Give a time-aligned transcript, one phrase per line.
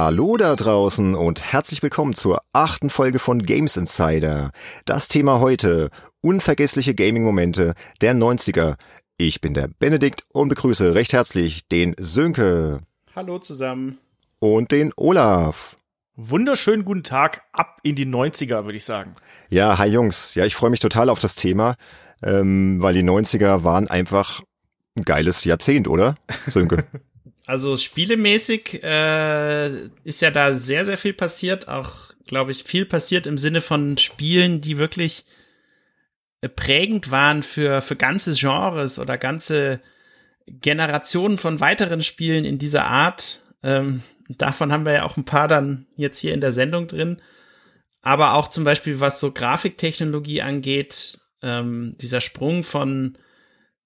[0.00, 4.52] Hallo da draußen und herzlich willkommen zur achten Folge von Games Insider.
[4.84, 5.90] Das Thema heute,
[6.20, 8.76] unvergessliche Gaming-Momente der 90er.
[9.16, 12.78] Ich bin der Benedikt und begrüße recht herzlich den Sönke.
[13.16, 13.98] Hallo zusammen.
[14.38, 15.74] Und den Olaf.
[16.14, 19.16] Wunderschönen guten Tag, ab in die 90er, würde ich sagen.
[19.48, 20.36] Ja, hi Jungs.
[20.36, 21.74] Ja, ich freue mich total auf das Thema,
[22.22, 24.42] ähm, weil die 90er waren einfach
[24.96, 26.14] ein geiles Jahrzehnt, oder?
[26.46, 26.84] Sönke.
[27.48, 29.70] Also spielemäßig äh,
[30.04, 31.66] ist ja da sehr, sehr viel passiert.
[31.66, 35.24] Auch, glaube ich, viel passiert im Sinne von Spielen, die wirklich
[36.42, 39.80] äh, prägend waren für, für ganze Genres oder ganze
[40.46, 43.40] Generationen von weiteren Spielen in dieser Art.
[43.62, 47.22] Ähm, davon haben wir ja auch ein paar dann jetzt hier in der Sendung drin.
[48.02, 53.16] Aber auch zum Beispiel, was so Grafiktechnologie angeht, ähm, dieser Sprung von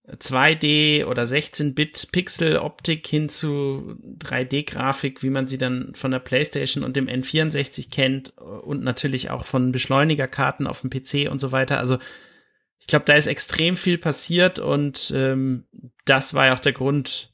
[0.09, 6.97] 2D oder 16-Bit Pixel-Optik hin zu 3D-Grafik, wie man sie dann von der PlayStation und
[6.97, 11.78] dem N64 kennt und natürlich auch von Beschleunigerkarten auf dem PC und so weiter.
[11.78, 11.98] Also
[12.80, 15.67] ich glaube, da ist extrem viel passiert und ähm,
[16.05, 17.30] das war ja auch der Grund,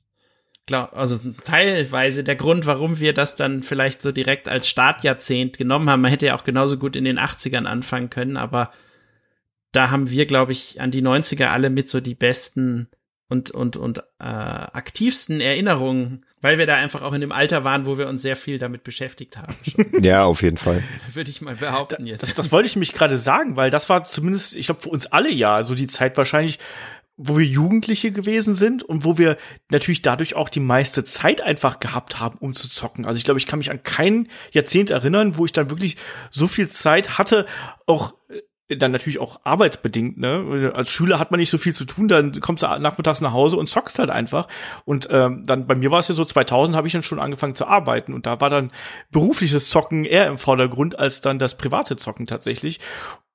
[0.66, 5.88] glaub, also teilweise der Grund, warum wir das dann vielleicht so direkt als Startjahrzehnt genommen
[5.88, 6.02] haben.
[6.02, 8.72] Man hätte ja auch genauso gut in den 80ern anfangen können, aber
[9.72, 12.88] da haben wir, glaube ich, an die 90er alle mit so die besten
[13.28, 17.84] und, und, und äh, aktivsten Erinnerungen, weil wir da einfach auch in dem Alter waren,
[17.84, 19.54] wo wir uns sehr viel damit beschäftigt haben.
[20.02, 20.82] ja, auf jeden Fall.
[21.12, 22.22] Würde ich mal behaupten jetzt.
[22.22, 25.06] Das, das wollte ich mich gerade sagen, weil das war zumindest, ich glaube, für uns
[25.06, 26.58] alle ja, so die Zeit wahrscheinlich,
[27.18, 29.36] wo wir Jugendliche gewesen sind und wo wir
[29.70, 33.04] natürlich dadurch auch die meiste Zeit einfach gehabt haben, um zu zocken.
[33.04, 35.96] Also ich glaube, ich kann mich an kein Jahrzehnt erinnern, wo ich dann wirklich
[36.30, 37.44] so viel Zeit hatte,
[37.86, 38.14] auch
[38.76, 40.72] dann natürlich auch arbeitsbedingt, ne?
[40.74, 43.56] Als Schüler hat man nicht so viel zu tun, dann kommst du nachmittags nach Hause
[43.56, 44.46] und zockst halt einfach.
[44.84, 47.54] Und ähm, dann bei mir war es ja so, 2000 habe ich dann schon angefangen
[47.54, 48.70] zu arbeiten und da war dann
[49.10, 52.80] berufliches Zocken eher im Vordergrund als dann das private Zocken tatsächlich.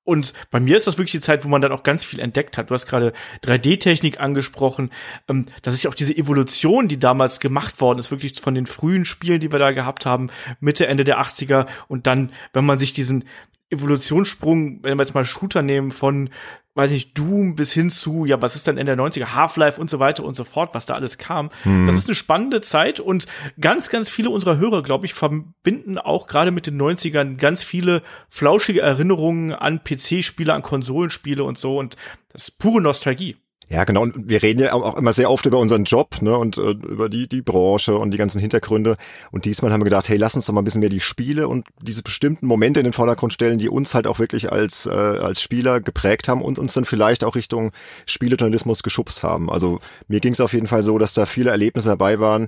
[0.04, 2.58] Und bei mir ist das wirklich die Zeit, wo man dann auch ganz viel entdeckt
[2.58, 2.68] hat.
[2.68, 3.14] Du hast gerade
[3.44, 4.90] 3D-Technik angesprochen.
[5.28, 8.66] Ähm, das ist ja auch diese Evolution, die damals gemacht worden ist, wirklich von den
[8.66, 10.30] frühen Spielen, die wir da gehabt haben,
[10.60, 11.66] Mitte, Ende der 80er.
[11.88, 13.24] Und dann, wenn man sich diesen
[13.70, 16.30] Evolutionssprung, wenn wir jetzt mal Shooter nehmen, von,
[16.74, 19.88] weiß ich, Doom bis hin zu, ja, was ist dann Ende der 90er, Half-Life und
[19.88, 21.50] so weiter und so fort, was da alles kam.
[21.64, 21.86] Mhm.
[21.86, 23.26] Das ist eine spannende Zeit und
[23.60, 28.02] ganz, ganz viele unserer Hörer, glaube ich, verbinden auch gerade mit den 90ern ganz viele
[28.28, 31.96] flauschige Erinnerungen an PC-Spiele, an Konsolenspiele und so und
[32.30, 33.36] das ist pure Nostalgie.
[33.68, 34.02] Ja, genau.
[34.02, 37.08] Und wir reden ja auch immer sehr oft über unseren Job, ne, und äh, über
[37.08, 38.96] die die Branche und die ganzen Hintergründe.
[39.30, 41.48] Und diesmal haben wir gedacht, hey, lass uns doch mal ein bisschen mehr die Spiele
[41.48, 44.90] und diese bestimmten Momente in den Vordergrund stellen, die uns halt auch wirklich als äh,
[44.90, 47.70] als Spieler geprägt haben und uns dann vielleicht auch Richtung
[48.06, 49.50] Spielejournalismus geschubst haben.
[49.50, 52.46] Also mir ging es auf jeden Fall so, dass da viele Erlebnisse dabei waren,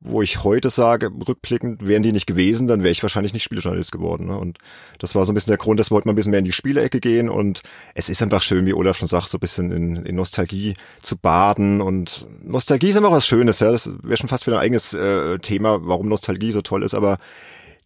[0.00, 3.90] wo ich heute sage, rückblickend, wären die nicht gewesen, dann wäre ich wahrscheinlich nicht Spielejournalist
[3.90, 4.28] geworden.
[4.28, 4.38] Ne?
[4.38, 4.58] Und
[4.98, 6.52] das war so ein bisschen der Grund, dass heute mal ein bisschen mehr in die
[6.52, 7.28] Spielecke gehen.
[7.28, 7.62] Und
[7.94, 11.16] es ist einfach schön, wie Olaf schon sagt, so ein bisschen in, in Nostalgie zu
[11.16, 11.80] baden.
[11.80, 13.72] Und Nostalgie ist immer was Schönes, ja.
[13.72, 16.94] Das wäre schon fast wieder ein eigenes äh, Thema, warum Nostalgie so toll ist.
[16.94, 17.18] Aber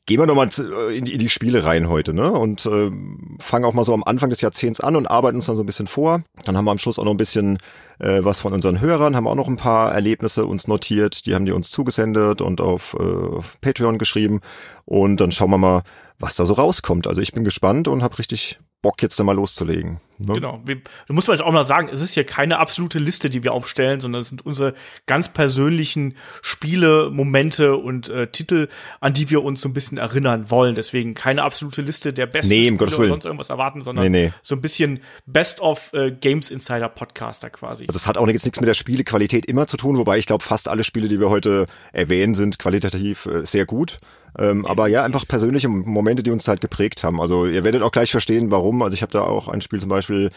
[0.06, 2.30] gehen wir nochmal äh, in, in die Spiele rein heute, ne?
[2.30, 2.90] Und äh,
[3.38, 5.66] fangen auch mal so am Anfang des Jahrzehnts an und arbeiten uns dann so ein
[5.66, 6.22] bisschen vor.
[6.44, 7.58] Dann haben wir am Schluss auch noch ein bisschen
[7.98, 11.46] äh, was von unseren Hörern, haben auch noch ein paar Erlebnisse uns notiert, die haben
[11.46, 14.40] die uns zugesendet und auf, äh, auf Patreon geschrieben.
[14.84, 15.82] Und dann schauen wir mal,
[16.22, 17.06] was da so rauskommt.
[17.06, 19.98] Also ich bin gespannt und habe richtig Bock, jetzt da mal loszulegen.
[20.18, 20.34] Ne?
[20.34, 20.60] Genau.
[20.64, 23.52] Wir, du musst vielleicht auch mal sagen, es ist hier keine absolute Liste, die wir
[23.52, 24.74] aufstellen, sondern es sind unsere
[25.06, 28.68] ganz persönlichen Spiele, Momente und äh, Titel,
[29.00, 30.74] an die wir uns so ein bisschen erinnern wollen.
[30.74, 34.32] Deswegen keine absolute Liste der besten nee, Spiele oder sonst irgendwas erwarten, sondern nee, nee.
[34.42, 37.84] so ein bisschen Best of äh, Games Insider Podcaster quasi.
[37.86, 40.42] Also es hat auch jetzt nichts mit der Spielequalität immer zu tun, wobei ich glaube,
[40.42, 43.98] fast alle Spiele, die wir heute erwähnen, sind qualitativ äh, sehr gut.
[44.38, 47.20] Ähm, aber ja, einfach persönliche Momente, die uns halt geprägt haben.
[47.20, 48.82] Also ihr werdet auch gleich verstehen, warum.
[48.82, 50.30] Also ich habe da auch ein Spiel zum Beispiel,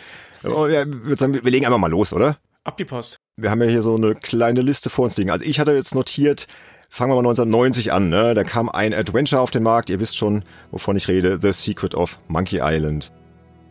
[0.44, 2.38] oh, ja, würde sagen, wir legen einfach mal los, oder?
[2.64, 3.18] Ab die Post.
[3.38, 5.30] Wir haben ja hier so eine kleine Liste vor uns liegen.
[5.30, 6.48] Also ich hatte jetzt notiert,
[6.90, 8.10] fangen wir mal 1990 an.
[8.10, 8.34] Ne?
[8.34, 9.90] Da kam ein Adventure auf den Markt.
[9.90, 11.40] Ihr wisst schon, wovon ich rede.
[11.42, 13.12] The Secret of Monkey Island.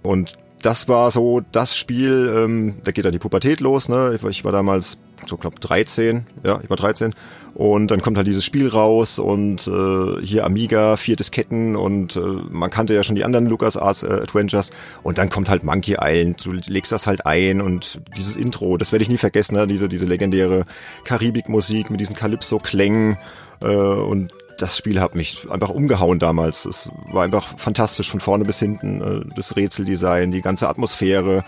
[0.02, 3.88] Und das war so das Spiel, ähm, da geht dann die Pubertät los.
[3.88, 4.18] Ne?
[4.28, 4.96] Ich war damals
[5.26, 7.14] so knapp 13, ja, ich war 13
[7.54, 12.20] und dann kommt halt dieses Spiel raus und äh, hier Amiga, vier Disketten und äh,
[12.20, 14.70] man kannte ja schon die anderen LucasArts äh, Adventures
[15.02, 18.92] und dann kommt halt Monkey Island, du legst das halt ein und dieses Intro, das
[18.92, 19.66] werde ich nie vergessen, ne?
[19.66, 20.64] diese, diese legendäre
[21.04, 23.16] Karibikmusik mit diesen Calypso-Klängen
[23.62, 26.64] äh, und das Spiel hat mich einfach umgehauen damals.
[26.64, 29.00] Es war einfach fantastisch von vorne bis hinten.
[29.00, 31.44] Äh, das Rätseldesign, die ganze Atmosphäre,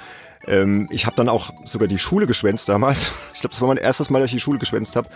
[0.47, 3.12] ähm, ich habe dann auch sogar die Schule geschwänzt damals.
[3.35, 5.08] Ich glaube, das war mein erstes Mal, dass ich die Schule geschwänzt habe,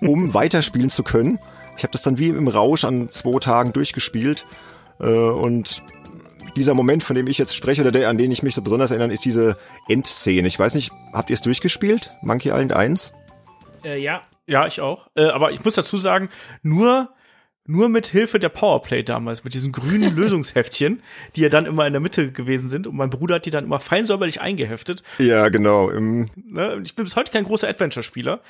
[0.00, 1.38] um weiterspielen zu können.
[1.76, 4.46] Ich habe das dann wie im Rausch an zwei Tagen durchgespielt
[5.00, 5.82] äh, und
[6.56, 8.90] dieser Moment, von dem ich jetzt spreche oder der, an den ich mich so besonders
[8.90, 9.56] erinnere, ist diese
[9.88, 10.48] Endszene.
[10.48, 12.14] Ich weiß nicht, habt ihr es durchgespielt?
[12.22, 13.12] Monkey Island 1?
[13.84, 14.22] Äh, ja.
[14.46, 15.08] Ja, ich auch.
[15.16, 16.30] Äh, aber ich muss dazu sagen,
[16.62, 17.10] nur
[17.66, 21.02] nur mit Hilfe der Powerplay damals, mit diesen grünen Lösungsheftchen,
[21.34, 22.86] die ja dann immer in der Mitte gewesen sind.
[22.86, 25.02] Und mein Bruder hat die dann immer fein säuberlich eingeheftet.
[25.18, 25.90] Ja, genau.
[25.90, 28.40] Ne, ich bin bis heute kein großer Adventure-Spieler.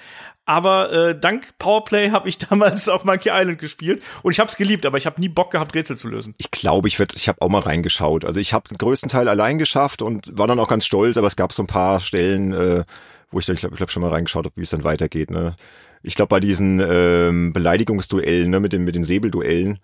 [0.44, 4.02] Aber äh, dank Powerplay habe ich damals auf Monkey Island gespielt.
[4.22, 6.34] Und ich habe es geliebt, aber ich habe nie Bock gehabt, Rätsel zu lösen.
[6.38, 8.24] Ich glaube, ich, werd, ich habe auch mal reingeschaut.
[8.24, 11.26] Also ich habe den größten Teil allein geschafft und war dann auch ganz stolz, aber
[11.26, 12.84] es gab so ein paar Stellen, äh,
[13.30, 15.30] wo ich, ich glaube, ich glaub, schon mal reingeschaut habe, wie es dann weitergeht.
[15.30, 15.56] Ne?
[16.02, 19.78] Ich glaube bei diesen ähm, Beleidigungsduellen, ne, mit den mit den Säbelduellen,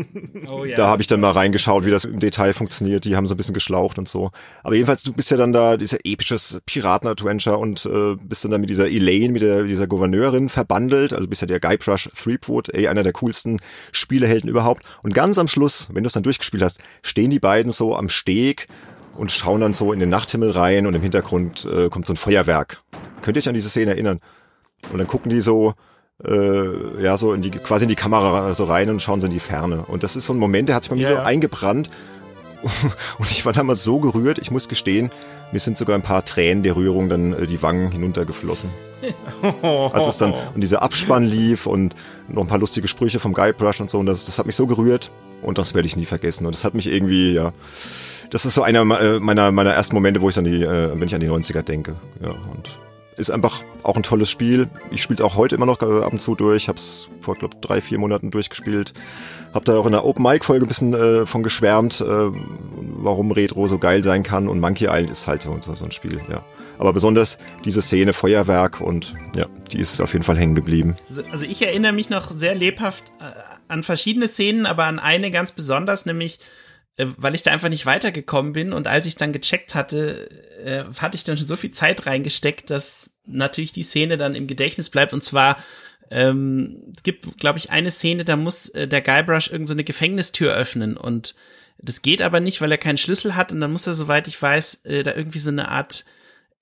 [0.48, 0.76] oh, ja.
[0.76, 3.04] da habe ich dann mal reingeschaut, wie das im Detail funktioniert.
[3.04, 4.30] Die haben so ein bisschen geschlaucht und so.
[4.62, 8.58] Aber jedenfalls, du bist ja dann da dieser episches Piraten-Adventure und äh, bist dann da
[8.58, 11.12] mit dieser Elaine, mit der, dieser Gouverneurin verbandelt.
[11.12, 13.58] Also bist ja der Guybrush Threepwood, ey, einer der coolsten
[13.92, 14.82] Spielehelden überhaupt.
[15.02, 18.08] Und ganz am Schluss, wenn du es dann durchgespielt hast, stehen die beiden so am
[18.08, 18.66] Steg
[19.18, 22.16] und schauen dann so in den Nachthimmel rein und im Hintergrund äh, kommt so ein
[22.16, 22.82] Feuerwerk.
[23.22, 24.20] Könnt ihr euch an diese Szene erinnern?
[24.92, 25.74] Und dann gucken die so,
[26.24, 29.32] äh, ja, so in die, quasi in die Kamera so rein und schauen so in
[29.32, 29.84] die Ferne.
[29.86, 31.22] Und das ist so ein Moment, der hat sich bei mir ja, so ja.
[31.22, 31.90] eingebrannt.
[33.18, 35.10] Und ich war damals so gerührt, ich muss gestehen,
[35.52, 38.70] mir sind sogar ein paar Tränen der Rührung dann äh, die Wangen hinuntergeflossen.
[39.62, 41.94] Als es dann und dieser Abspann lief und
[42.26, 44.66] noch ein paar lustige Sprüche vom Guybrush und so, und das, das hat mich so
[44.66, 46.46] gerührt und das werde ich nie vergessen.
[46.46, 47.52] Und das hat mich irgendwie, ja,
[48.30, 51.06] das ist so einer äh, meiner, meiner ersten Momente, wo ich an die, äh, wenn
[51.06, 51.94] ich an die 90er denke.
[52.20, 52.76] Ja, und
[53.18, 54.68] ist einfach auch ein tolles Spiel.
[54.90, 56.68] Ich spiele es auch heute immer noch äh, ab und zu durch.
[56.68, 58.94] Habe es vor, glaube drei, vier Monaten durchgespielt.
[59.52, 63.32] Hab da auch in der Open Mic Folge ein bisschen äh, von geschwärmt, äh, warum
[63.32, 64.48] Retro so geil sein kann.
[64.48, 66.40] Und Monkey Island ist halt so, so, so ein Spiel, ja.
[66.78, 70.96] Aber besonders diese Szene Feuerwerk und ja, die ist auf jeden Fall hängen geblieben.
[71.08, 73.24] Also, also ich erinnere mich noch sehr lebhaft äh,
[73.66, 76.38] an verschiedene Szenen, aber an eine ganz besonders, nämlich
[77.16, 80.28] weil ich da einfach nicht weitergekommen bin und als ich dann gecheckt hatte,
[80.64, 84.46] äh, hatte ich dann schon so viel Zeit reingesteckt, dass natürlich die Szene dann im
[84.46, 85.58] Gedächtnis bleibt und zwar
[86.10, 90.54] ähm, es gibt, glaube ich, eine Szene, da muss äh, der Guybrush irgendeine so Gefängnistür
[90.54, 91.34] öffnen und
[91.80, 94.40] das geht aber nicht, weil er keinen Schlüssel hat und dann muss er, soweit ich
[94.40, 96.04] weiß, äh, da irgendwie so eine Art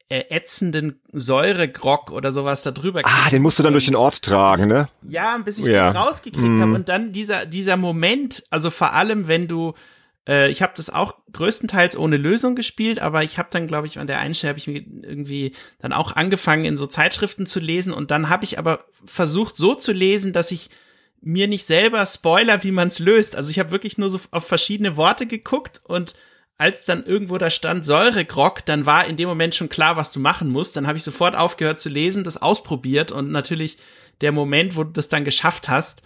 [0.08, 4.22] äh, ätzenden Säuregrog oder sowas da drüber Ah, den musst du dann durch den Ort
[4.22, 4.88] tragen, ne?
[5.08, 5.92] Ja, bis ich ja.
[5.92, 6.60] das rausgekriegt mm.
[6.60, 9.74] habe und dann dieser dieser Moment, also vor allem wenn du
[10.28, 13.98] äh, ich habe das auch größtenteils ohne Lösung gespielt, aber ich habe dann, glaube ich,
[13.98, 17.60] an der einen Stelle habe ich mir irgendwie dann auch angefangen, in so Zeitschriften zu
[17.60, 20.70] lesen und dann habe ich aber versucht, so zu lesen, dass ich
[21.20, 23.36] mir nicht selber Spoiler, wie man es löst.
[23.36, 26.14] Also ich habe wirklich nur so auf verschiedene Worte geguckt und
[26.58, 30.20] als dann irgendwo da stand Säuregrog, dann war in dem Moment schon klar, was du
[30.20, 30.76] machen musst.
[30.76, 33.78] Dann habe ich sofort aufgehört zu lesen, das ausprobiert und natürlich
[34.22, 36.02] der Moment, wo du das dann geschafft hast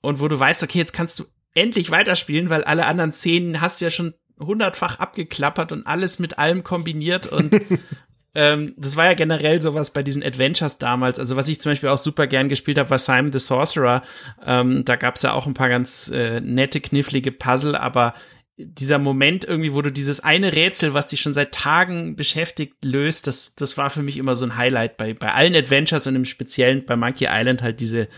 [0.00, 1.24] und wo du weißt, okay, jetzt kannst du
[1.54, 6.38] endlich weiterspielen, weil alle anderen Szenen hast du ja schon hundertfach abgeklappert und alles mit
[6.38, 7.54] allem kombiniert und
[8.34, 11.18] ähm, das war ja generell sowas bei diesen Adventures damals.
[11.18, 14.02] Also was ich zum Beispiel auch super gern gespielt habe, war Simon the Sorcerer.
[14.44, 18.14] Ähm, da gab's ja auch ein paar ganz äh, nette, knifflige Puzzle, aber
[18.56, 23.26] dieser Moment irgendwie, wo du dieses eine Rätsel, was dich schon seit Tagen beschäftigt, löst,
[23.26, 26.24] das, das war für mich immer so ein Highlight bei, bei allen Adventures und im
[26.24, 28.08] Speziellen bei Monkey Island halt diese,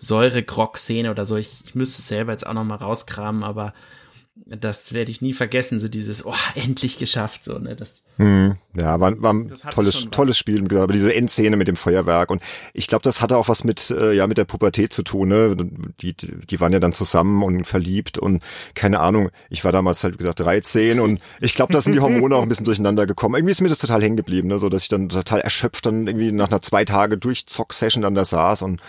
[0.00, 1.36] Säure-Grog-Szene oder so.
[1.36, 3.72] Ich, ich müsste es selber jetzt auch noch mal rauskramen, aber
[4.46, 8.02] das werde ich nie vergessen, so dieses, oh, endlich geschafft, so, ne, das.
[8.16, 12.42] Hm, ja, war, war ein tolles, tolles Spiel, aber diese Endszene mit dem Feuerwerk und
[12.72, 15.56] ich glaube, das hatte auch was mit, äh, ja, mit der Pubertät zu tun, ne,
[16.00, 18.42] die, die waren ja dann zusammen und verliebt und
[18.74, 22.00] keine Ahnung, ich war damals halt, wie gesagt, 13 und ich glaube, da sind die
[22.00, 23.36] Hormone auch ein bisschen durcheinander gekommen.
[23.36, 26.06] Irgendwie ist mir das total hängen geblieben, ne, so, dass ich dann total erschöpft dann
[26.06, 28.80] irgendwie nach einer zwei Tage durch Zock-Session dann da saß und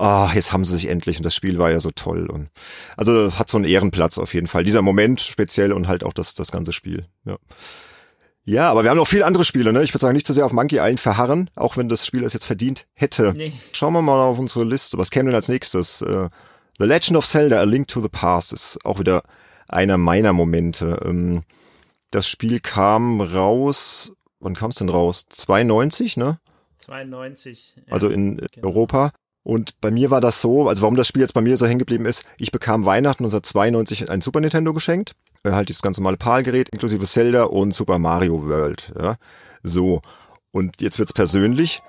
[0.00, 2.48] ah, jetzt haben sie sich endlich und das Spiel war ja so toll und
[2.96, 4.64] also hat so einen Ehrenplatz auf jeden Fall.
[4.64, 7.06] Dieser Moment speziell und halt auch das, das ganze Spiel.
[7.24, 7.36] Ja.
[8.44, 9.82] Ja, aber wir haben noch viele andere Spiele, ne?
[9.82, 12.32] Ich würde sagen, nicht zu sehr auf Monkey Island verharren, auch wenn das Spiel es
[12.32, 13.34] jetzt verdient hätte.
[13.36, 13.52] Nee.
[13.72, 14.96] Schauen wir mal auf unsere Liste.
[14.98, 16.02] Was käme denn als nächstes?
[16.02, 16.28] Uh,
[16.78, 19.22] the Legend of Zelda, A Link to the Past ist auch wieder
[19.68, 21.00] einer meiner Momente.
[21.04, 21.42] Ähm,
[22.10, 25.26] das Spiel kam raus, wann kam es denn raus?
[25.28, 26.40] 92, ne?
[26.78, 27.76] 92.
[27.76, 28.68] Ja, also in genau.
[28.68, 29.12] Europa.
[29.42, 31.78] Und bei mir war das so, also warum das Spiel jetzt bei mir so hängen
[31.78, 36.18] geblieben ist, ich bekam Weihnachten 1992 ein Super Nintendo geschenkt, äh, halt dieses ganz normale
[36.18, 38.92] PAL-Gerät, inklusive Zelda und Super Mario World.
[38.98, 39.16] Ja.
[39.62, 40.02] So,
[40.52, 41.80] und jetzt wird's persönlich.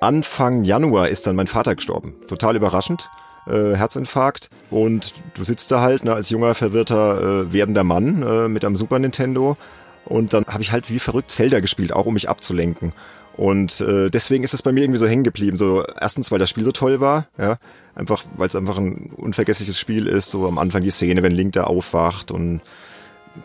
[0.00, 2.14] Anfang Januar ist dann mein Vater gestorben.
[2.28, 3.08] Total überraschend.
[3.46, 8.48] Äh, Herzinfarkt und du sitzt da halt ne, als junger, verwirrter, äh, werdender Mann äh,
[8.48, 9.58] mit einem Super Nintendo
[10.06, 12.94] und dann habe ich halt wie verrückt Zelda gespielt, auch um mich abzulenken.
[13.36, 15.56] Und äh, deswegen ist es bei mir irgendwie so hängen geblieben.
[15.56, 17.56] So erstens, weil das Spiel so toll war, ja,
[17.94, 20.30] einfach, weil es einfach ein unvergessliches Spiel ist.
[20.30, 22.60] So am Anfang die Szene, wenn Link da aufwacht und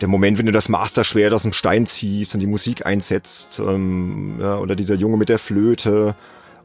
[0.01, 4.35] der Moment, wenn du das Master-Schwert aus dem Stein ziehst und die Musik einsetzt, ähm,
[4.39, 6.15] ja, oder dieser Junge mit der Flöte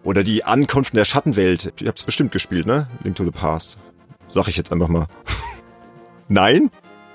[0.02, 1.73] oder die Ankunft in der Schattenwelt.
[1.81, 2.88] Ich hab's bestimmt gespielt, ne?
[3.02, 3.78] Link to the Past.
[4.28, 5.07] Sag ich jetzt einfach mal.
[6.28, 6.71] Nein?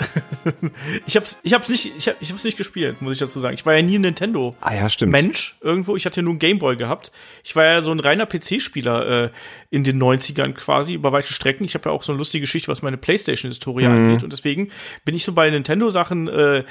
[1.05, 3.55] ich hab's, ich hab's nicht, ich, hab, ich hab's nicht gespielt, muss ich dazu sagen.
[3.55, 4.55] Ich war ja nie ein Nintendo.
[4.61, 5.11] Ah ja, stimmt.
[5.11, 5.95] Mensch irgendwo.
[5.95, 7.11] Ich hatte ja nur einen Gameboy gehabt.
[7.43, 9.29] Ich war ja so ein reiner PC-Spieler äh,
[9.69, 11.65] in den 90ern quasi über weite Strecken.
[11.65, 13.91] Ich habe ja auch so eine lustige Geschichte, was meine PlayStation-Historie mhm.
[13.91, 14.23] angeht.
[14.23, 14.71] Und deswegen
[15.05, 16.63] bin ich so bei Nintendo-Sachen äh,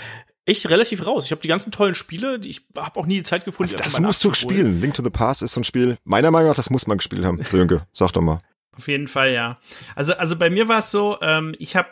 [0.47, 1.27] echt relativ raus.
[1.27, 3.73] Ich habe die ganzen tollen Spiele, die ich habe auch nie die Zeit gefunden.
[3.75, 4.81] Also das musst du spielen.
[4.81, 5.99] Link to the Past ist so ein Spiel.
[6.05, 7.43] Meiner Meinung nach, das muss man gespielt haben.
[7.43, 8.39] Sönke, sag doch mal.
[8.77, 9.59] Auf jeden Fall, ja.
[9.97, 11.89] Also, also bei mir war es so, ähm, ich habe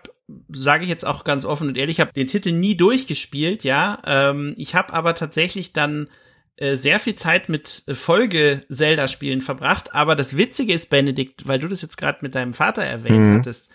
[0.52, 4.00] sage ich jetzt auch ganz offen und ehrlich, ich habe den Titel nie durchgespielt, ja.
[4.04, 6.08] Ähm, ich habe aber tatsächlich dann
[6.56, 9.94] äh, sehr viel Zeit mit Folge-Zelda-Spielen verbracht.
[9.94, 13.38] Aber das Witzige ist, Benedikt, weil du das jetzt gerade mit deinem Vater erwähnt mhm.
[13.38, 13.70] hattest,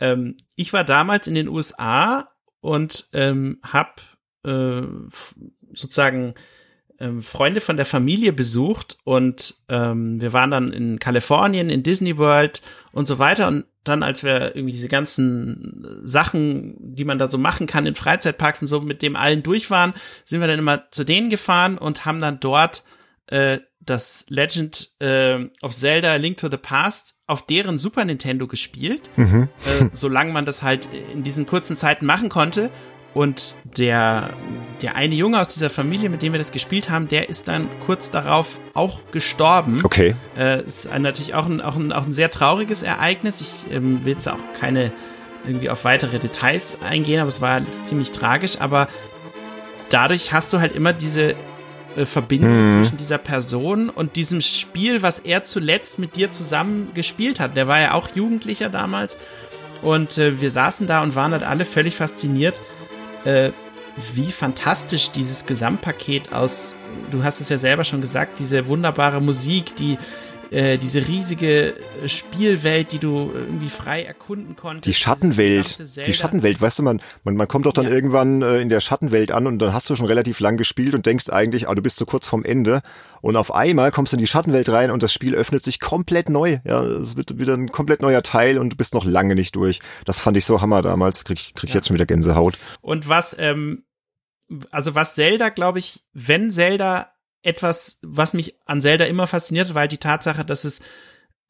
[0.00, 2.28] ähm, ich war damals in den USA
[2.60, 4.02] und ähm, habe
[4.44, 4.82] äh,
[5.72, 6.34] sozusagen
[6.98, 12.16] ähm, Freunde von der Familie besucht und ähm, wir waren dann in Kalifornien, in Disney
[12.16, 17.26] World und so weiter und dann, als wir irgendwie diese ganzen Sachen, die man da
[17.26, 19.92] so machen kann in Freizeitparks und so, mit dem allen durch waren,
[20.24, 22.84] sind wir dann immer zu denen gefahren und haben dann dort
[23.26, 29.10] äh, das Legend äh, of Zelda Link to the Past auf deren Super Nintendo gespielt,
[29.16, 29.48] mhm.
[29.56, 32.70] äh, solange man das halt in diesen kurzen Zeiten machen konnte.
[33.14, 34.30] Und der,
[34.80, 37.68] der eine Junge aus dieser Familie, mit dem wir das gespielt haben, der ist dann
[37.84, 39.80] kurz darauf auch gestorben.
[39.84, 40.14] Okay.
[40.38, 43.40] Äh, ist natürlich auch ein, auch, ein, auch ein sehr trauriges Ereignis.
[43.40, 44.92] Ich ähm, will jetzt auch keine
[45.44, 48.60] irgendwie auf weitere Details eingehen, aber es war ziemlich tragisch.
[48.60, 48.88] Aber
[49.90, 51.34] dadurch hast du halt immer diese
[51.96, 52.70] äh, Verbindung mhm.
[52.70, 57.56] zwischen dieser Person und diesem Spiel, was er zuletzt mit dir zusammen gespielt hat.
[57.56, 59.18] Der war ja auch Jugendlicher damals.
[59.82, 62.60] Und äh, wir saßen da und waren halt alle völlig fasziniert
[63.24, 63.50] äh,
[64.14, 66.76] wie fantastisch dieses Gesamtpaket aus,
[67.10, 69.98] du hast es ja selber schon gesagt, diese wunderbare Musik, die
[70.52, 71.74] äh, diese riesige
[72.06, 74.86] Spielwelt, die du irgendwie frei erkunden konntest.
[74.86, 77.90] Die Schattenwelt, die Schattenwelt, weißt du, man, man, man kommt doch dann ja.
[77.90, 81.06] irgendwann äh, in der Schattenwelt an und dann hast du schon relativ lang gespielt und
[81.06, 82.82] denkst eigentlich, ah, du bist so kurz vorm Ende
[83.22, 86.28] und auf einmal kommst du in die Schattenwelt rein und das Spiel öffnet sich komplett
[86.28, 86.58] neu.
[86.64, 89.80] Ja, es wird wieder ein komplett neuer Teil und du bist noch lange nicht durch.
[90.04, 91.76] Das fand ich so hammer damals, krieg, krieg ich ja.
[91.76, 92.58] jetzt schon wieder Gänsehaut.
[92.82, 93.84] Und was, ähm,
[94.70, 97.11] also was Zelda, glaube ich, wenn Zelda
[97.42, 100.80] etwas, was mich an Zelda immer fasziniert, weil die Tatsache, dass es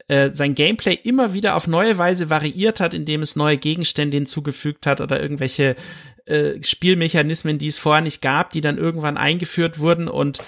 [0.09, 4.87] äh, sein Gameplay immer wieder auf neue Weise variiert hat, indem es neue Gegenstände hinzugefügt
[4.87, 5.77] hat oder irgendwelche
[6.27, 10.43] äh, Spielmechanismen, die es vorher nicht gab, die dann irgendwann eingeführt wurden und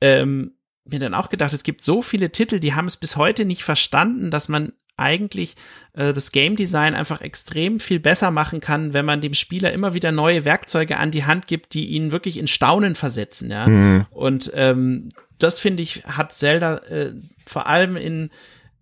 [0.00, 0.52] ähm,
[0.84, 3.62] mir dann auch gedacht, es gibt so viele Titel, die haben es bis heute nicht
[3.62, 5.56] verstanden, dass man eigentlich
[5.94, 9.94] äh, das Game Design einfach extrem viel besser machen kann, wenn man dem Spieler immer
[9.94, 13.66] wieder neue Werkzeuge an die Hand gibt, die ihn wirklich in Staunen versetzen, ja.
[13.66, 14.06] Mhm.
[14.10, 17.12] Und ähm, das finde ich, hat Zelda äh,
[17.46, 18.30] vor allem in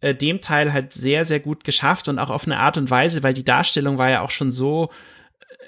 [0.00, 3.22] äh, dem Teil halt sehr, sehr gut geschafft und auch auf eine Art und Weise,
[3.22, 4.90] weil die Darstellung war ja auch schon so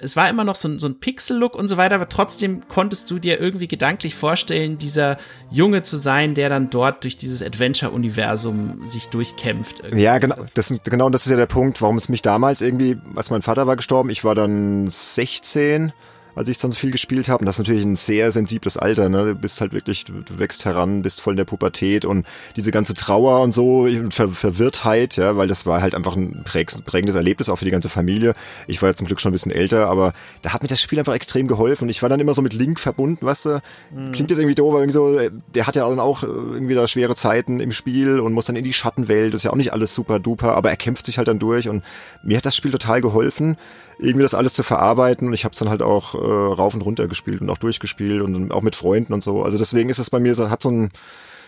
[0.02, 3.19] es war immer noch so, so ein Pixel-Look und so weiter, aber trotzdem konntest du
[3.19, 5.19] dir irgendwie gedanklich vorstellen, dieser
[5.50, 9.80] Junge zu sein, der dann dort durch dieses Adventure-Universum sich durchkämpft.
[9.80, 10.02] Irgendwie.
[10.02, 10.37] Ja, genau.
[10.54, 13.66] Das genau, das ist ja der Punkt, warum es mich damals irgendwie, als mein Vater
[13.66, 15.92] war gestorben, ich war dann 16
[16.34, 17.40] als ich dann so viel gespielt habe.
[17.40, 19.08] Und das ist natürlich ein sehr sensibles Alter.
[19.08, 19.25] Ne?
[19.26, 22.94] Du bist halt wirklich, du, wächst heran, bist voll in der Pubertät und diese ganze
[22.94, 27.56] Trauer und so, Ver Verwirrtheit, ja, weil das war halt einfach ein prägendes Erlebnis auch
[27.56, 28.34] für die ganze Familie.
[28.66, 30.99] Ich war ja zum Glück schon ein bisschen älter, aber da hat mir das Spiel
[30.99, 31.84] einfach extrem geholfen.
[31.84, 33.62] Und ich war dann immer so mit Link verbunden, weißt du?
[33.94, 34.12] Mhm.
[34.12, 35.18] Klingt jetzt irgendwie doof, aber irgendwie so,
[35.54, 38.64] der hat ja dann auch irgendwie da schwere Zeiten im Spiel und muss dann in
[38.64, 39.34] die Schattenwelt.
[39.34, 41.68] Das ist ja auch nicht alles super duper, aber er kämpft sich halt dann durch
[41.68, 41.84] und
[42.22, 43.56] mir hat das Spiel total geholfen
[44.00, 46.83] irgendwie das alles zu verarbeiten und ich habe es dann halt auch äh, rauf und
[46.83, 49.42] runter gespielt und auch durchgespielt und auch mit Freunden und so.
[49.42, 50.90] Also deswegen ist es bei mir so, hat so ein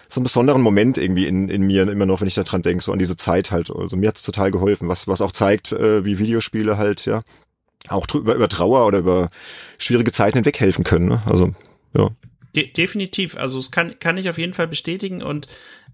[0.09, 2.85] so einen besonderen Moment irgendwie in, in mir immer noch, wenn ich da dran denke,
[2.85, 3.71] so an diese Zeit halt.
[3.75, 7.23] Also mir hat's total geholfen, was, was auch zeigt, äh, wie Videospiele halt, ja,
[7.88, 9.30] auch über, über Trauer oder über
[9.78, 11.09] schwierige Zeiten hinweg helfen können.
[11.09, 11.23] Ne?
[11.26, 11.54] Also,
[11.97, 12.11] ja.
[12.54, 13.37] De definitiv.
[13.37, 15.23] Also es kann, kann ich auf jeden Fall bestätigen.
[15.23, 15.49] Und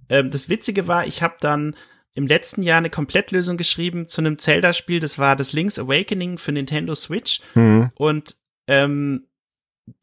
[0.09, 1.77] ähm, das Witzige war, ich habe dann
[2.15, 5.00] im letzten Jahr eine Komplettlösung geschrieben zu einem Zelda-Spiel.
[5.00, 7.41] Das war das Link's Awakening für Nintendo Switch.
[7.55, 7.91] Mhm.
[7.95, 8.37] Und
[8.67, 9.27] ähm,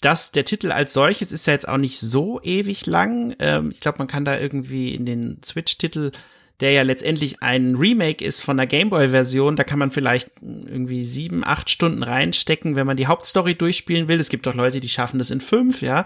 [0.02, 3.36] das, der Titel als solches ist ja jetzt auch nicht so ewig lang.
[3.40, 6.12] Ähm, ich glaube, man kann da irgendwie in den Switch-Titel,
[6.62, 11.44] der ja letztendlich ein Remake ist von der Gameboy-Version, da kann man vielleicht irgendwie sieben,
[11.44, 14.20] acht Stunden reinstecken, wenn man die Hauptstory durchspielen will.
[14.20, 16.06] Es gibt auch Leute, die schaffen das in fünf, ja.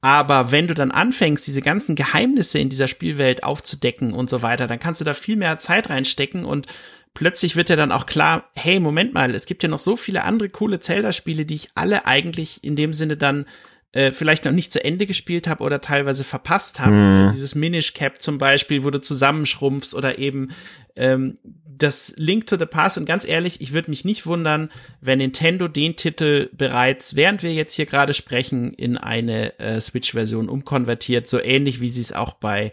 [0.00, 4.66] Aber wenn du dann anfängst, diese ganzen Geheimnisse in dieser Spielwelt aufzudecken und so weiter,
[4.66, 6.66] dann kannst du da viel mehr Zeit reinstecken und
[7.14, 10.22] plötzlich wird ja dann auch klar, hey, Moment mal, es gibt ja noch so viele
[10.22, 13.46] andere coole Zelda-Spiele, die ich alle eigentlich in dem Sinne dann
[13.92, 16.92] äh, vielleicht noch nicht zu Ende gespielt habe oder teilweise verpasst habe.
[16.92, 17.30] Mhm.
[17.32, 20.48] Dieses Minish Cap zum Beispiel, wo du zusammenschrumpfst oder eben
[20.96, 21.38] ähm,
[21.78, 25.68] das Link to the Past und ganz ehrlich, ich würde mich nicht wundern, wenn Nintendo
[25.68, 31.40] den Titel bereits, während wir jetzt hier gerade sprechen, in eine äh, Switch-Version umkonvertiert, so
[31.40, 32.72] ähnlich wie sie es auch bei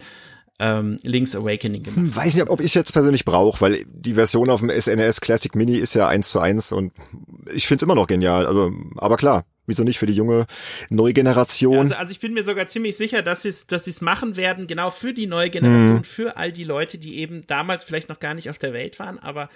[0.57, 4.13] ähm, Link's Awakening gemacht hm, Weiß nicht, ob ich es jetzt persönlich brauche, weil die
[4.13, 6.93] Version auf dem SNES Classic Mini ist ja eins zu eins und
[7.53, 8.45] ich finde es immer noch genial.
[8.45, 10.45] Also, aber klar, Wieso nicht für die junge
[10.89, 11.79] neue Generation?
[11.79, 14.91] Also, also ich bin mir sogar ziemlich sicher, dass sie es dass machen werden, genau
[14.91, 16.03] für die neue Generation, mhm.
[16.03, 19.19] für all die Leute, die eben damals vielleicht noch gar nicht auf der Welt waren,
[19.19, 19.49] aber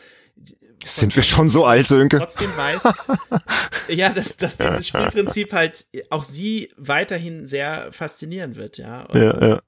[0.85, 2.17] sind wir schon so alt, Sönke?
[2.17, 3.07] Trotzdem weiß,
[3.89, 9.03] ja, dass, dass dieses Spielprinzip halt auch sie weiterhin sehr faszinieren wird, ja.
[9.03, 9.59] Und ja, ja.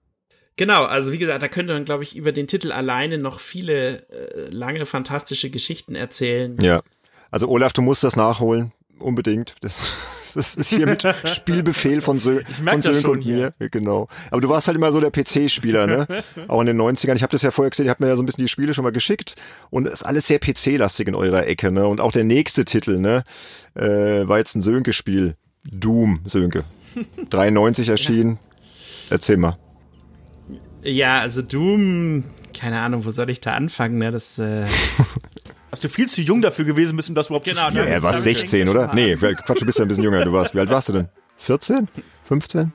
[0.56, 4.08] Genau, also wie gesagt, da könnte man, glaube ich, über den Titel alleine noch viele
[4.10, 6.58] äh, lange fantastische Geschichten erzählen.
[6.62, 6.82] Ja.
[7.30, 9.56] Also Olaf, du musst das nachholen, unbedingt.
[9.62, 9.94] Das
[10.36, 13.54] das ist hier mit Spielbefehl von, Sö von Sönke und mir.
[13.58, 13.70] Hier.
[13.70, 14.08] Genau.
[14.30, 16.08] Aber du warst halt immer so der PC-Spieler, ne?
[16.48, 17.16] Auch in den 90ern.
[17.16, 18.74] Ich habe das ja vorher gesehen, ihr habt mir ja so ein bisschen die Spiele
[18.74, 19.36] schon mal geschickt.
[19.70, 21.88] Und es ist alles sehr PC-lastig in eurer Ecke, ne?
[21.88, 23.24] Und auch der nächste Titel, ne?
[23.76, 25.36] Äh, war jetzt ein Sönke-Spiel.
[25.64, 26.64] Doom, Sönke.
[27.30, 28.40] 93 erschienen.
[29.10, 29.56] Erzähl mal.
[30.84, 32.24] Ja, also Doom,
[32.58, 34.12] keine Ahnung, wo soll ich da anfangen, ne?
[34.12, 34.66] Das äh,
[35.72, 37.88] Hast du viel zu jung dafür gewesen bist, um das überhaupt genau, zu spielen?
[37.88, 38.94] Ja, er war 16, oder?
[38.94, 40.26] Nee, Quatsch, du bist ja ein bisschen jünger.
[40.26, 41.10] Du warst, wie alt warst du denn?
[41.38, 41.88] 14?
[42.26, 42.74] 15?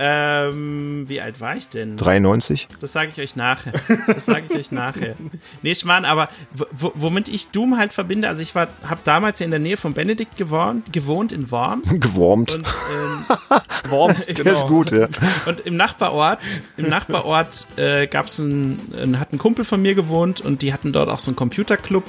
[0.00, 1.96] Ähm, wie alt war ich denn?
[1.96, 2.68] 93?
[2.80, 3.72] Das sage ich euch nachher.
[4.06, 5.16] Das sage ich euch nachher.
[5.62, 6.28] Nee, Schmarrn, aber
[6.70, 10.36] womit ich Doom halt verbinde, also ich war, habe damals in der Nähe von Benedikt
[10.36, 11.88] gewohnt, gewohnt in Worms.
[12.00, 12.54] Gewormt.
[12.54, 14.42] Und, ähm, Worms, genau.
[14.44, 15.08] Der ist gut, ja.
[15.46, 16.38] Und im Nachbarort,
[16.76, 21.08] im Nachbarort äh, gab's einen, hat ein Kumpel von mir gewohnt und die hatten dort
[21.08, 22.04] auch so einen Computerclub.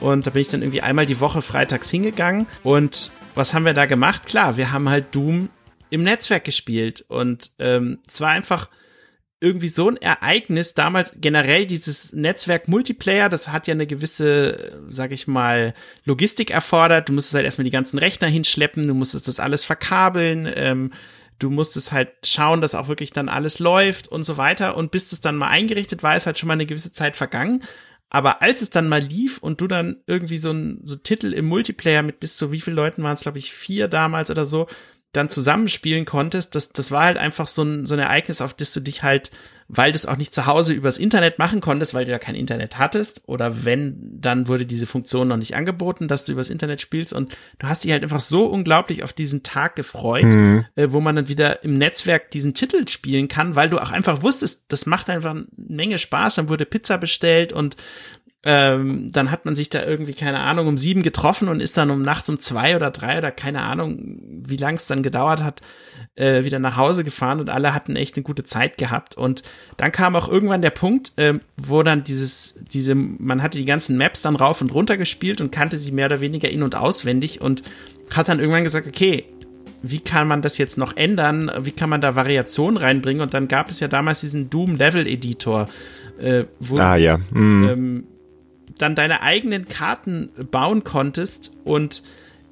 [0.00, 2.46] Und da bin ich dann irgendwie einmal die Woche freitags hingegangen.
[2.62, 4.26] Und was haben wir da gemacht?
[4.26, 5.48] Klar, wir haben halt Doom
[5.92, 8.70] im Netzwerk gespielt und ähm, es war einfach
[9.40, 15.10] irgendwie so ein Ereignis damals generell dieses Netzwerk Multiplayer, das hat ja eine gewisse, sag
[15.10, 15.74] ich mal,
[16.04, 17.08] Logistik erfordert.
[17.08, 20.92] Du musstest halt erstmal die ganzen Rechner hinschleppen, du musstest das alles verkabeln, ähm,
[21.40, 24.76] du musstest halt schauen, dass auch wirklich dann alles läuft und so weiter.
[24.76, 27.64] Und bis das dann mal eingerichtet war, ist halt schon mal eine gewisse Zeit vergangen.
[28.08, 31.46] Aber als es dann mal lief und du dann irgendwie so ein so Titel im
[31.46, 34.68] Multiplayer mit bis zu wie vielen Leuten waren es, glaube ich, vier damals oder so,
[35.12, 38.72] dann zusammenspielen konntest, das, das war halt einfach so ein, so ein Ereignis, auf das
[38.72, 39.30] du dich halt,
[39.68, 42.34] weil du es auch nicht zu Hause übers Internet machen konntest, weil du ja kein
[42.34, 46.80] Internet hattest, oder wenn, dann wurde diese Funktion noch nicht angeboten, dass du übers Internet
[46.80, 50.64] spielst und du hast dich halt einfach so unglaublich auf diesen Tag gefreut, mhm.
[50.76, 54.22] äh, wo man dann wieder im Netzwerk diesen Titel spielen kann, weil du auch einfach
[54.22, 57.76] wusstest, das macht einfach eine Menge Spaß, dann wurde Pizza bestellt und
[58.44, 61.90] ähm, dann hat man sich da irgendwie, keine Ahnung, um sieben getroffen und ist dann
[61.90, 65.60] um nachts um zwei oder drei oder keine Ahnung, wie lang es dann gedauert hat,
[66.16, 69.16] äh, wieder nach Hause gefahren und alle hatten echt eine gute Zeit gehabt.
[69.16, 69.44] Und
[69.76, 73.96] dann kam auch irgendwann der Punkt, äh, wo dann dieses, diese, man hatte die ganzen
[73.96, 77.40] Maps dann rauf und runter gespielt und kannte sie mehr oder weniger in- und auswendig
[77.40, 77.62] und
[78.10, 79.24] hat dann irgendwann gesagt, okay,
[79.82, 81.50] wie kann man das jetzt noch ändern?
[81.62, 83.22] Wie kann man da Variationen reinbringen?
[83.22, 85.68] Und dann gab es ja damals diesen Doom Level Editor,
[86.20, 87.18] äh, wo ah, ja.
[87.32, 87.68] Mm.
[87.68, 88.04] ähm,
[88.78, 92.02] dann deine eigenen Karten bauen konntest und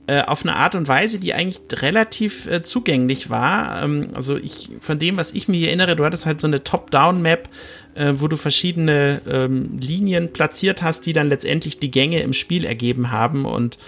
[0.06, 3.83] äh, auf eine Art und Weise, die eigentlich relativ äh, zugänglich war.
[3.83, 7.48] Ähm, also ich, von dem, was ich mir erinnere, du hattest halt so eine Top-Down-Map,
[7.94, 12.64] äh, wo du verschiedene ähm, Linien platziert hast, die dann letztendlich die Gänge im Spiel
[12.64, 13.78] ergeben haben und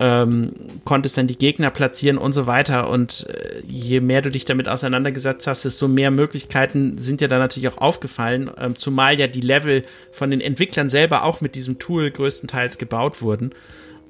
[0.00, 0.52] ähm,
[0.84, 2.88] konntest dann die Gegner platzieren und so weiter.
[2.90, 7.40] Und äh, je mehr du dich damit auseinandergesetzt hast, desto mehr Möglichkeiten sind dir dann
[7.40, 11.78] natürlich auch aufgefallen, ähm, zumal ja die Level von den Entwicklern selber auch mit diesem
[11.78, 13.50] Tool größtenteils gebaut wurden.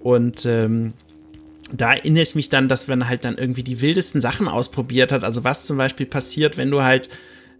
[0.00, 0.92] Und ähm,
[1.72, 5.24] da erinnere ich mich dann, dass man halt dann irgendwie die wildesten Sachen ausprobiert hat.
[5.24, 7.08] Also was zum Beispiel passiert, wenn du halt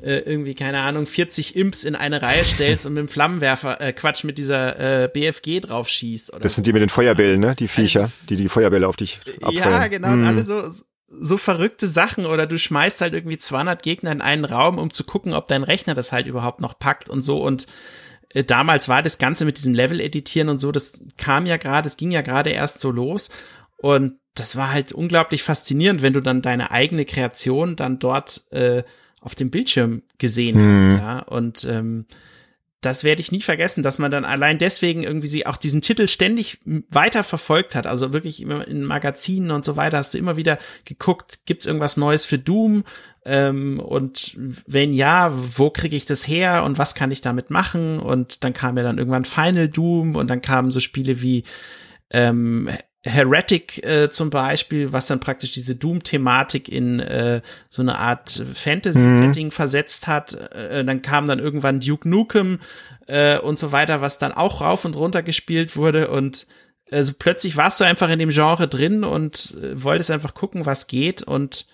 [0.03, 3.93] äh, irgendwie, keine Ahnung, 40 Imps in eine Reihe stellst und mit dem Flammenwerfer, äh,
[3.93, 6.33] Quatsch, mit dieser äh, BFG drauf schießt.
[6.33, 7.55] Oder das sind die mit den Feuerbällen, ne?
[7.55, 9.71] Die Viecher, die die Feuerbälle auf dich abfeuern.
[9.71, 10.09] Ja, genau.
[10.09, 10.27] Hm.
[10.27, 10.63] Alle so,
[11.09, 12.27] so verrückte Sachen.
[12.27, 15.65] Oder du schmeißt halt irgendwie 200 Gegner in einen Raum, um zu gucken, ob dein
[15.65, 17.43] Rechner das halt überhaupt noch packt und so.
[17.43, 17.67] Und
[18.31, 21.97] äh, damals war das Ganze mit diesem Level-Editieren und so, das kam ja gerade, es
[21.97, 23.31] ging ja gerade erst so los.
[23.77, 28.83] Und das war halt unglaublich faszinierend, wenn du dann deine eigene Kreation dann dort äh,
[29.25, 30.75] auf dem Bildschirm gesehen mhm.
[30.75, 31.19] hast, ja.
[31.21, 32.07] Und ähm,
[32.85, 36.07] das werde ich nie vergessen, dass man dann allein deswegen irgendwie sie auch diesen Titel
[36.07, 36.59] ständig
[36.91, 37.87] weiter verfolgt hat.
[37.87, 41.97] Also wirklich immer in Magazinen und so weiter hast du immer wieder geguckt, gibt's irgendwas
[41.97, 42.85] Neues für Doom?
[43.25, 47.99] Ähm, und wenn ja, wo kriege ich das her und was kann ich damit machen?
[47.99, 51.45] Und dann kam ja dann irgendwann Final Doom und dann kamen so Spiele wie
[52.11, 52.69] ähm,
[53.05, 59.49] Heretic äh, zum Beispiel, was dann praktisch diese Doom-Thematik in äh, so eine Art Fantasy-Setting
[59.49, 59.53] mhm.
[59.53, 60.35] versetzt hat.
[60.53, 62.61] Äh, dann kam dann irgendwann Duke Nukem
[63.07, 66.47] äh, und so weiter, was dann auch rauf und runter gespielt wurde und
[66.91, 70.87] also plötzlich warst du einfach in dem Genre drin und äh, wolltest einfach gucken, was
[70.87, 71.67] geht und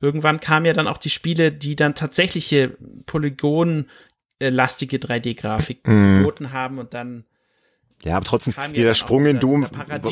[0.00, 6.18] irgendwann kamen ja dann auch die Spiele, die dann tatsächliche Polygon-lastige 3D-Grafik mhm.
[6.18, 7.24] geboten haben und dann
[8.04, 9.66] ja, aber trotzdem, dieser Sprung in Doom,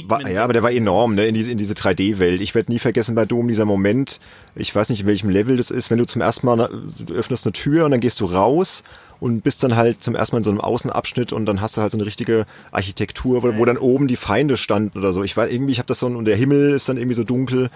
[0.07, 2.41] war, ja, aber der war enorm, ne, in diese, in diese 3D-Welt.
[2.41, 4.19] Ich werde nie vergessen bei Doom dieser Moment,
[4.57, 6.69] ich weiß nicht, in welchem Level das ist, wenn du zum ersten Mal,
[7.07, 8.83] du öffnest eine Tür und dann gehst du raus
[9.21, 11.81] und bist dann halt zum ersten Mal in so einem Außenabschnitt und dann hast du
[11.81, 15.23] halt so eine richtige Architektur, wo, wo dann oben die Feinde standen oder so.
[15.23, 17.71] Ich weiß, irgendwie, ich habe das so, und der Himmel ist dann irgendwie so dunkel.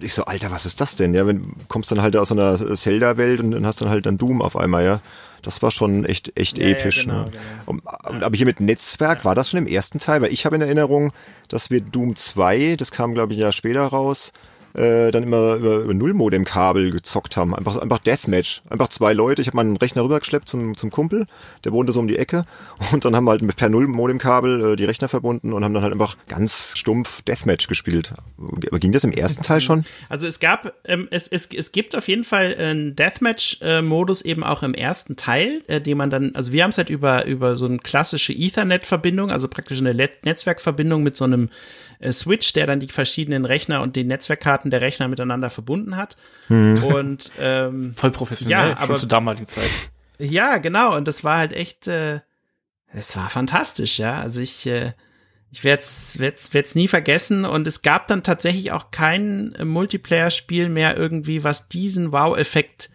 [0.00, 1.14] Ich so, Alter, was ist das denn?
[1.14, 4.18] Ja, wenn kommst dann halt aus so einer Zelda-Welt und dann hast dann halt dann
[4.18, 5.00] Doom auf einmal, ja.
[5.44, 7.06] Das war schon echt, echt ja, episch.
[7.06, 7.30] Ja, genau, ne?
[7.30, 7.80] genau.
[8.10, 10.22] Und, aber hier mit Netzwerk, war das schon im ersten Teil?
[10.22, 11.12] Weil ich habe in Erinnerung,
[11.48, 14.32] dass wir Doom 2, das kam glaube ich ein Jahr später raus,
[14.74, 17.54] äh, dann immer über, über Nullmodem-Kabel gezockt haben.
[17.54, 18.62] Einfach, einfach Deathmatch.
[18.68, 19.40] Einfach zwei Leute.
[19.40, 21.26] Ich habe meinen Rechner rübergeschleppt zum, zum Kumpel,
[21.64, 22.44] der wohnte so um die Ecke.
[22.92, 25.92] Und dann haben wir halt per Nullmodem-Kabel äh, die Rechner verbunden und haben dann halt
[25.92, 28.14] einfach ganz stumpf Deathmatch gespielt.
[28.38, 29.84] Aber ging das im ersten Teil schon?
[30.08, 34.62] Also es gab, ähm, es, es, es gibt auf jeden Fall einen Deathmatch-Modus eben auch
[34.62, 37.66] im ersten Teil, äh, den man dann, also wir haben es halt über, über so
[37.66, 41.48] eine klassische Ethernet-Verbindung, also praktisch eine Netzwerkverbindung mit so einem
[41.98, 46.16] äh, Switch, der dann die verschiedenen Rechner und die Netzwerkkarten der Rechner miteinander verbunden hat.
[46.48, 46.82] Mhm.
[46.84, 49.70] Und ähm, voll professionell, ja, aber zu damaligen Zeit.
[50.18, 50.96] Ja, genau.
[50.96, 52.20] Und das war halt echt, äh,
[52.92, 54.20] es war fantastisch, ja.
[54.20, 54.92] Also ich, äh,
[55.50, 57.44] ich werde es werd's, werd's nie vergessen.
[57.44, 62.90] Und es gab dann tatsächlich auch kein äh, Multiplayer-Spiel mehr irgendwie, was diesen Wow-Effekt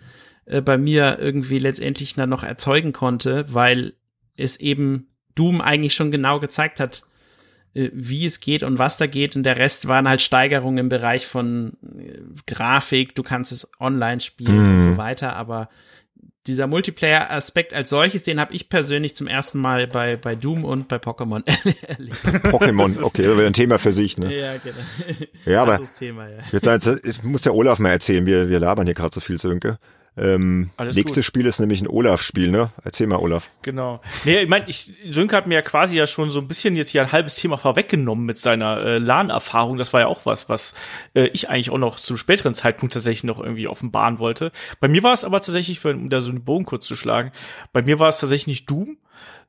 [0.46, 3.94] äh, bei mir irgendwie letztendlich dann noch erzeugen konnte, weil
[4.36, 7.04] es eben Doom eigentlich schon genau gezeigt hat,
[7.74, 9.36] wie es geht und was da geht.
[9.36, 14.22] Und der Rest waren halt Steigerungen im Bereich von äh, Grafik, du kannst es online
[14.22, 14.76] spielen mm.
[14.76, 14.98] und so mhm.
[14.98, 15.70] weiter, aber
[16.48, 20.88] dieser Multiplayer-Aspekt als solches, den habe ich persönlich zum ersten Mal bei, bei Doom und
[20.88, 21.44] bei Pokémon
[21.88, 22.18] erlebt.
[22.46, 24.36] Pokémon, okay, das wäre ein Thema für sich, ne?
[24.36, 24.78] Ja, genau.
[25.46, 26.40] Ja, aber Thema, ja.
[26.52, 29.78] Jetzt, jetzt muss der Olaf mal erzählen, wir, wir labern hier gerade so viel, Sönke.
[30.18, 31.24] Ähm, nächstes gut.
[31.26, 32.72] Spiel ist nämlich ein Olaf-Spiel, ne?
[32.84, 33.50] Erzähl mal, Olaf.
[33.62, 34.02] Genau.
[34.26, 36.90] Nee, ich meine, ich, Sönke hat mir ja quasi ja schon so ein bisschen jetzt
[36.90, 39.78] hier ein halbes Thema vorweggenommen mit seiner äh, LAN-Erfahrung.
[39.78, 40.76] Das war ja auch was, was
[41.14, 44.52] äh, ich eigentlich auch noch zu späteren Zeitpunkt tatsächlich noch irgendwie offenbaren wollte.
[44.80, 47.32] Bei mir war es aber tatsächlich, um da so einen Bogen kurz zu schlagen,
[47.72, 48.98] bei mir war es tatsächlich nicht Doom,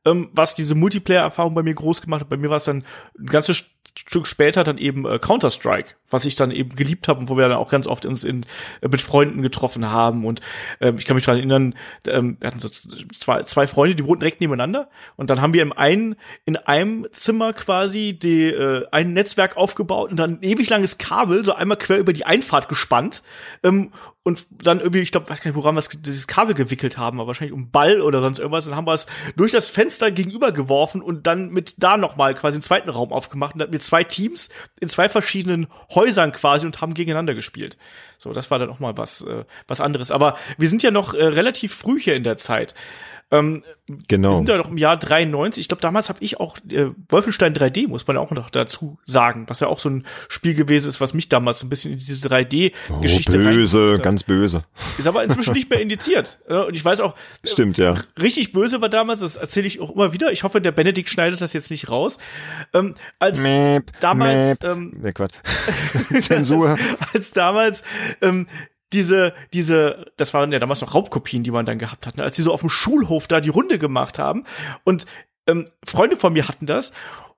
[0.04, 2.28] ähm, was diese Multiplayer-Erfahrung bei mir groß gemacht hat.
[2.28, 2.84] Bei mir war es dann
[3.18, 3.64] ein ganzes
[3.96, 7.48] Stück später dann eben äh, Counter-Strike, was ich dann eben geliebt habe und wo wir
[7.48, 8.42] dann auch ganz oft uns in,
[8.82, 10.24] äh, mit Freunden getroffen haben.
[10.24, 10.40] Und
[10.80, 11.74] ähm, ich kann mich daran erinnern,
[12.06, 14.90] ähm, wir hatten so zwei, zwei Freunde, die wohnten direkt nebeneinander.
[15.16, 20.10] Und dann haben wir im einen, in einem Zimmer quasi die, äh, ein Netzwerk aufgebaut
[20.10, 23.22] und dann ein ewig langes Kabel so einmal quer über die Einfahrt gespannt.
[23.64, 23.90] Ähm,
[24.22, 27.28] und dann irgendwie, ich glaube, weiß gar nicht, woran wir dieses Kabel gewickelt haben, aber
[27.28, 28.66] wahrscheinlich um Ball oder sonst irgendwas.
[28.66, 32.57] Dann haben wir es durch das Fenster gegenüber geworfen und dann mit da nochmal quasi
[32.57, 33.55] einen zweiten Raum aufgemacht.
[33.55, 34.48] Und hatten wir zwei Teams
[34.81, 37.76] in zwei verschiedenen Häusern quasi und haben gegeneinander gespielt.
[38.18, 40.11] So, das war dann auch mal was, äh, was anderes.
[40.11, 42.74] Aber wir sind ja noch äh, relativ früh hier in der Zeit.
[43.32, 43.62] Ähm,
[44.08, 44.30] genau.
[44.30, 45.60] Wir sind ja noch im Jahr 93.
[45.60, 49.44] Ich glaube, damals habe ich auch äh, Wolfenstein 3D, muss man auch noch dazu sagen,
[49.48, 51.98] was ja auch so ein Spiel gewesen ist, was mich damals so ein bisschen in
[51.98, 54.62] diese 3D-Geschichte oh, böse, ganz böse.
[54.98, 56.38] Ist aber inzwischen nicht mehr indiziert.
[56.48, 57.14] Und ich weiß auch,
[57.44, 57.94] stimmt ja.
[58.20, 60.32] Richtig böse war damals, das erzähle ich auch immer wieder.
[60.32, 62.18] Ich hoffe, der Benedikt schneidet das jetzt nicht raus.
[62.74, 64.64] Ähm, als Mäp, damals, Mäp.
[64.64, 65.34] ähm, nee, Quatsch.
[66.18, 66.70] Zensur.
[66.70, 66.80] als,
[67.14, 67.82] als damals
[68.22, 68.46] ähm,
[68.92, 72.24] diese, diese, das waren ja damals noch Raubkopien, die man dann gehabt hat, ne?
[72.24, 74.44] als die so auf dem Schulhof da die Runde gemacht haben
[74.85, 75.07] und
[75.50, 76.92] ähm, Freunde von mir hatten das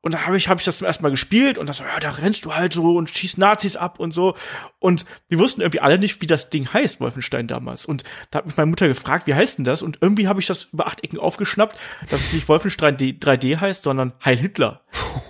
[0.05, 2.01] und da habe ich, hab ich das zum ersten Mal gespielt und da so, ja,
[2.01, 4.35] da rennst du halt so und schießt Nazis ab und so.
[4.81, 7.87] Und wir wussten irgendwie alle nicht, wie das Ding heißt, Wolfenstein damals.
[7.87, 9.81] Und da hat mich meine Mutter gefragt, wie heißt denn das?
[9.81, 11.79] Und irgendwie habe ich das über acht Ecken aufgeschnappt,
[12.11, 14.81] dass es nicht Wolfenstein 3D heißt, sondern Heil Hitler.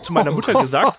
[0.00, 0.98] Zu meiner Mutter gesagt,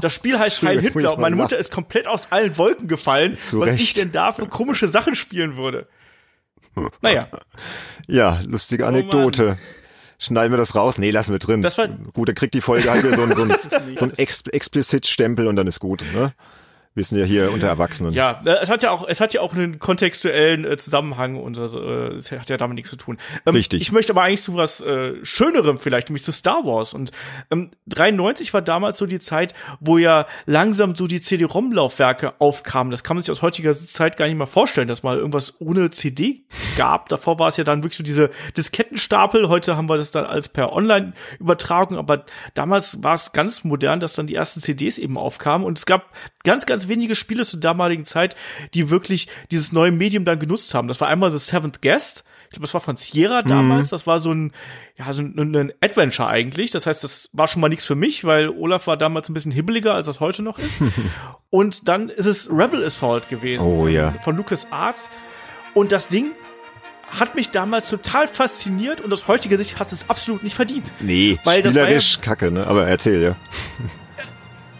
[0.00, 1.12] das Spiel heißt Heil Hitler.
[1.12, 4.46] Und meine Mutter ist komplett aus allen Wolken gefallen, Zu was ich denn da für
[4.46, 5.88] komische Sachen spielen würde.
[7.02, 7.28] Naja.
[8.06, 9.58] Ja, lustige Anekdote.
[9.60, 9.83] Oh
[10.18, 10.98] Schneiden wir das raus?
[10.98, 11.62] Nee, lassen wir drin.
[11.62, 14.12] Das war gut, dann kriegt die Folge halt wieder so, ein, so ein, so ein
[14.16, 16.02] Ex Explizit-Stempel und dann ist gut.
[16.14, 16.32] Ne?
[16.96, 18.12] Wir sind ja hier unter Erwachsenen.
[18.12, 21.58] Ja, äh, es hat ja auch, es hat ja auch einen kontextuellen äh, Zusammenhang und
[21.58, 23.18] also, äh, es hat ja damit nichts zu tun.
[23.46, 23.82] Ähm, Richtig.
[23.82, 26.94] Ich möchte aber eigentlich zu was äh, Schönerem vielleicht, nämlich zu Star Wars.
[26.94, 27.10] Und
[27.50, 32.92] ähm, 93 war damals so die Zeit, wo ja langsam so die CD-ROM-Laufwerke aufkamen.
[32.92, 35.90] Das kann man sich aus heutiger Zeit gar nicht mal vorstellen, dass mal irgendwas ohne
[35.90, 36.44] CD
[36.78, 37.08] gab.
[37.08, 39.48] Davor war es ja dann wirklich so diese Diskettenstapel.
[39.48, 44.14] Heute haben wir das dann als per Online-Übertragung, aber damals war es ganz modern, dass
[44.14, 45.66] dann die ersten CDs eben aufkamen.
[45.66, 46.12] Und es gab
[46.44, 48.34] ganz, ganz wenige Spiele zur damaligen Zeit,
[48.74, 50.88] die wirklich dieses neue Medium dann genutzt haben.
[50.88, 52.24] Das war einmal The Seventh Guest.
[52.44, 53.88] Ich glaube, das war von Sierra damals.
[53.90, 54.52] Das war so ein,
[54.96, 56.70] ja, so ein, ein Adventure eigentlich.
[56.70, 59.50] Das heißt, das war schon mal nichts für mich, weil Olaf war damals ein bisschen
[59.50, 60.80] hibbeliger, als das heute noch ist.
[61.50, 63.64] Und dann ist es Rebel Assault gewesen.
[63.66, 64.14] Oh ja.
[64.22, 65.10] Von Lucas Arts.
[65.74, 66.32] Und das Ding
[67.08, 70.90] hat mich damals total fasziniert und aus heutiger Sicht hat es absolut nicht verdient.
[71.00, 72.66] Nee, Weil das war ja- spielerisch kacke, ne?
[72.66, 73.36] Aber erzähl, ja.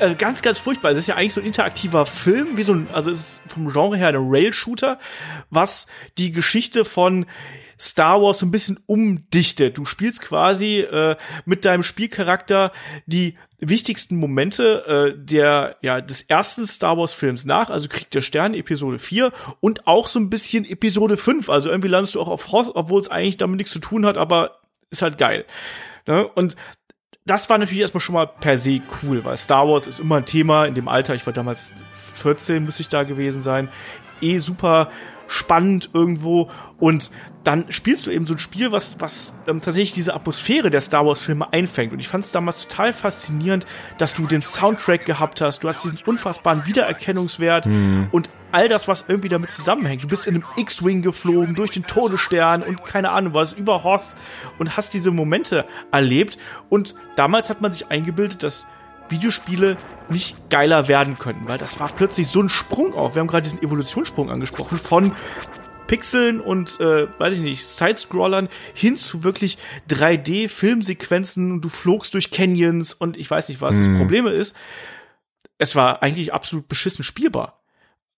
[0.04, 0.90] äh, ganz, ganz furchtbar.
[0.90, 3.72] Es ist ja eigentlich so ein interaktiver Film, wie so ein, also es ist vom
[3.72, 4.98] Genre her ein Rail-Shooter,
[5.50, 5.86] was
[6.18, 7.26] die Geschichte von
[7.80, 9.78] Star Wars so ein bisschen umdichtet.
[9.78, 12.72] Du spielst quasi äh, mit deinem Spielcharakter
[13.06, 18.20] die wichtigsten Momente äh, der ja des ersten Star Wars Films nach, also Krieg der
[18.20, 22.28] Sterne Episode 4 und auch so ein bisschen Episode 5, also irgendwie landest du auch
[22.28, 24.58] auf Hoth, obwohl es eigentlich damit nichts zu tun hat, aber
[24.90, 25.44] ist halt geil.
[26.06, 26.26] Ne?
[26.28, 26.56] Und
[27.26, 30.26] das war natürlich erstmal schon mal per se cool, weil Star Wars ist immer ein
[30.26, 31.14] Thema in dem Alter.
[31.14, 31.74] Ich war damals
[32.14, 33.70] 14, müsste ich da gewesen sein.
[34.20, 34.90] Eh super
[35.26, 36.50] spannend irgendwo.
[36.78, 37.10] Und
[37.42, 41.06] dann spielst du eben so ein Spiel, was, was ähm, tatsächlich diese Atmosphäre der Star
[41.06, 41.94] Wars-Filme einfängt.
[41.94, 43.64] Und ich fand es damals total faszinierend,
[43.96, 45.64] dass du den Soundtrack gehabt hast.
[45.64, 47.66] Du hast diesen unfassbaren Wiedererkennungswert
[48.12, 50.04] und all das, was irgendwie damit zusammenhängt.
[50.04, 54.04] Du bist in einem X-Wing geflogen, durch den Todesstern und keine Ahnung was, über Hoth
[54.58, 56.38] und hast diese Momente erlebt.
[56.68, 58.66] Und damals hat man sich eingebildet, dass
[59.08, 59.76] Videospiele
[60.08, 63.16] nicht geiler werden könnten, weil das war plötzlich so ein Sprung auf.
[63.16, 65.12] Wir haben gerade diesen Evolutionssprung angesprochen von
[65.88, 69.58] Pixeln und äh, weiß ich nicht, Sidescrollern hin zu wirklich
[69.90, 73.78] 3D-Filmsequenzen und du flogst durch Canyons und ich weiß nicht was.
[73.78, 74.54] Das Problem ist,
[75.58, 77.63] es war eigentlich absolut beschissen spielbar.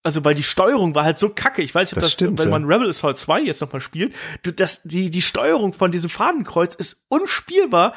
[0.07, 1.61] Also, weil die Steuerung war halt so kacke.
[1.63, 2.59] Ich weiß nicht, ob Das das, stimmt, wenn ja.
[2.59, 6.75] man Rebel Assault 2 jetzt nochmal spielt, du, das, die, die Steuerung von diesem Fadenkreuz
[6.75, 7.93] ist unspielbar.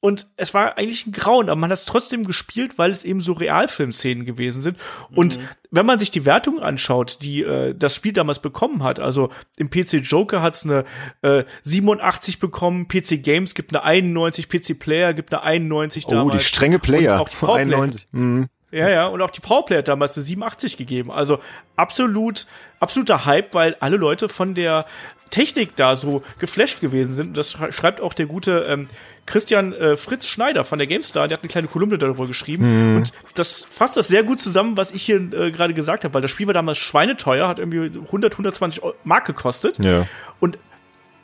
[0.00, 3.18] Und es war eigentlich ein Grauen, aber man hat es trotzdem gespielt, weil es eben
[3.18, 4.78] so Realfilmszenen gewesen sind.
[5.12, 5.40] Und
[5.72, 9.70] wenn man sich die Wertung anschaut, die äh, das Spiel damals bekommen hat, also im
[9.70, 10.84] PC Joker hat es eine
[11.22, 16.36] äh, 87 bekommen, PC Games gibt eine 91, PC Player gibt eine 91 Oh, damals.
[16.38, 17.14] die strenge Player.
[17.14, 18.06] Und auch die Powerplay- 91.
[18.12, 18.46] Mhm.
[18.70, 21.10] Ja, ja, und auch die Powerplay hat damals eine 87 gegeben.
[21.10, 21.38] Also
[21.76, 22.46] absolut,
[22.80, 24.84] absoluter Hype, weil alle Leute von der
[25.30, 27.28] Technik da so geflasht gewesen sind.
[27.28, 28.88] Und das schrei- schreibt auch der gute ähm,
[29.26, 32.96] Christian äh, Fritz Schneider von der GameStar, der hat eine kleine Kolumne darüber geschrieben.
[32.96, 36.22] Und das fasst das sehr gut zusammen, was ich hier äh, gerade gesagt habe, weil
[36.22, 39.82] das Spiel war damals schweineteuer, hat irgendwie 100, 120 Eu- Mark gekostet.
[39.84, 40.06] Ja.
[40.40, 40.58] Und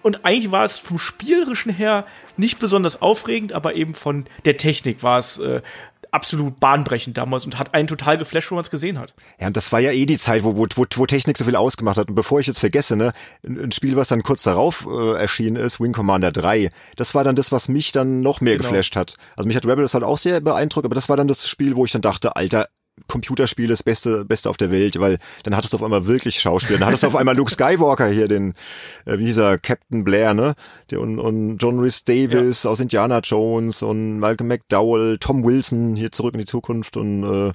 [0.03, 2.05] und eigentlich war es vom Spielerischen her
[2.37, 5.63] nicht besonders aufregend, aber eben von der Technik war es äh,
[6.15, 9.15] absolut bahnbrechend damals und hat einen total geflasht, wo man es gesehen hat.
[9.41, 11.97] Ja, und das war ja eh die Zeit, wo, wo, wo, Technik so viel ausgemacht
[11.97, 12.09] hat.
[12.09, 13.13] Und bevor ich jetzt vergesse, ne,
[13.47, 17.37] ein, Spiel, was dann kurz darauf äh, erschienen ist, Wing Commander 3, das war dann
[17.37, 18.69] das, was mich dann noch mehr Genau.
[18.69, 19.17] geflasht hat.
[19.37, 21.85] Also mich hat Rebel halt auch sehr beeindruckt, aber das war dann das Spiel, wo
[21.85, 22.69] ich dann dachte, Alter,
[23.09, 26.79] Computerspiel das Beste, Beste auf der Welt, weil dann hattest du auf einmal wirklich Schauspieler.
[26.79, 28.55] Dann hattest du auf einmal Luke Skywalker hier, den,
[29.05, 30.55] äh, wie hieß er, Captain Blair, ne?
[30.91, 36.13] Der, und, und John Rhys Davis aus Indiana Jones und Malcolm McDowell, Tom Wilson hier
[36.13, 37.53] zurück in die Zukunft und äh,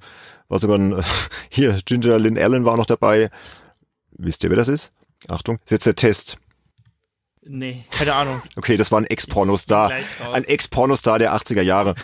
[0.49, 1.01] war sogar ein,
[1.49, 3.29] hier, Ginger Lynn Allen war noch dabei.
[4.11, 4.91] Wisst ihr, wer das ist?
[5.29, 6.37] Achtung, ist jetzt der Test.
[7.41, 8.41] Nee, keine Ahnung.
[8.57, 9.91] Okay, das war ein Ex-Pornostar.
[10.33, 11.95] Ein Ex-Pornostar der 80er Jahre.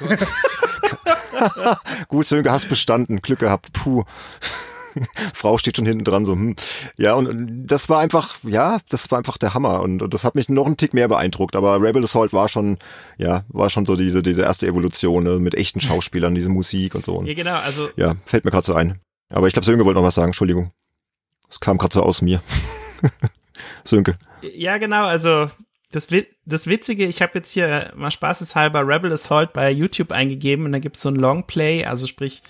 [2.08, 3.21] Gut, Sönke, hast bestanden.
[3.21, 3.71] Glück gehabt.
[3.74, 4.04] Puh.
[5.34, 6.56] Frau steht schon hinten dran, so, hm.
[6.98, 9.82] Ja, und- das war einfach, ja, das war einfach der Hammer.
[9.82, 11.56] Und, und das hat mich noch einen Tick mehr beeindruckt.
[11.58, 12.78] Aber Rebel Assault war schon,
[13.17, 17.04] ja, war schon so diese, diese erste Evolution, ne, mit echten Schauspielern, diese Musik und
[17.04, 17.15] so.
[17.15, 19.00] Und, Ja, genau, also ja, fällt mir gerade so ein.
[19.30, 20.71] Aber ich glaube, Sönke wollte noch was sagen, Entschuldigung.
[21.50, 22.41] Es kam gerade so aus mir.
[23.84, 24.17] Sönke.
[24.41, 25.50] Ja, genau, also
[25.91, 26.08] das,
[26.45, 30.80] das Witzige, ich habe jetzt hier mal spaßeshalber Rebel Assault bei YouTube eingegeben und da
[30.80, 32.41] gibt's so ein Longplay, also sprich,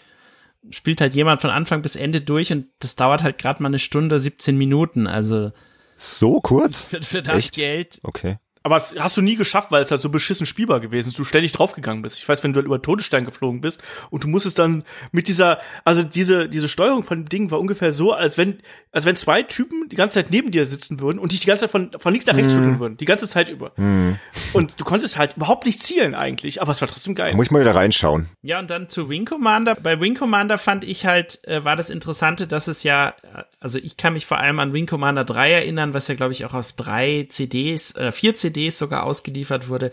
[0.70, 3.80] spielt halt jemand von Anfang bis Ende durch und das dauert halt gerade mal eine
[3.80, 5.52] Stunde, 17 Minuten, also
[5.98, 6.86] So kurz?
[6.90, 7.56] für, für das Echt?
[7.56, 8.38] Geld Okay.
[8.66, 11.20] Aber es hast du nie geschafft, weil es halt so beschissen spielbar gewesen ist.
[11.20, 12.18] Du ständig draufgegangen bist.
[12.18, 15.60] Ich weiß, wenn du halt über Todesstein geflogen bist und du musstest dann mit dieser,
[15.84, 18.58] also diese, diese Steuerung von dem Ding war ungefähr so, als wenn,
[18.92, 21.66] als wenn zwei Typen die ganze Zeit neben dir sitzen würden und dich die ganze
[21.66, 22.58] Zeit von, von links nach rechts mhm.
[22.58, 22.98] schütteln würden.
[22.98, 23.72] Die ganze Zeit über.
[23.76, 24.18] Mhm.
[24.54, 27.36] Und du konntest halt überhaupt nicht zielen eigentlich, aber es war trotzdem geil.
[27.36, 28.30] muss ich mal wieder reinschauen.
[28.42, 29.76] Ja, und dann zu Wing Commander.
[29.76, 33.14] Bei Wing Commander fand ich halt, äh, war das Interessante, dass es ja,
[33.60, 36.46] also ich kann mich vor allem an Wing Commander 3 erinnern, was ja, glaube ich,
[36.46, 39.92] auch auf drei CDs, äh, vier CDs CDs sogar ausgeliefert wurde.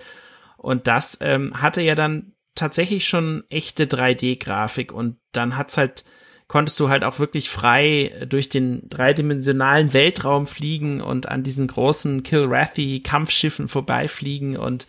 [0.56, 6.04] Und das ähm, hatte ja dann tatsächlich schon echte 3D-Grafik und dann hat's halt,
[6.46, 12.22] konntest du halt auch wirklich frei durch den dreidimensionalen Weltraum fliegen und an diesen großen
[12.22, 14.86] Kilrathi-Kampfschiffen vorbeifliegen und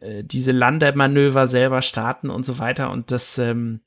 [0.00, 2.90] äh, diese Landemanöver selber starten und so weiter.
[2.90, 3.80] Und das ähm,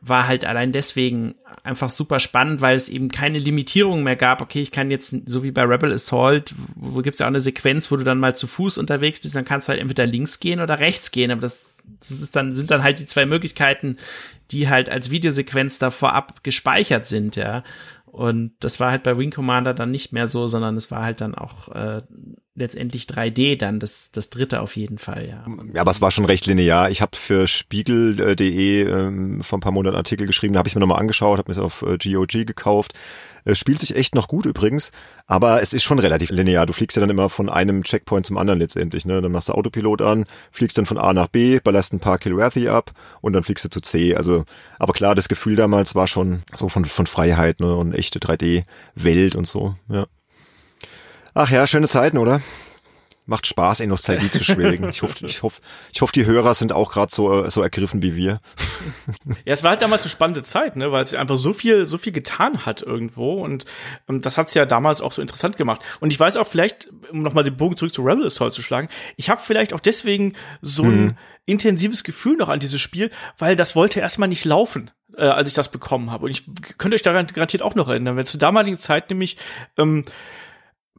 [0.00, 4.42] war halt allein deswegen einfach super spannend, weil es eben keine Limitierung mehr gab.
[4.42, 7.90] Okay, ich kann jetzt, so wie bei Rebel Assault, wo, gibt's ja auch eine Sequenz,
[7.90, 10.60] wo du dann mal zu Fuß unterwegs bist, dann kannst du halt entweder links gehen
[10.60, 11.30] oder rechts gehen.
[11.30, 13.96] Aber das, das ist dann, sind dann halt die zwei Möglichkeiten,
[14.50, 17.64] die halt als Videosequenz da vorab gespeichert sind, ja.
[18.14, 21.20] Und das war halt bei Wing Commander dann nicht mehr so, sondern es war halt
[21.20, 22.00] dann auch äh,
[22.54, 25.44] letztendlich 3D dann, das, das dritte auf jeden Fall, ja.
[25.74, 26.90] Ja, aber es war schon recht linear.
[26.90, 30.80] Ich habe für Spiegel.de ähm, vor ein paar Monaten Artikel geschrieben, da habe ich mir
[30.80, 32.94] nochmal angeschaut, habe mir es auf äh, GOG gekauft.
[33.44, 34.90] Es spielt sich echt noch gut übrigens,
[35.26, 36.66] aber es ist schon relativ linear.
[36.66, 39.04] Du fliegst ja dann immer von einem Checkpoint zum anderen letztendlich.
[39.04, 39.20] Ne?
[39.20, 42.68] Dann machst du Autopilot an, fliegst dann von A nach B, ballerst ein paar Kilrathi
[42.68, 44.14] ab und dann fliegst du zu C.
[44.14, 44.44] Also,
[44.78, 47.74] aber klar, das Gefühl damals war schon so von, von Freiheit ne?
[47.74, 49.74] und echte 3D-Welt und so.
[49.88, 50.06] Ja.
[51.34, 52.40] Ach ja, schöne Zeiten, oder?
[53.26, 54.90] Macht Spaß, in Nostalgie zu schwelgen.
[54.90, 58.16] Ich hoffe, ich hoffe, ich hoffe, die Hörer sind auch gerade so, so ergriffen wie
[58.16, 58.38] wir.
[59.44, 61.98] Ja, es war halt damals eine spannende Zeit, ne, weil es einfach so viel, so
[61.98, 63.64] viel getan hat irgendwo und
[64.08, 65.82] ähm, das hat es ja damals auch so interessant gemacht.
[66.00, 68.88] Und ich weiß auch vielleicht, um nochmal den Bogen zurück zu Rebel Assault zu schlagen,
[69.16, 71.16] ich habe vielleicht auch deswegen so ein mhm.
[71.46, 75.54] intensives Gefühl noch an dieses Spiel, weil das wollte erstmal nicht laufen äh, als ich
[75.54, 76.26] das bekommen habe.
[76.26, 76.44] Und ich
[76.78, 79.36] könnte euch daran garantiert auch noch erinnern, wenn zur damaligen Zeit nämlich
[79.76, 80.04] ähm,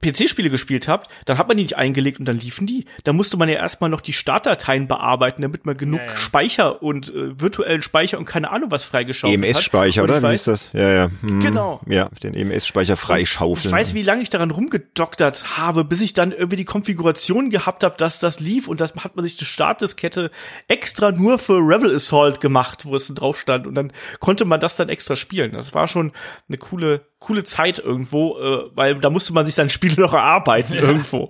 [0.04, 2.86] PC-Spiele gespielt habt, dann hat man die nicht eingelegt und dann liefen die.
[3.04, 6.18] Da musste man ja erstmal noch die Startdateien bearbeiten, damit man genug ja, ja.
[6.18, 9.56] Speicher und äh, virtuellen Speicher und keine Ahnung was freigeschaufelt EMS hat.
[9.56, 10.22] EMS-Speicher, oder?
[10.22, 10.70] Weiß, Wie ist das?
[10.74, 11.12] Ja, ja.
[11.22, 11.40] Hm.
[11.40, 11.80] Genau.
[11.88, 13.74] Ja, den EMS-Speicher freischaufeln.
[13.74, 17.84] Ich weiß, wie lange ich daran rumgedoktert habe, bis ich dann irgendwie die Konfiguration gehabt
[17.84, 20.30] habe, dass das lief und das hat man sich die Startdiskette
[20.68, 24.76] extra nur für Rebel Assault gemacht, wo es drauf stand und dann konnte man das
[24.76, 25.54] dann extra spielen.
[25.54, 26.12] Das war schon
[26.48, 30.76] eine coole coole Zeit irgendwo, äh, weil da musste man sich sein Spiel noch erarbeiten
[30.76, 30.82] ja.
[30.82, 31.30] irgendwo.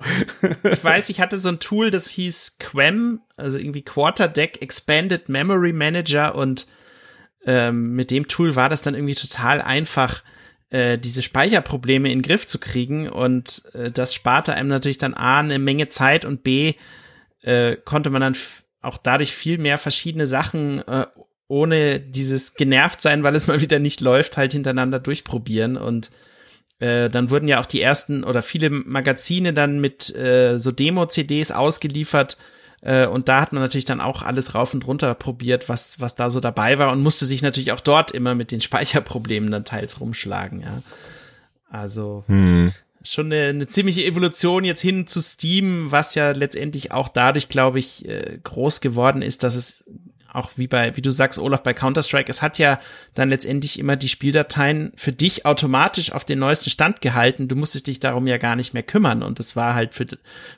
[0.64, 5.72] ich weiß, ich hatte so ein Tool, das hieß Quem, also irgendwie Quarterdeck Expanded Memory
[5.72, 6.68] Manager und
[7.46, 10.22] ähm, mit dem Tool war das dann irgendwie total einfach,
[10.70, 15.14] äh, diese Speicherprobleme in den Griff zu kriegen und äh, das sparte einem natürlich dann
[15.14, 16.74] A eine Menge Zeit und B
[17.42, 18.36] äh, konnte man dann
[18.82, 21.06] auch dadurch viel mehr verschiedene Sachen äh,
[21.48, 26.10] ohne dieses genervt sein, weil es mal wieder nicht läuft, halt hintereinander durchprobieren und
[26.80, 31.52] äh, dann wurden ja auch die ersten oder viele Magazine dann mit äh, so Demo-CDs
[31.52, 32.38] ausgeliefert
[32.82, 36.16] äh, und da hat man natürlich dann auch alles rauf und runter probiert, was was
[36.16, 39.66] da so dabei war und musste sich natürlich auch dort immer mit den Speicherproblemen dann
[39.66, 40.82] teils rumschlagen, ja.
[41.70, 42.72] Also hm.
[43.04, 47.80] schon eine, eine ziemliche Evolution jetzt hin zu Steam, was ja letztendlich auch dadurch, glaube
[47.80, 49.84] ich, äh, groß geworden ist, dass es
[50.36, 52.80] auch wie bei, wie du sagst, Olaf, bei Counter-Strike, es hat ja
[53.14, 57.48] dann letztendlich immer die Spieldateien für dich automatisch auf den neuesten Stand gehalten.
[57.48, 59.24] Du musstest dich darum ja gar nicht mehr kümmern.
[59.24, 60.06] Und das war halt für,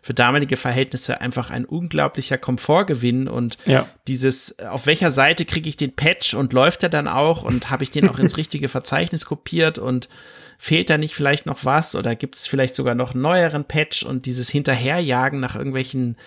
[0.02, 3.28] für damalige Verhältnisse einfach ein unglaublicher Komfortgewinn.
[3.28, 3.88] Und ja.
[4.08, 7.84] dieses, auf welcher Seite kriege ich den Patch und läuft er dann auch und habe
[7.84, 10.10] ich den auch ins richtige Verzeichnis kopiert und
[10.58, 14.04] fehlt da nicht vielleicht noch was oder gibt es vielleicht sogar noch einen neueren Patch
[14.04, 16.18] und dieses Hinterherjagen nach irgendwelchen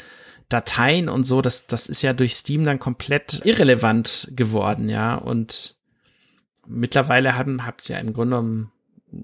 [0.51, 5.15] Dateien und so, das, das ist ja durch Steam dann komplett irrelevant geworden, ja.
[5.15, 5.77] Und
[6.67, 8.73] mittlerweile haben, habt's ja im Grunde genommen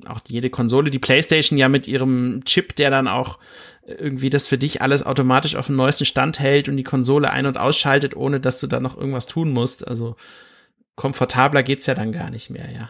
[0.06, 3.38] auch jede Konsole, die PlayStation ja mit ihrem Chip, der dann auch
[3.86, 7.46] irgendwie das für dich alles automatisch auf dem neuesten Stand hält und die Konsole ein-
[7.46, 9.86] und ausschaltet, ohne dass du da noch irgendwas tun musst.
[9.86, 10.16] Also
[10.96, 12.88] komfortabler geht's ja dann gar nicht mehr, ja.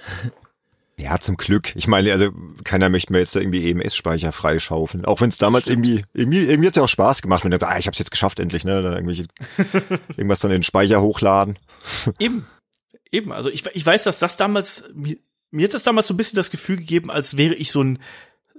[0.99, 1.73] Ja, zum Glück.
[1.77, 2.31] Ich meine, also
[2.65, 5.05] keiner möchte mir jetzt da irgendwie EMS-Speicher freischaufeln.
[5.05, 7.75] Auch wenn es damals irgendwie, irgendwie, irgendwie hat's ja auch Spaß gemacht, wenn du sagst,
[7.75, 8.83] ah, ich hab's jetzt geschafft endlich, ne?
[8.83, 9.25] Dann irgendwelche,
[10.17, 11.59] irgendwas dann in den Speicher hochladen.
[12.19, 12.47] Eben.
[13.13, 13.31] Eben.
[13.33, 15.19] Also ich, ich weiß, dass das damals, mir,
[15.51, 17.99] mir hat das damals so ein bisschen das Gefühl gegeben, als wäre ich so ein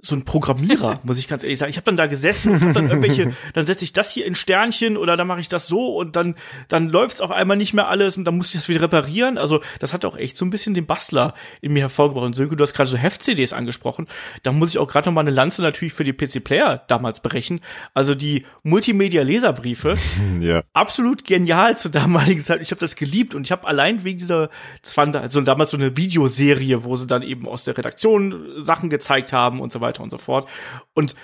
[0.00, 1.70] so ein Programmierer, muss ich ganz ehrlich sagen.
[1.70, 4.34] Ich habe dann da gesessen und hab dann irgendwelche, dann setze ich das hier in
[4.34, 6.34] Sternchen oder dann mache ich das so und dann
[6.68, 9.38] dann läuft's auf einmal nicht mehr alles und dann muss ich das wieder reparieren.
[9.38, 12.26] Also das hat auch echt so ein bisschen den Bastler in mir hervorgebracht.
[12.26, 14.06] Und Sönke, du hast gerade so Heft-CDs angesprochen.
[14.42, 17.60] Da muss ich auch gerade noch mal eine Lanze natürlich für die PC-Player damals brechen.
[17.94, 19.94] Also die Multimedia-Leserbriefe.
[20.40, 20.62] ja.
[20.72, 22.60] Absolut genial zur damaligen Zeit.
[22.62, 24.50] Ich habe das geliebt und ich habe allein wegen dieser,
[24.82, 28.46] das war da, so damals so eine Videoserie, wo sie dann eben aus der Redaktion
[28.58, 30.48] Sachen gezeigt haben und so weiter und so fort.
[30.94, 31.14] Und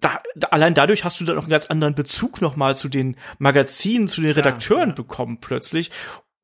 [0.00, 3.16] da, da, allein dadurch hast du dann noch einen ganz anderen Bezug nochmal zu den
[3.38, 4.94] Magazinen, zu den Redakteuren ja.
[4.94, 5.90] bekommen plötzlich.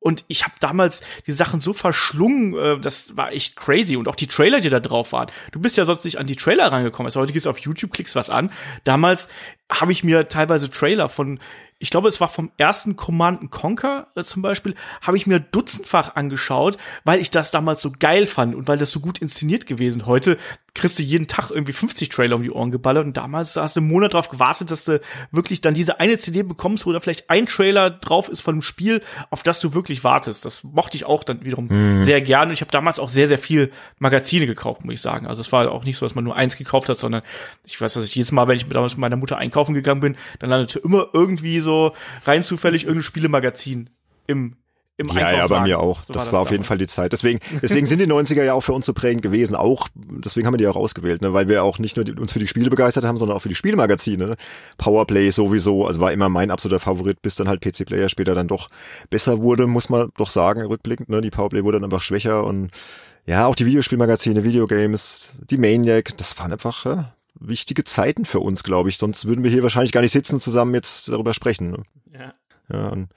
[0.01, 3.97] Und ich habe damals die Sachen so verschlungen, äh, das war echt crazy.
[3.97, 5.27] Und auch die Trailer, die da drauf waren.
[5.51, 7.07] Du bist ja sonst nicht an die Trailer rangekommen.
[7.07, 8.49] Also heute gehst du auf YouTube, klickst was an.
[8.85, 9.27] Damals
[9.69, 11.39] habe ich mir teilweise Trailer von
[11.81, 16.15] ich glaube, es war vom ersten Command Conquer äh, zum Beispiel, habe ich mir dutzendfach
[16.15, 20.05] angeschaut, weil ich das damals so geil fand und weil das so gut inszeniert gewesen.
[20.05, 20.37] Heute
[20.73, 23.79] kriegst du jeden Tag irgendwie 50 Trailer um die Ohren geballert und damals hast du
[23.79, 24.99] einen Monat drauf gewartet, dass du
[25.31, 28.61] wirklich dann diese eine CD bekommst, wo da vielleicht ein Trailer drauf ist von einem
[28.61, 30.45] Spiel, auf das du wirklich wartest.
[30.45, 32.01] Das mochte ich auch dann wiederum mhm.
[32.01, 35.27] sehr gerne und ich habe damals auch sehr, sehr viel Magazine gekauft, muss ich sagen.
[35.27, 37.21] Also es war auch nicht so, dass man nur eins gekauft hat, sondern
[37.65, 40.17] ich weiß, dass ich jedes Mal, wenn ich damals mit meiner Mutter einkaufen gegangen bin,
[40.39, 41.93] dann landete immer irgendwie so so
[42.25, 43.89] rein zufällig irgendein Spielemagazin
[44.27, 44.55] im
[44.99, 46.01] im ja, ja, bei mir auch.
[46.05, 47.13] So das war, das auf jeden Fall die Zeit.
[47.13, 49.55] Deswegen, deswegen sind die 90er ja auch für uns so prägend gewesen.
[49.55, 51.33] Auch, deswegen haben wir die auch ausgewählt, ne?
[51.33, 53.47] weil wir auch nicht nur die, uns für die Spiele begeistert haben, sondern auch für
[53.49, 54.27] die Spielemagazine.
[54.27, 54.35] Ne?
[54.77, 58.49] Powerplay sowieso, also war immer mein absoluter Favorit, bis dann halt PC Player später dann
[58.49, 58.67] doch
[59.09, 61.07] besser wurde, muss man doch sagen, rückblickend.
[61.07, 61.21] Ne?
[61.21, 62.71] Die Powerplay wurde dann einfach schwächer und
[63.25, 68.63] ja, auch die Videospielmagazine, Videogames, die Maniac, das waren einfach, ja, wichtige Zeiten für uns,
[68.63, 68.97] glaube ich.
[68.97, 71.71] Sonst würden wir hier wahrscheinlich gar nicht sitzen und zusammen jetzt darüber sprechen.
[71.71, 71.83] Ne?
[72.11, 72.33] Ja.
[72.71, 73.09] Ja, und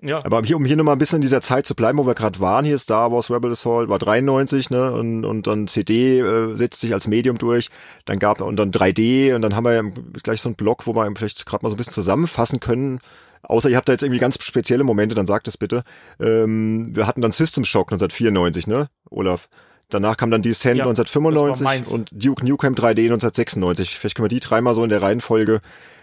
[0.00, 0.24] ja.
[0.24, 2.38] Aber hier, um hier nochmal ein bisschen in dieser Zeit zu bleiben, wo wir gerade
[2.38, 6.80] waren, hier Star Wars Rebel Assault war 93, ne, und, und dann CD äh, setzt
[6.80, 7.68] sich als Medium durch,
[8.04, 9.82] dann gab und dann 3D und dann haben wir ja
[10.22, 13.00] gleich so einen Blog, wo wir vielleicht gerade mal so ein bisschen zusammenfassen können.
[13.42, 15.82] Außer ihr habt da jetzt irgendwie ganz spezielle Momente, dann sagt es bitte.
[16.20, 19.48] Ähm, wir hatten dann System Shock 1994, ne, Olaf?
[19.90, 23.98] Danach kam dann Descent ja, 1995 und Duke Nukem 3D 1996.
[23.98, 25.60] Vielleicht können wir die dreimal so in der Reihenfolge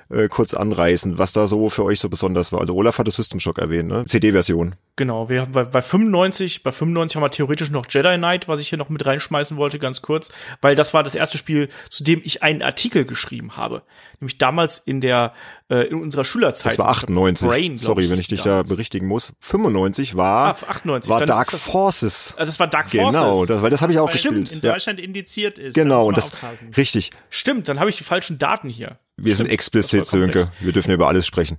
[0.09, 2.61] äh, kurz anreißen, was da so für euch so besonders war.
[2.61, 4.05] Also Olaf hatte System Shock erwähnt, ne?
[4.05, 4.75] CD-Version.
[4.95, 8.61] Genau, wir haben bei, bei 95, bei 95 haben wir theoretisch noch Jedi Knight, was
[8.61, 10.31] ich hier noch mit reinschmeißen wollte, ganz kurz,
[10.61, 13.81] weil das war das erste Spiel, zu dem ich einen Artikel geschrieben habe.
[14.19, 15.33] Nämlich damals in der,
[15.69, 16.73] äh, in unserer Schülerzeit.
[16.73, 17.47] Das war 98.
[17.47, 19.33] Brain, Sorry, ich, wenn ich dich da berichtigen muss.
[19.39, 21.09] 95 war, ah, 98.
[21.09, 22.35] war Dark das, Forces.
[22.37, 23.21] Also das war Dark genau, Forces.
[23.21, 24.51] Genau, das, weil das habe ich auch weil gespielt.
[24.51, 25.05] in Deutschland ja.
[25.05, 25.73] indiziert ist.
[25.73, 26.33] Genau, und das,
[26.77, 27.09] richtig.
[27.29, 28.99] Stimmt, dann habe ich die falschen Daten hier.
[29.17, 30.51] Wir Stimmt, sind explizit, Sönke.
[30.59, 31.57] Wir dürfen über alles sprechen.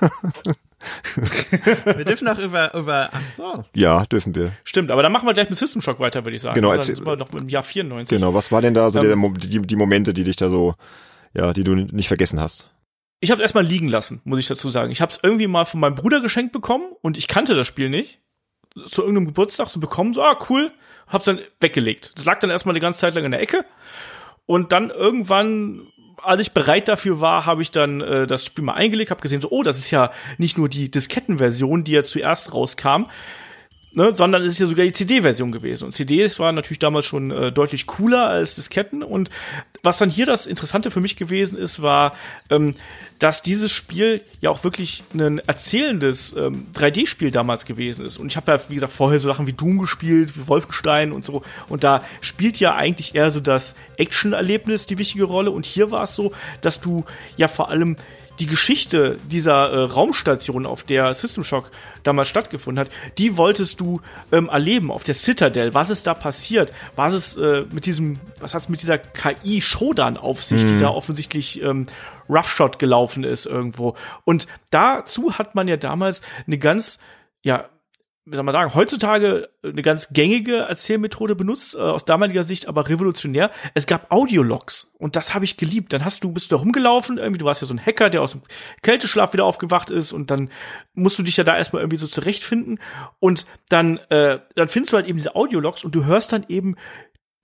[1.84, 3.64] wir dürfen auch über, über, ach so.
[3.74, 4.52] Ja, dürfen wir.
[4.64, 6.56] Stimmt, aber dann machen wir gleich mit System Shock weiter, würde ich sagen.
[6.56, 8.14] Genau, dann sind wir noch im Jahr 94.
[8.14, 10.74] Genau, was war denn da so ähm, die, die Momente, die dich da so,
[11.34, 12.71] ja, die du nicht vergessen hast?
[13.22, 14.90] Ich habe es erstmal liegen lassen, muss ich dazu sagen.
[14.90, 17.88] Ich habe es irgendwie mal von meinem Bruder geschenkt bekommen und ich kannte das Spiel
[17.88, 18.18] nicht.
[18.84, 20.72] Zu irgendeinem Geburtstag so bekommen, so, ah, cool,
[21.06, 22.12] hab's dann weggelegt.
[22.16, 23.64] Das lag dann erstmal eine ganze Zeit lang in der Ecke.
[24.46, 25.86] Und dann irgendwann
[26.20, 29.40] als ich bereit dafür war, habe ich dann äh, das Spiel mal eingelegt, habe gesehen,
[29.40, 33.06] so, oh, das ist ja nicht nur die Diskettenversion, die ja zuerst rauskam,
[33.94, 35.84] ne, sondern es ist ja sogar die CD-Version gewesen.
[35.84, 39.02] Und CDs waren natürlich damals schon äh, deutlich cooler als Disketten.
[39.02, 39.30] Und
[39.82, 42.14] was dann hier das Interessante für mich gewesen ist, war,
[42.50, 42.74] ähm,
[43.18, 48.18] dass dieses Spiel ja auch wirklich ein erzählendes ähm, 3D-Spiel damals gewesen ist.
[48.18, 51.24] Und ich habe ja, wie gesagt, vorher so Sachen wie Doom gespielt, wie Wolfenstein und
[51.24, 51.42] so.
[51.68, 55.50] Und da spielt ja eigentlich eher so das Action-Erlebnis die wichtige Rolle.
[55.50, 57.04] Und hier war es so, dass du
[57.36, 57.96] ja vor allem
[58.40, 61.70] die Geschichte dieser äh, Raumstation, auf der System Shock
[62.02, 65.74] damals stattgefunden hat, die wolltest du ähm, erleben auf der Citadel.
[65.74, 66.72] Was ist da passiert?
[66.96, 70.68] Was ist äh, mit diesem, was hat es mit dieser KI Shodan auf sich, mhm.
[70.68, 71.86] die da offensichtlich ähm,
[72.28, 73.96] Roughshot gelaufen ist irgendwo?
[74.24, 76.98] Und dazu hat man ja damals eine ganz
[77.42, 77.68] ja
[78.24, 82.88] wie soll man sagen, heutzutage eine ganz gängige Erzählmethode benutzt, äh, aus damaliger Sicht aber
[82.88, 83.50] revolutionär.
[83.74, 85.92] Es gab Audiologs und das habe ich geliebt.
[85.92, 88.22] Dann hast du, bist du da rumgelaufen, irgendwie, du warst ja so ein Hacker, der
[88.22, 88.42] aus dem
[88.82, 90.50] Kälteschlaf wieder aufgewacht ist und dann
[90.94, 92.78] musst du dich ja da erstmal irgendwie so zurechtfinden
[93.18, 96.76] und dann, äh, dann findest du halt eben diese Audiologs und du hörst dann eben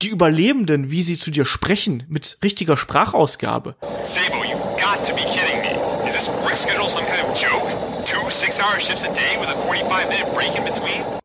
[0.02, 3.74] die Überlebenden, wie sie zu dir sprechen, mit richtiger Sprachausgabe.
[4.04, 6.06] Sabo, you've got to be kidding me.
[6.06, 7.87] Is this work schedule some kind of joke?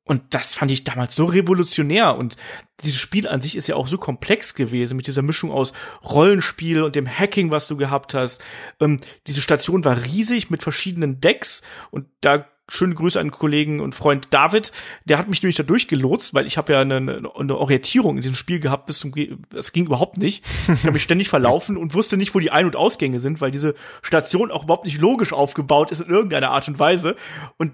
[0.05, 2.17] Und das fand ich damals so revolutionär.
[2.17, 2.35] Und
[2.81, 6.83] dieses Spiel an sich ist ja auch so komplex gewesen mit dieser Mischung aus Rollenspiel
[6.83, 8.41] und dem Hacking, was du gehabt hast.
[8.81, 11.61] Ähm, diese Station war riesig mit verschiedenen Decks
[11.91, 14.71] und da schöne Grüße an Kollegen und Freund David.
[15.05, 18.35] Der hat mich nämlich da durchgelotst, weil ich habe ja eine, eine Orientierung in diesem
[18.35, 19.13] Spiel gehabt bis zum
[19.49, 20.43] das ging überhaupt nicht.
[20.67, 23.51] Ich habe mich ständig verlaufen und wusste nicht, wo die Ein- und Ausgänge sind, weil
[23.51, 27.15] diese Station auch überhaupt nicht logisch aufgebaut ist in irgendeiner Art und Weise.
[27.57, 27.73] Und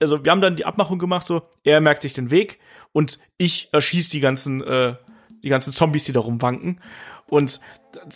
[0.00, 2.58] also wir haben dann die Abmachung gemacht, so er merkt sich den Weg
[2.92, 4.94] und ich erschieß die ganzen äh,
[5.42, 6.80] die ganzen Zombies, die da rumwanken.
[7.28, 7.60] Und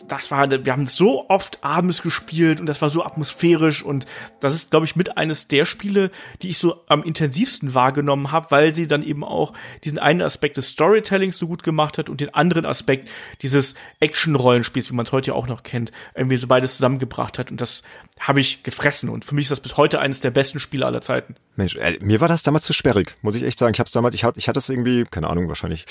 [0.09, 4.07] das war, wir haben so oft abends gespielt und das war so atmosphärisch und
[4.41, 6.11] das ist, glaube ich, mit eines der Spiele,
[6.43, 9.53] die ich so am intensivsten wahrgenommen habe, weil sie dann eben auch
[9.83, 13.09] diesen einen Aspekt des Storytellings so gut gemacht hat und den anderen Aspekt
[13.43, 17.51] dieses Action-Rollenspiels, wie man es heute ja auch noch kennt, irgendwie so beides zusammengebracht hat
[17.51, 17.83] und das
[18.21, 21.01] habe ich gefressen und für mich ist das bis heute eines der besten Spiele aller
[21.01, 21.35] Zeiten.
[21.57, 23.75] Mensch, äh, mir war das damals zu sperrig, muss ich echt sagen.
[23.75, 25.85] Ich habe damals, ich hatte, ich hatte es irgendwie, keine Ahnung, wahrscheinlich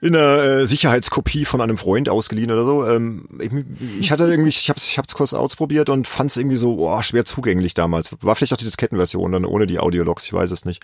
[0.00, 2.86] in einer äh, Sicherheitskopie von einem Freund ausgeliehen oder so.
[2.86, 3.52] Ähm, ich,
[4.00, 7.02] ich hatte irgendwie, ich habe ich hab's kurz ausprobiert und fand es irgendwie so oh,
[7.02, 8.10] schwer zugänglich damals.
[8.20, 10.82] War vielleicht auch die Diskettenversion dann ohne die Audiologs, ich weiß es nicht.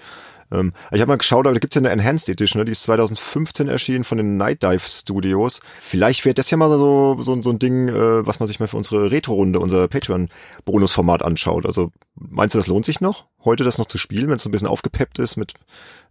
[0.53, 2.65] Ähm, ich habe mal geschaut, aber da gibt's ja eine Enhanced Edition, ne?
[2.65, 5.61] die ist 2015 erschienen von den Night Dive Studios.
[5.81, 8.67] Vielleicht wäre das ja mal so, so, so ein Ding, äh, was man sich mal
[8.67, 11.67] für unsere Retro-Runde, unser Patreon-Bonusformat anschaut.
[11.67, 14.49] Also meinst du, das lohnt sich noch, heute das noch zu spielen, wenn es so
[14.49, 15.55] ein bisschen aufgepeppt ist mit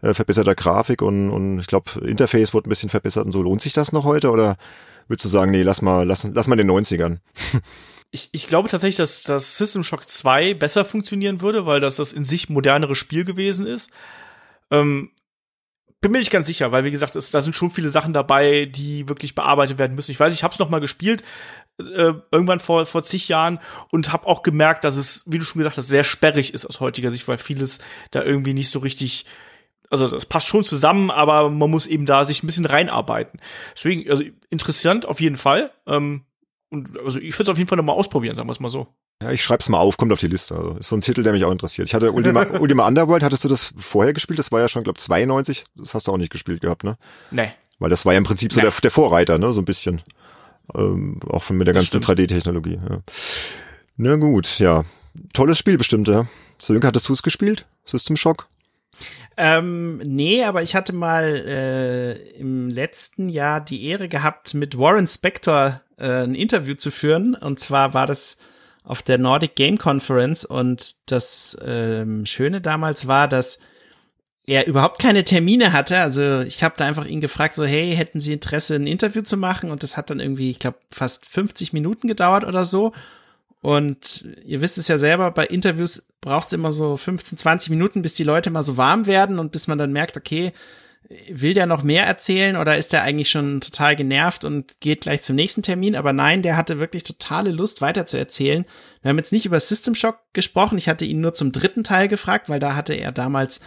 [0.02, 3.42] äh, verbesserter Grafik und, und ich glaube, Interface wird ein bisschen verbessert und so.
[3.42, 4.58] Lohnt sich das noch heute oder
[5.10, 7.20] würdest du sagen, nee, lass mal, lass, lass mal den 90ern?
[8.12, 12.14] ich, ich glaube tatsächlich, dass das System Shock 2 besser funktionieren würde, weil das das
[12.14, 13.92] in sich modernere Spiel gewesen ist.
[14.72, 15.12] Ähm,
[16.02, 18.66] bin mir nicht ganz sicher, weil wie gesagt, es, da sind schon viele Sachen dabei,
[18.66, 20.12] die wirklich bearbeitet werden müssen.
[20.12, 21.24] Ich weiß, ich habe es noch mal gespielt
[21.80, 23.60] äh, irgendwann vor vor zig Jahren
[23.92, 26.80] und habe auch gemerkt, dass es, wie du schon gesagt hast, sehr sperrig ist aus
[26.80, 27.80] heutiger Sicht, weil vieles
[28.12, 29.26] da irgendwie nicht so richtig
[29.90, 33.40] also es passt schon zusammen, aber man muss eben da sich ein bisschen reinarbeiten.
[33.76, 35.72] Deswegen, also interessant auf jeden Fall.
[35.88, 36.26] Ähm,
[36.70, 38.88] und also ich würde es auf jeden Fall nochmal ausprobieren, sagen wir es mal so.
[39.22, 40.56] Ja, ich schreib's mal auf, kommt auf die Liste.
[40.56, 41.88] Also ist so ein Titel, der mich auch interessiert.
[41.88, 44.40] Ich hatte Ultima, Ultima Underworld, hattest du das vorher gespielt?
[44.40, 45.66] Das war ja schon, glaube 92.
[45.76, 46.98] Das hast du auch nicht gespielt gehabt, ne?
[47.32, 47.52] Nee.
[47.80, 49.52] Weil das war ja im Prinzip so der, der, Vorreiter, ne?
[49.52, 50.02] So ein bisschen.
[50.76, 52.80] Ähm, auch von mit der ganzen 3D-Technologie.
[52.88, 53.00] Ja.
[53.98, 54.86] Na gut, ja.
[55.34, 56.28] Tolles Spiel bestimmt, ja.
[56.62, 57.66] Sönke, hattest du es gespielt?
[57.86, 58.48] System Shock?
[59.42, 65.08] Ähm, nee, aber ich hatte mal äh, im letzten Jahr die Ehre gehabt, mit Warren
[65.08, 67.36] Spector äh, ein Interview zu führen.
[67.36, 68.38] Und zwar war das
[68.84, 73.60] auf der Nordic Game Conference und das ähm, Schöne damals war, dass
[74.46, 76.00] er überhaupt keine Termine hatte.
[76.00, 79.38] Also ich habe da einfach ihn gefragt, so hey, hätten Sie Interesse, ein Interview zu
[79.38, 79.72] machen?
[79.72, 82.92] Und das hat dann irgendwie, ich glaube, fast 50 Minuten gedauert oder so.
[83.62, 88.02] Und ihr wisst es ja selber, bei Interviews brauchst du immer so 15, 20 Minuten,
[88.02, 90.54] bis die Leute mal so warm werden und bis man dann merkt, okay,
[91.30, 95.24] will der noch mehr erzählen oder ist der eigentlich schon total genervt und geht gleich
[95.24, 95.96] zum nächsten Termin?
[95.96, 98.66] Aber nein, der hatte wirklich totale Lust weiter zu erzählen.
[99.02, 100.78] Wir haben jetzt nicht über System Shock gesprochen.
[100.78, 103.62] Ich hatte ihn nur zum dritten Teil gefragt, weil da hatte er damals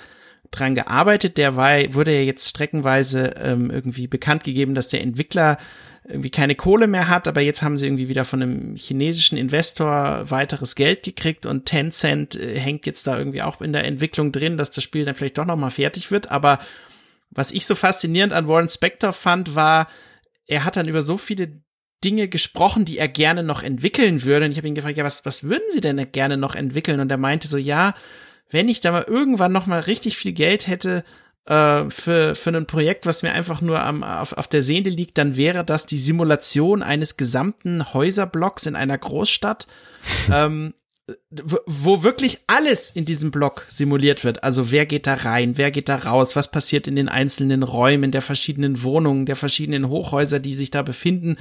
[0.50, 1.36] dran gearbeitet.
[1.36, 5.58] Der war, wurde ja jetzt streckenweise ähm, irgendwie bekannt gegeben, dass der Entwickler
[6.04, 10.30] irgendwie keine Kohle mehr hat, aber jetzt haben sie irgendwie wieder von einem chinesischen Investor
[10.30, 14.56] weiteres Geld gekriegt und Tencent äh, hängt jetzt da irgendwie auch in der Entwicklung drin,
[14.56, 16.58] dass das Spiel dann vielleicht doch noch mal fertig wird, aber
[17.30, 19.88] was ich so faszinierend an Warren Spector fand, war,
[20.46, 21.62] er hat dann über so viele
[22.04, 24.46] Dinge gesprochen, die er gerne noch entwickeln würde.
[24.46, 27.00] Und ich habe ihn gefragt, ja, was, was würden Sie denn gerne noch entwickeln?
[27.00, 27.94] Und er meinte so, ja,
[28.50, 31.04] wenn ich da mal irgendwann noch mal richtig viel Geld hätte
[31.46, 35.18] äh, für, für ein Projekt, was mir einfach nur am, auf, auf der Seele liegt,
[35.18, 39.66] dann wäre das die Simulation eines gesamten Häuserblocks in einer Großstadt.
[40.32, 40.74] ähm,
[41.66, 44.44] wo wirklich alles in diesem Block simuliert wird.
[44.44, 48.12] Also wer geht da rein, wer geht da raus, was passiert in den einzelnen Räumen
[48.12, 51.38] der verschiedenen Wohnungen, der verschiedenen Hochhäuser, die sich da befinden.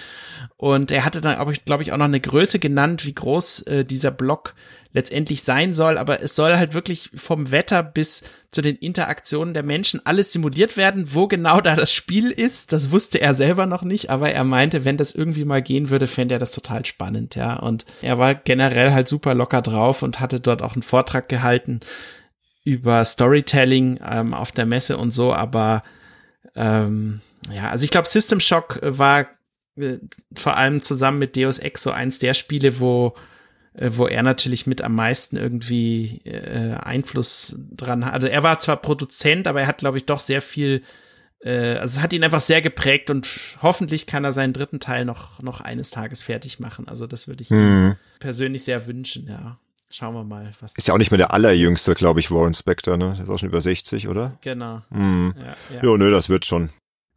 [0.57, 4.11] Und er hatte dann, glaube ich, auch noch eine Größe genannt, wie groß äh, dieser
[4.11, 4.55] Block
[4.93, 5.97] letztendlich sein soll.
[5.97, 10.77] Aber es soll halt wirklich vom Wetter bis zu den Interaktionen der Menschen alles simuliert
[10.77, 11.13] werden.
[11.13, 14.83] Wo genau da das Spiel ist, das wusste er selber noch nicht, aber er meinte,
[14.83, 17.55] wenn das irgendwie mal gehen würde, fände er das total spannend, ja.
[17.57, 21.79] Und er war generell halt super locker drauf und hatte dort auch einen Vortrag gehalten
[22.63, 25.83] über Storytelling ähm, auf der Messe und so, aber
[26.55, 27.21] ähm,
[27.51, 29.25] ja, also ich glaube, System Shock war
[29.77, 29.97] äh,
[30.37, 33.15] vor allem zusammen mit Deus Ex so eins der Spiele, wo
[33.74, 38.13] wo er natürlich mit am meisten irgendwie äh, Einfluss dran hat.
[38.13, 40.84] Also er war zwar Produzent, aber er hat, glaube ich, doch sehr viel,
[41.41, 43.30] äh, also es hat ihn einfach sehr geprägt und
[43.61, 46.89] hoffentlich kann er seinen dritten Teil noch, noch eines Tages fertig machen.
[46.89, 47.95] Also das würde ich hm.
[48.19, 49.57] persönlich sehr wünschen, ja.
[49.93, 50.78] Schauen wir mal, was.
[50.78, 53.13] Ist ja auch nicht mehr der allerjüngste, glaube ich, Warren Spector, ne?
[53.13, 54.38] Der ist auch schon über 60, oder?
[54.39, 54.82] Genau.
[54.89, 55.34] Hm.
[55.38, 55.84] Ja, ja.
[55.84, 56.69] Jo, nö, das wird schon.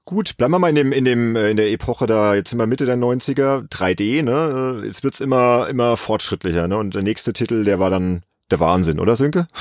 [0.07, 2.59] Gut, bleiben wir mal in dem in dem äh, in der Epoche da jetzt sind
[2.59, 4.83] wir Mitte der 90er 3D, ne?
[4.83, 6.77] Äh, es wird's immer immer fortschrittlicher, ne?
[6.77, 9.47] Und der nächste Titel, der war dann der Wahnsinn, oder Sönke?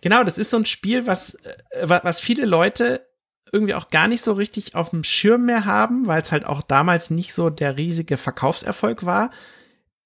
[0.00, 3.04] Genau, das ist so ein Spiel, was, äh, was viele Leute
[3.52, 6.62] irgendwie auch gar nicht so richtig auf dem Schirm mehr haben, weil es halt auch
[6.62, 9.30] damals nicht so der riesige Verkaufserfolg war.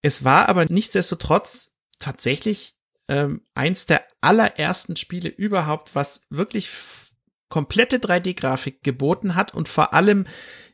[0.01, 2.77] Es war aber nichtsdestotrotz tatsächlich
[3.09, 6.71] ähm, eins der allerersten Spiele überhaupt, was wirklich
[7.53, 10.25] komplette 3D-Grafik geboten hat und vor allem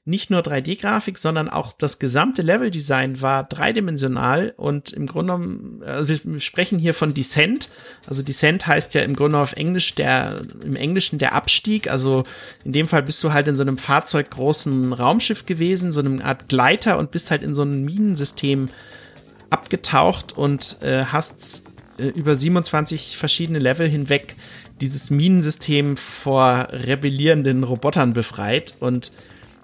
[0.05, 6.15] nicht nur 3D-Grafik, sondern auch das gesamte Level-Design war dreidimensional und im Grunde genommen, also
[6.25, 7.69] wir sprechen hier von Descent.
[8.07, 11.91] Also Descent heißt ja im Grunde auf Englisch der, im Englischen der Abstieg.
[11.91, 12.23] Also
[12.65, 16.49] in dem Fall bist du halt in so einem fahrzeuggroßen Raumschiff gewesen, so einem Art
[16.49, 18.69] Gleiter und bist halt in so einem Minensystem
[19.51, 21.65] abgetaucht und äh, hast
[21.99, 24.37] äh, über 27 verschiedene Level hinweg
[24.81, 29.13] dieses Minensystem vor rebellierenden Robotern befreit und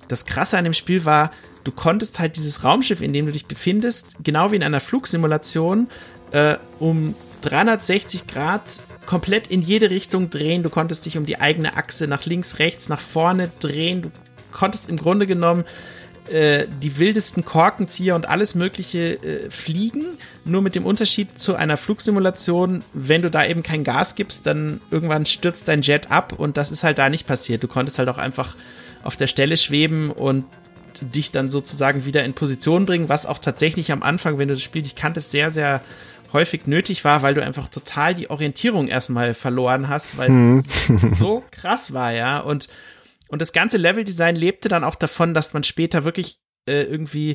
[0.08, 1.30] das Krasse an dem Spiel war,
[1.64, 5.88] du konntest halt dieses Raumschiff, in dem du dich befindest, genau wie in einer Flugsimulation,
[6.32, 10.62] äh, um 360 Grad komplett in jede Richtung drehen.
[10.62, 14.02] Du konntest dich um die eigene Achse nach links, rechts, nach vorne drehen.
[14.02, 14.10] Du
[14.52, 15.64] konntest im Grunde genommen
[16.28, 20.04] äh, die wildesten Korkenzieher und alles Mögliche äh, fliegen.
[20.44, 24.80] Nur mit dem Unterschied zu einer Flugsimulation, wenn du da eben kein Gas gibst, dann
[24.90, 27.62] irgendwann stürzt dein Jet ab und das ist halt da nicht passiert.
[27.62, 28.56] Du konntest halt auch einfach
[29.02, 30.46] auf der Stelle schweben und
[31.00, 34.62] dich dann sozusagen wieder in Position bringen, was auch tatsächlich am Anfang, wenn du das
[34.62, 35.82] Spiel nicht kanntest, sehr, sehr
[36.32, 41.14] häufig nötig war, weil du einfach total die Orientierung erstmal verloren hast, weil es mhm.
[41.14, 42.38] so krass war, ja.
[42.38, 42.68] Und,
[43.34, 47.34] und das ganze Leveldesign lebte dann auch davon, dass man später wirklich äh, irgendwie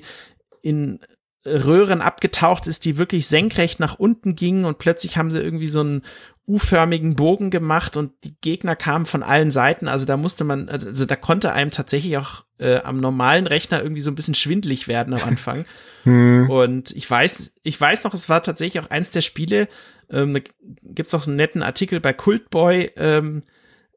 [0.61, 1.01] in
[1.45, 5.81] Röhren abgetaucht ist, die wirklich senkrecht nach unten gingen und plötzlich haben sie irgendwie so
[5.81, 6.03] einen
[6.47, 9.89] U-förmigen Bogen gemacht und die Gegner kamen von allen Seiten.
[9.89, 13.99] Also da musste man, also da konnte einem tatsächlich auch äh, am normalen Rechner irgendwie
[13.99, 15.65] so ein bisschen schwindlig werden am Anfang.
[16.03, 16.49] hm.
[16.49, 19.67] Und ich weiß, ich weiß noch, es war tatsächlich auch eins der Spiele,
[20.09, 20.39] ähm, da
[20.81, 23.43] gibt's auch so einen netten Artikel bei Cultboy, ähm,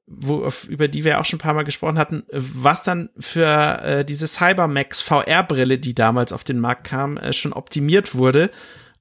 [0.07, 4.05] wo, über die wir auch schon ein paar Mal gesprochen hatten, was dann für äh,
[4.05, 8.51] diese Cybermax VR-Brille, die damals auf den Markt kam, äh, schon optimiert wurde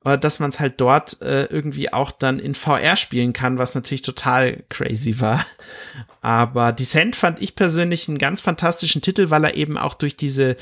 [0.03, 4.01] dass man es halt dort äh, irgendwie auch dann in VR spielen kann, was natürlich
[4.01, 5.45] total crazy war.
[6.21, 10.57] Aber Descent fand ich persönlich einen ganz fantastischen Titel, weil er eben auch durch diese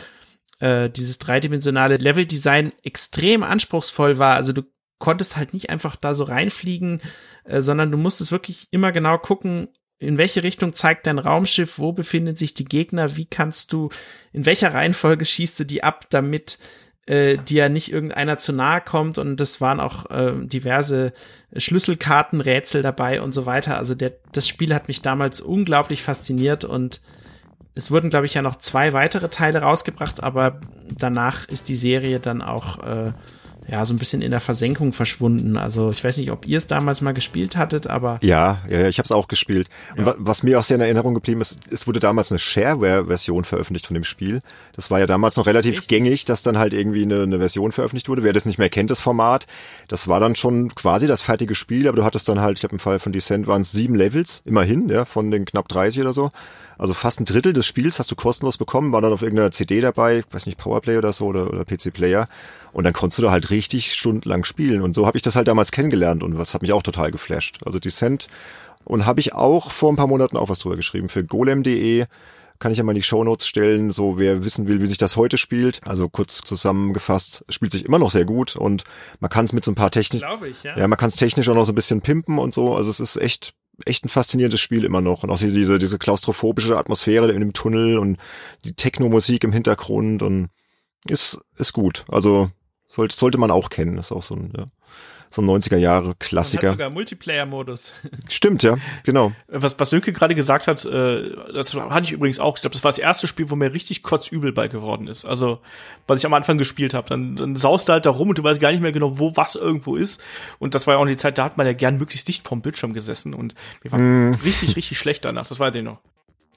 [0.60, 4.36] äh, dieses dreidimensionale Leveldesign extrem anspruchsvoll war.
[4.36, 4.64] Also du
[4.98, 7.02] konntest halt nicht einfach da so reinfliegen,
[7.46, 9.70] äh, sondern du musstest wirklich immer genau gucken,
[10.00, 13.90] in welche Richtung zeigt dein Raumschiff, wo befinden sich die Gegner, wie kannst du,
[14.32, 16.58] in welcher Reihenfolge schießt du die ab, damit
[17.06, 19.18] äh, ja nicht irgendeiner zu nahe kommt?
[19.18, 21.12] Und das waren auch äh, diverse
[21.56, 23.78] Schlüsselkartenrätsel dabei und so weiter.
[23.78, 27.02] Also der, das Spiel hat mich damals unglaublich fasziniert und
[27.76, 30.60] es wurden, glaube ich, ja noch zwei weitere Teile rausgebracht, aber
[30.98, 33.12] danach ist die Serie dann auch äh,
[33.72, 35.58] ja, so ein bisschen in der Versenkung verschwunden.
[35.58, 38.20] Also ich weiß nicht, ob ihr es damals mal gespielt hattet, aber.
[38.24, 39.68] Ja, ja, ich habe es auch gespielt.
[39.96, 40.16] Und ja.
[40.18, 43.94] was mir auch sehr in Erinnerung geblieben ist, es wurde damals eine Shareware-Version veröffentlicht von
[43.94, 44.42] dem Spiel.
[44.74, 45.88] Das war ja damals noch relativ Echt?
[45.88, 48.24] gängig, dass dann halt irgendwie eine, eine Version veröffentlicht wurde.
[48.24, 49.46] Wer das nicht mehr kennt, das Format,
[49.88, 52.74] das war dann schon quasi das fertige Spiel, aber du hattest dann halt, ich habe
[52.74, 56.14] im Fall von Descent waren es sieben Levels, immerhin, ja, von den knapp 30 oder
[56.14, 56.32] so.
[56.80, 59.82] Also fast ein Drittel des Spiels hast du kostenlos bekommen, war dann auf irgendeiner CD
[59.82, 62.28] dabei, weiß nicht, Powerplay oder so oder, oder PC Player.
[62.72, 64.82] Und dann konntest du da halt richtig stundenlang spielen.
[64.82, 67.60] Und so habe ich das halt damals kennengelernt und was hat mich auch total geflasht.
[67.66, 68.30] Also Descent
[68.86, 72.06] und habe ich auch vor ein paar Monaten auch was drüber geschrieben für golem.de
[72.60, 75.16] kann ich ja mal in die Shownotes stellen, so wer wissen will, wie sich das
[75.16, 75.80] heute spielt.
[75.86, 78.84] Also kurz zusammengefasst, spielt sich immer noch sehr gut und
[79.22, 80.78] man kann es mit so ein paar technisch, ja.
[80.78, 82.76] ja, man kann es technisch auch noch so ein bisschen pimpen und so.
[82.76, 83.54] Also es ist echt
[83.86, 85.24] echt ein faszinierendes Spiel immer noch.
[85.24, 88.18] Und auch diese, diese klaustrophobische Atmosphäre in dem Tunnel und
[88.66, 90.50] die Techno-Musik im Hintergrund und
[91.06, 92.06] ist, ist gut.
[92.10, 92.50] Also
[92.88, 93.98] sollte, sollte man auch kennen.
[93.98, 94.66] Ist auch so ein, ja
[95.32, 96.64] so ein 90er Jahre Klassiker.
[96.64, 97.94] hat sogar Multiplayer-Modus.
[98.30, 99.32] Stimmt, ja, genau.
[99.48, 102.56] Was, was Sönke gerade gesagt hat, äh, das hatte ich übrigens auch.
[102.56, 105.26] Ich glaube, das war das erste Spiel, wo mir richtig kotzübel bei geworden ist.
[105.26, 105.60] Also,
[106.08, 107.10] was ich am Anfang gespielt habe.
[107.10, 109.36] Dann, dann saust du halt da rum und du weißt gar nicht mehr genau, wo
[109.36, 110.22] was irgendwo ist.
[110.58, 112.62] Und das war ja auch die Zeit, da hat man ja gern möglichst dicht vom
[112.62, 113.34] Bildschirm gesessen.
[113.34, 113.54] Und
[113.84, 114.36] mir war mm.
[114.44, 115.48] richtig, richtig schlecht danach.
[115.48, 116.00] Das weiß ich noch.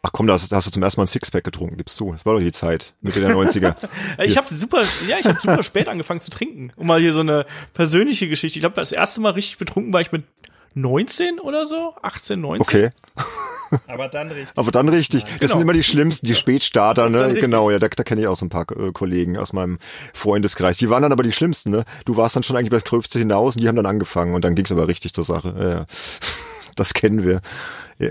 [0.05, 2.11] Ach komm, da hast, da hast, du zum ersten Mal ein Sixpack getrunken, gibst du.
[2.11, 3.76] Das war doch die Zeit, Mitte der 90er.
[4.24, 6.72] ich habe super, ja, ich habe super spät angefangen zu trinken.
[6.74, 8.59] Um mal hier so eine persönliche Geschichte.
[8.59, 10.24] Ich glaube, das erste Mal richtig betrunken war ich mit
[10.74, 12.61] 19 oder so, 18, 19.
[12.61, 12.90] Okay.
[13.86, 14.59] Aber dann richtig.
[14.59, 15.22] Aber dann richtig.
[15.22, 15.53] Ja, das genau.
[15.53, 17.34] sind immer die schlimmsten, die Spätstarter, ne?
[17.34, 19.78] Genau, ja, da, da kenne ich auch so ein paar äh, Kollegen aus meinem
[20.12, 20.76] Freundeskreis.
[20.76, 21.84] Die waren dann aber die schlimmsten, ne?
[22.05, 24.44] Du warst dann schon eigentlich bei das Gröbste hinaus und die haben dann angefangen und
[24.44, 25.55] dann ging's aber richtig zur Sache.
[25.59, 25.86] Ja, ja.
[26.74, 27.40] Das kennen wir.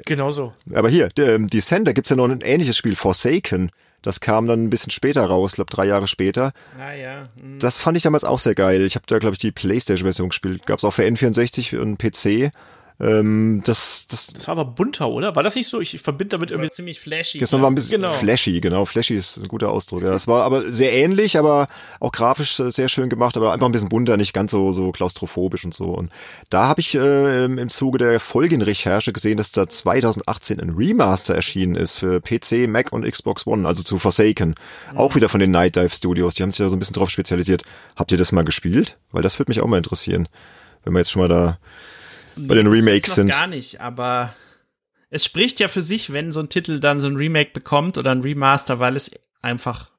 [0.05, 0.51] Genau so.
[0.73, 3.71] Aber hier, ähm, Descent, da gibt's ja noch ein ähnliches Spiel, Forsaken.
[4.01, 6.53] Das kam dann ein bisschen später raus, glaube drei Jahre später.
[6.79, 7.29] Ah ja.
[7.35, 7.59] Mhm.
[7.59, 8.81] Das fand ich damals auch sehr geil.
[8.81, 10.65] Ich habe da, glaube ich, die Playstation-Version gespielt.
[10.65, 12.51] Gab es auch für N64 und PC.
[13.01, 15.35] Ähm, das, das, Das war aber bunter, oder?
[15.35, 15.81] War das nicht so?
[15.81, 16.69] Ich verbinde damit irgendwie.
[16.69, 17.39] Ziemlich flashy.
[17.39, 18.11] das war ein bisschen Genau.
[18.11, 18.85] flashy, genau.
[18.85, 20.03] Flashy ist ein guter Ausdruck.
[20.03, 20.11] Ja.
[20.11, 21.67] Das war aber sehr ähnlich, aber
[21.99, 25.65] auch grafisch sehr schön gemacht, aber einfach ein bisschen bunter, nicht ganz so, so klaustrophobisch
[25.65, 25.85] und so.
[25.85, 26.11] Und
[26.51, 31.73] da habe ich äh, im Zuge der Folgenrecherche gesehen, dass da 2018 ein Remaster erschienen
[31.75, 34.53] ist für PC, Mac und Xbox One, also zu Forsaken.
[34.95, 36.35] Auch wieder von den Night Dive Studios.
[36.35, 37.63] Die haben sich ja so ein bisschen drauf spezialisiert.
[37.95, 38.97] Habt ihr das mal gespielt?
[39.11, 40.27] Weil das würde mich auch mal interessieren.
[40.83, 41.57] Wenn wir jetzt schon mal da
[42.35, 43.31] bei den Remakes sind.
[43.31, 44.33] Gar nicht, aber
[45.09, 48.11] es spricht ja für sich, wenn so ein Titel dann so ein Remake bekommt oder
[48.11, 49.11] ein Remaster, weil es
[49.41, 49.89] einfach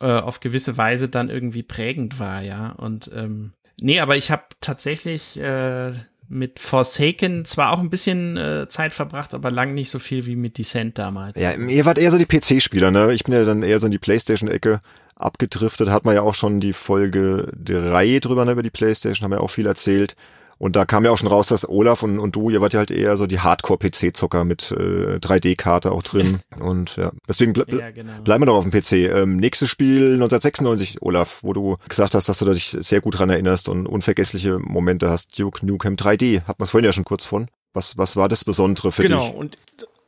[0.00, 2.70] äh, auf gewisse Weise dann irgendwie prägend war, ja.
[2.70, 5.92] Und ähm, nee, aber ich habe tatsächlich äh,
[6.28, 10.34] mit Forsaken zwar auch ein bisschen äh, Zeit verbracht, aber lang nicht so viel wie
[10.34, 11.38] mit Descent damals.
[11.38, 13.12] Ja, ihr wart eher so die PC-Spieler, ne?
[13.12, 14.80] Ich bin ja dann eher so in die Playstation-Ecke
[15.14, 19.32] abgedriftet, hat man ja auch schon die Folge 3 drüber, ne, über die Playstation, haben
[19.32, 20.16] ja auch viel erzählt.
[20.62, 22.78] Und da kam ja auch schon raus, dass Olaf und, und du, ihr wart ja
[22.78, 26.38] halt eher so die Hardcore-PC-Zocker mit äh, 3D-Karte auch drin.
[26.60, 28.12] und ja, deswegen ble Ja, genau.
[28.22, 28.92] bleiben wir doch auf dem PC.
[29.12, 33.28] Ähm, nächstes Spiel 1996, Olaf, wo du gesagt hast, dass du dich sehr gut dran
[33.28, 35.36] erinnerst und unvergessliche Momente hast.
[35.36, 37.48] Duke Nukem 3D, hat man es vorhin ja schon kurz von.
[37.74, 39.26] Was, was war das Besondere für Genau.
[39.26, 39.34] dich?
[39.34, 39.58] Und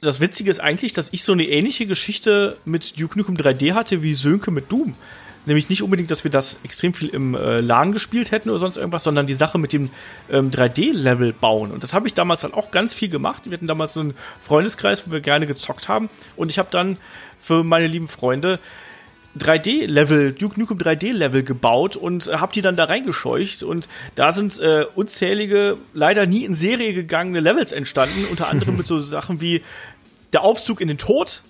[0.01, 4.05] das Witzige ist eigentlich, dass ich so eine ähnliche Geschichte mit Duke Nukem 3D hatte
[4.05, 4.95] wie Sönke mit Doom.
[5.47, 8.77] Nämlich nicht unbedingt, dass wir das extrem viel im äh, LAN gespielt hätten oder sonst
[8.77, 9.91] irgendwas, sondern die Sache mit dem
[10.31, 11.71] ähm, 3D-Level bauen.
[11.71, 13.45] Und das habe ich damals dann auch ganz viel gemacht.
[13.45, 16.09] Wir hatten damals so einen Freundeskreis, wo wir gerne gezockt haben.
[16.37, 16.97] Und ich habe dann
[17.43, 18.59] für meine lieben Freunde
[19.39, 24.61] 3D-Level, Duke Nukem 3D-Level gebaut und äh, hab die dann da reingescheucht und da sind
[24.61, 29.63] äh, unzählige, leider nie in Serie gegangene Levels entstanden, unter anderem mit so Sachen wie
[30.33, 31.43] der Aufzug in den Tod,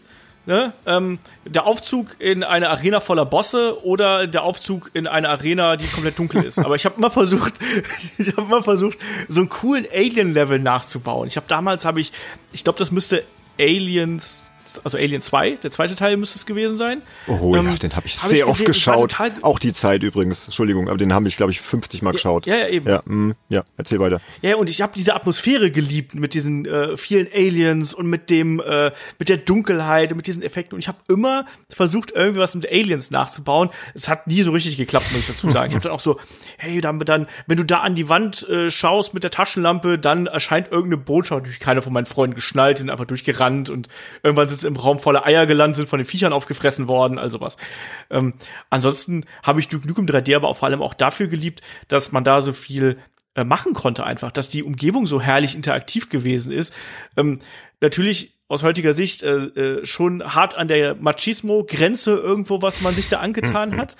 [0.47, 0.73] ne?
[0.87, 5.87] ähm, der Aufzug in eine Arena voller Bosse oder der Aufzug in eine Arena, die
[5.87, 6.59] komplett dunkel ist.
[6.59, 7.55] Aber ich habe immer versucht,
[8.19, 11.29] ich habe immer versucht, so einen coolen Alien-Level nachzubauen.
[11.29, 12.13] Ich habe damals habe ich,
[12.53, 13.25] ich glaube, das müsste
[13.59, 14.51] Aliens
[14.83, 17.03] also Alien 2, der zweite Teil müsste es gewesen sein.
[17.27, 19.17] Oh ja, Ähm, den habe ich hab sehr ich oft geschaut.
[19.43, 20.47] Auch die Zeit übrigens.
[20.47, 22.47] Entschuldigung, aber den habe ich, glaube ich, 50 Mal geschaut.
[22.47, 22.89] Ja, ja, eben.
[22.89, 24.21] Ja, mm, ja, erzähl weiter.
[24.43, 28.61] Ja, und ich habe diese Atmosphäre geliebt mit diesen äh, vielen Aliens und mit dem
[28.61, 32.55] äh, mit der Dunkelheit und mit diesen Effekten und ich habe immer versucht irgendwie was
[32.55, 33.71] mit Aliens nachzubauen.
[33.95, 35.69] Es hat nie so richtig geklappt, muss ich dazu sagen.
[35.69, 36.19] Ich habe dann auch so,
[36.59, 40.27] hey, dann, dann wenn du da an die Wand äh, schaust mit der Taschenlampe, dann
[40.27, 41.43] erscheint irgendeine Botschaft.
[41.43, 43.89] Natürlich keiner von meinen Freunden geschnallt, die sind einfach durchgerannt und
[44.23, 47.41] irgendwann sind sie im Raum voller Eier gelandet, sind von den Viechern aufgefressen worden, also
[47.41, 47.57] was.
[48.11, 48.35] Ähm,
[48.71, 52.25] ansonsten habe ich Duke Nukem 3D aber auch vor allem auch dafür geliebt, dass man
[52.25, 52.99] da so viel
[53.35, 56.73] äh, machen konnte einfach, dass die Umgebung so herrlich interaktiv gewesen ist.
[57.17, 57.41] Ähm,
[57.81, 63.09] natürlich aus heutiger Sicht äh, äh, schon hart an der Machismo-Grenze irgendwo, was man sich
[63.09, 63.97] da angetan hat.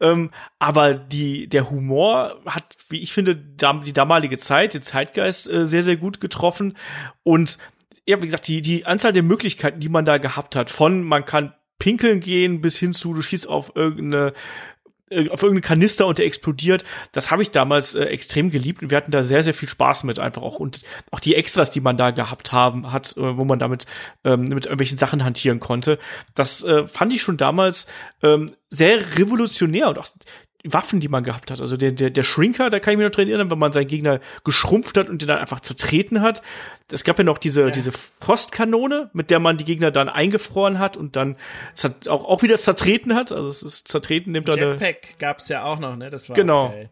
[0.00, 5.66] Ähm, aber die, der Humor hat, wie ich finde, die damalige Zeit, den Zeitgeist äh,
[5.66, 6.76] sehr, sehr gut getroffen.
[7.22, 7.58] Und
[8.06, 11.24] ja, wie gesagt, die, die Anzahl der Möglichkeiten, die man da gehabt hat, von man
[11.24, 14.32] kann pinkeln gehen bis hin zu, du schießt auf irgendeine
[15.10, 16.84] äh, auf irgendeinen Kanister und der explodiert.
[17.12, 20.04] Das habe ich damals äh, extrem geliebt und wir hatten da sehr, sehr viel Spaß
[20.04, 20.60] mit einfach auch.
[20.60, 23.86] Und auch die Extras, die man da gehabt haben, hat, äh, wo man damit
[24.24, 25.98] ähm, mit irgendwelchen Sachen hantieren konnte,
[26.34, 27.86] das äh, fand ich schon damals
[28.22, 30.06] ähm, sehr revolutionär und auch
[30.64, 31.60] Waffen, die man gehabt hat.
[31.60, 33.86] Also der, der, der Shrinker, da kann ich mich noch dran erinnern, wenn man seinen
[33.86, 36.42] Gegner geschrumpft hat und den dann einfach zertreten hat.
[36.92, 40.96] Es gab ja noch diese, diese Frostkanone, mit der man die Gegner dann eingefroren hat
[40.96, 41.36] und dann
[42.08, 43.32] auch, auch wieder zertreten hat.
[43.32, 46.10] Also es ist zertreten, nimmt da eine, Jetpack gab's ja auch noch, ne?
[46.10, 46.68] Das war Genau.
[46.68, 46.90] geil.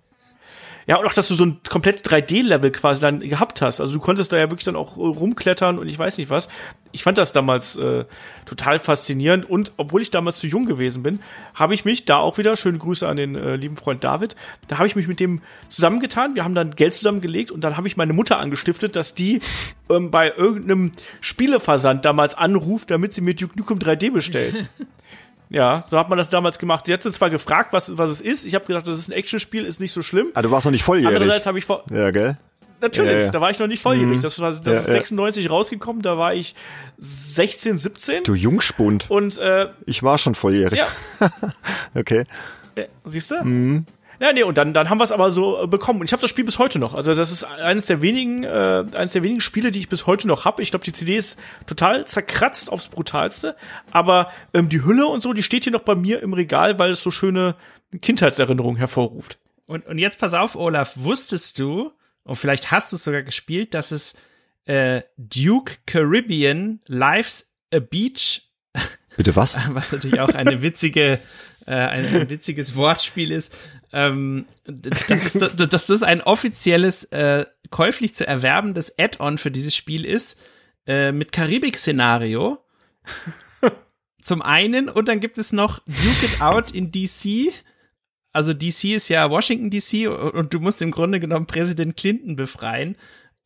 [0.89, 3.83] Ja, und auch, dass du so ein komplett 3D-Level quasi dann gehabt hast.
[3.83, 6.49] Also du konntest da ja wirklich dann auch äh, rumklettern und ich weiß nicht was.
[6.93, 8.07] Ich fand das damals äh,
[8.47, 11.21] total faszinierend und obwohl ich damals zu jung gewesen bin,
[11.53, 14.35] habe ich mich da auch wieder, schöne Grüße an den äh, lieben Freund David,
[14.69, 16.35] da habe ich mich mit dem zusammengetan.
[16.35, 19.41] Wir haben dann Geld zusammengelegt und dann habe ich meine Mutter angestiftet, dass die
[19.91, 24.71] ähm, bei irgendeinem Spieleversand damals anruft, damit sie mir Duke Nukem 3D bestellt.
[25.51, 26.87] Ja, so hat man das damals gemacht.
[26.87, 28.45] Sie hatte zwar gefragt, was, was es ist.
[28.45, 30.29] Ich habe gedacht, das ist ein Actionspiel, ist nicht so schlimm.
[30.35, 31.17] Ah, du warst noch nicht volljährig.
[31.17, 32.37] Andererseits habe ich vor, Ja, gell?
[32.81, 33.31] natürlich, Ja, ja.
[33.31, 34.21] da war ich noch nicht volljährig.
[34.21, 34.93] Das war das Ja, ist ja.
[34.95, 36.55] 96 rausgekommen, da war ich
[36.99, 39.11] 16, 17 Du Jungspund.
[39.11, 40.79] und äh, Ich war schon volljährig.
[40.81, 40.87] ja,
[41.95, 42.25] Okay.
[43.05, 43.85] siehst du?
[44.21, 46.01] Ja, nee, und dann, dann haben wir es aber so äh, bekommen.
[46.01, 46.95] Und ich habe das Spiel bis heute noch.
[46.95, 50.27] Also das ist eines der wenigen, äh, eines der wenigen Spiele, die ich bis heute
[50.27, 50.63] noch habe.
[50.63, 53.57] Ich glaube, die CD ist total zerkratzt aufs Brutalste.
[53.91, 56.91] Aber ähm, die Hülle und so, die steht hier noch bei mir im Regal, weil
[56.91, 57.55] es so schöne
[58.01, 59.39] Kindheitserinnerungen hervorruft.
[59.67, 61.93] Und, und jetzt pass auf, Olaf, wusstest du,
[62.25, 64.17] und vielleicht hast du es sogar gespielt, dass es
[64.67, 68.49] äh, Duke Caribbean Life's a Beach
[69.19, 69.59] Bitte was?
[69.71, 71.19] Was natürlich auch eine witzige,
[71.67, 73.55] äh, ein, ein witziges Wortspiel ist.
[73.93, 80.05] Ähm, dass, es, dass das ein offizielles, äh, käuflich zu erwerbendes Add-on für dieses Spiel
[80.05, 80.39] ist,
[80.87, 82.59] äh, mit Karibik-Szenario.
[84.23, 87.53] Zum einen, und dann gibt es noch Duke It Out in DC.
[88.33, 92.97] Also DC ist ja Washington DC und du musst im Grunde genommen Präsident Clinton befreien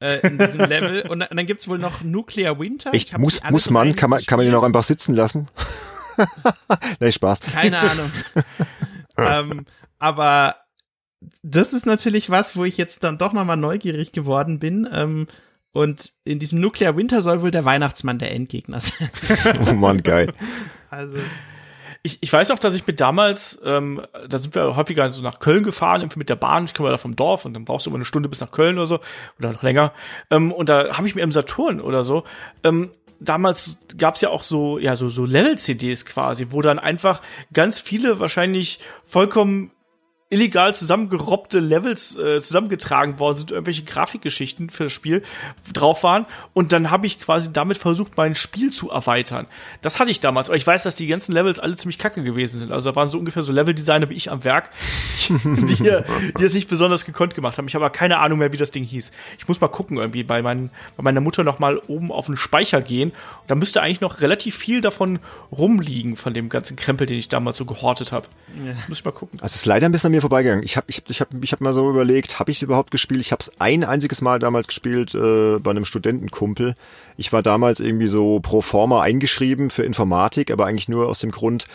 [0.03, 1.03] äh, in diesem Level.
[1.09, 2.93] Und, dann gibt's wohl noch Nuclear Winter.
[2.93, 3.17] Echt?
[3.17, 3.95] Muss, muss man?
[3.95, 5.49] Kann man, kann man den auch einfach sitzen lassen?
[7.01, 7.41] nee, Spaß.
[7.41, 8.13] Keine Ahnung.
[9.17, 9.67] ähm,
[10.03, 10.57] aber
[11.45, 14.89] das ist natürlich was, wo ich jetzt dann doch nochmal neugierig geworden bin.
[14.93, 15.29] Ähm,
[15.71, 19.11] und in diesem Nuclear Winter soll wohl der Weihnachtsmann der Endgegner sein.
[19.71, 20.33] oh Mann, geil.
[20.91, 21.19] Also.
[22.03, 25.39] Ich, ich weiß auch, dass ich mir damals, ähm, da sind wir häufiger so nach
[25.39, 27.99] Köln gefahren, mit der Bahn, ich komme da vom Dorf und dann brauchst du immer
[27.99, 28.99] eine Stunde bis nach Köln oder so,
[29.39, 29.93] oder noch länger.
[30.33, 32.25] Ähm, und da habe ich mir im Saturn oder so
[32.65, 32.91] ähm,
[33.21, 37.23] damals gab's ja auch so, ja, so, so Level-CDs quasi, wo dann einfach
[37.53, 39.71] ganz viele wahrscheinlich vollkommen
[40.33, 45.23] illegal zusammengerobbte Levels äh, zusammengetragen worden sind, irgendwelche Grafikgeschichten für das Spiel
[45.75, 46.25] drauf waren.
[46.55, 49.47] Und dann habe ich quasi damit versucht, mein Spiel zu erweitern.
[49.83, 50.49] Das hatte ich damals.
[50.49, 52.73] Aber ich weiß, dass die ganzen Levels alle ziemlich kacke gewesen sind.
[52.73, 54.71] Also da waren so ungefähr so Leveldesigner wie ich am Werk,
[55.29, 56.03] die,
[56.39, 57.69] die es nicht besonders gekonnt gemacht haben.
[57.69, 59.13] Ich habe aber keine Ahnung mehr, wie das Ding hieß.
[59.39, 62.39] Ich muss mal gucken, irgendwie bei, mein, bei meiner Mutter noch mal oben auf den
[62.39, 63.11] Speicher gehen.
[63.11, 65.19] Und da müsste eigentlich noch relativ viel davon
[65.51, 68.27] rumliegen, von dem ganzen Krempel, den ich damals so gehortet habe.
[68.65, 68.73] Ja.
[68.89, 69.39] Muss ich mal gucken.
[69.43, 70.65] Also es ist leider ein bisschen an mir vorbeigegangen.
[70.65, 72.91] Ich habe ich hab, ich hab, ich hab mal so überlegt, habe ich es überhaupt
[72.91, 73.21] gespielt?
[73.21, 76.75] Ich habe es ein einziges Mal damals gespielt äh, bei einem Studentenkumpel.
[77.17, 81.31] Ich war damals irgendwie so pro forma eingeschrieben für Informatik, aber eigentlich nur aus dem
[81.31, 81.67] Grund,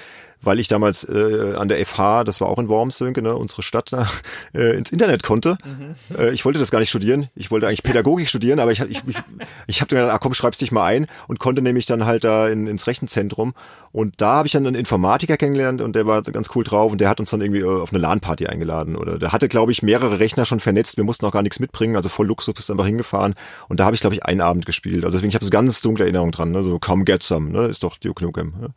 [0.42, 3.92] weil ich damals äh, an der FH, das war auch in Worms, ne, unsere Stadt,
[4.54, 5.58] äh, ins Internet konnte.
[5.64, 6.18] Mhm.
[6.18, 7.30] Äh, ich wollte das gar nicht studieren.
[7.36, 9.18] Ich wollte eigentlich Pädagogik studieren, aber ich, ich, ich,
[9.68, 12.48] ich habe gedacht, ah, komm, schreib's dich mal ein und konnte nämlich dann halt da
[12.48, 13.54] in, ins Rechenzentrum.
[13.92, 17.00] Und da habe ich dann einen Informatiker kennengelernt und der war ganz cool drauf und
[17.00, 18.96] der hat uns dann irgendwie äh, auf eine LAN-Party eingeladen.
[18.96, 20.98] Oder der hatte, glaube ich, mehrere Rechner schon vernetzt.
[20.98, 23.34] Wir mussten auch gar nichts mitbringen, also voll Luxus, bist einfach hingefahren.
[23.70, 25.04] Und da habe ich, glaube ich, einen Abend gespielt.
[25.04, 26.62] Also deswegen, ich habe so ganz dunkle Erinnerung dran, ne?
[26.62, 27.66] so Come Get Some, ne?
[27.66, 28.54] ist doch Duke Nukem.
[28.60, 28.70] Ne?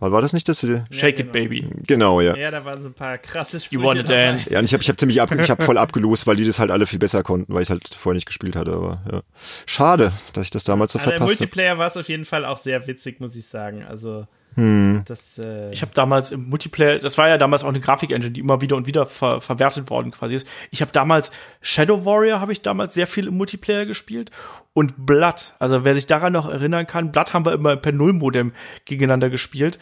[0.00, 0.60] War das nicht das?
[0.62, 1.28] Ja, Shake genau.
[1.28, 1.68] it, baby.
[1.86, 2.36] Genau, ja.
[2.36, 3.80] Ja, da waren so ein paar krasse Sprüche.
[3.80, 4.52] You wanna dance?
[4.52, 6.58] Ja, und ich habe ich hab ziemlich ab, ich hab voll abgelost, weil die das
[6.58, 8.72] halt alle viel besser konnten, weil ich halt vorher nicht gespielt hatte.
[8.72, 9.22] Aber ja.
[9.66, 11.32] Schade, dass ich das damals so also verpasst habe.
[11.32, 13.84] Im Multiplayer war es auf jeden Fall auch sehr witzig, muss ich sagen.
[13.84, 15.02] Also hm.
[15.06, 18.40] Das, äh ich habe damals im Multiplayer, das war ja damals auch eine Grafik-Engine, die
[18.40, 20.46] immer wieder und wieder ver verwertet worden quasi ist.
[20.70, 24.30] Ich habe damals Shadow Warrior habe ich damals sehr viel im Multiplayer gespielt
[24.72, 25.54] und Blood.
[25.58, 28.52] Also wer sich daran noch erinnern kann, Blood haben wir immer per Nullmodem
[28.84, 29.78] gegeneinander gespielt.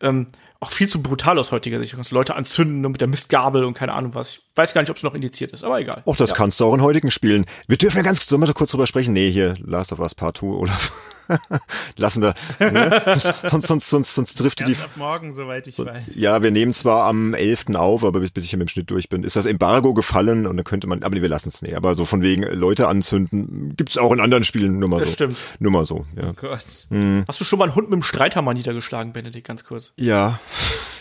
[0.00, 0.26] Ähm,
[0.60, 1.92] auch viel zu brutal aus heutiger Sicht.
[1.92, 4.36] Du kannst Leute anzünden und mit der Mistgabel und keine Ahnung was.
[4.36, 6.02] Ich weiß gar nicht, ob es noch indiziert ist, aber egal.
[6.06, 6.36] Och, das ja.
[6.36, 7.46] kannst du auch in heutigen Spielen.
[7.68, 9.12] Wir dürfen ja ganz, sollen wir kurz drüber sprechen?
[9.12, 10.92] Nee, hier, Last of Us Part 2, Olaf.
[11.96, 12.34] Lassen wir.
[12.60, 13.02] Ne?
[13.44, 14.76] sonst, sonst, sonst, sonst driftet die.
[14.76, 16.14] Ab morgen, soweit ich weiß.
[16.14, 17.74] Ja, wir nehmen zwar am 11.
[17.74, 20.56] auf, aber bis, bis ich mit dem Schnitt durch bin, ist das Embargo gefallen und
[20.56, 21.76] dann könnte man, aber nee, wir lassen es nicht.
[21.76, 25.14] Aber so von wegen Leute anzünden, gibt's auch in anderen Spielen nur mal das so.
[25.14, 25.36] Stimmt.
[25.58, 26.30] Nur mal so, ja.
[26.30, 26.86] Oh Gott.
[26.90, 27.24] Hm.
[27.26, 29.92] Hast du schon mal einen Hund mit dem Streithammer niedergeschlagen, Benedikt, ganz kurz?
[29.96, 30.38] Ja.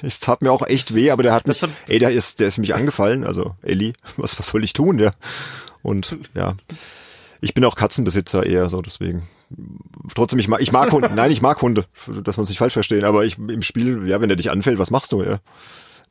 [0.02, 2.58] Es tat mir auch echt weh, aber der hat mich, ey, der ist, der ist
[2.58, 5.12] mich angefallen, also Ellie, was, was soll ich tun, ja?
[5.82, 6.56] Und ja,
[7.42, 9.28] ich bin auch Katzenbesitzer eher so, deswegen.
[10.16, 11.86] Trotzdem, ich mag, ich mag Hunde, nein, ich mag Hunde,
[12.24, 14.80] dass man es nicht falsch verstehen, aber ich im Spiel, ja, wenn der dich anfällt,
[14.80, 15.40] was machst du, ja?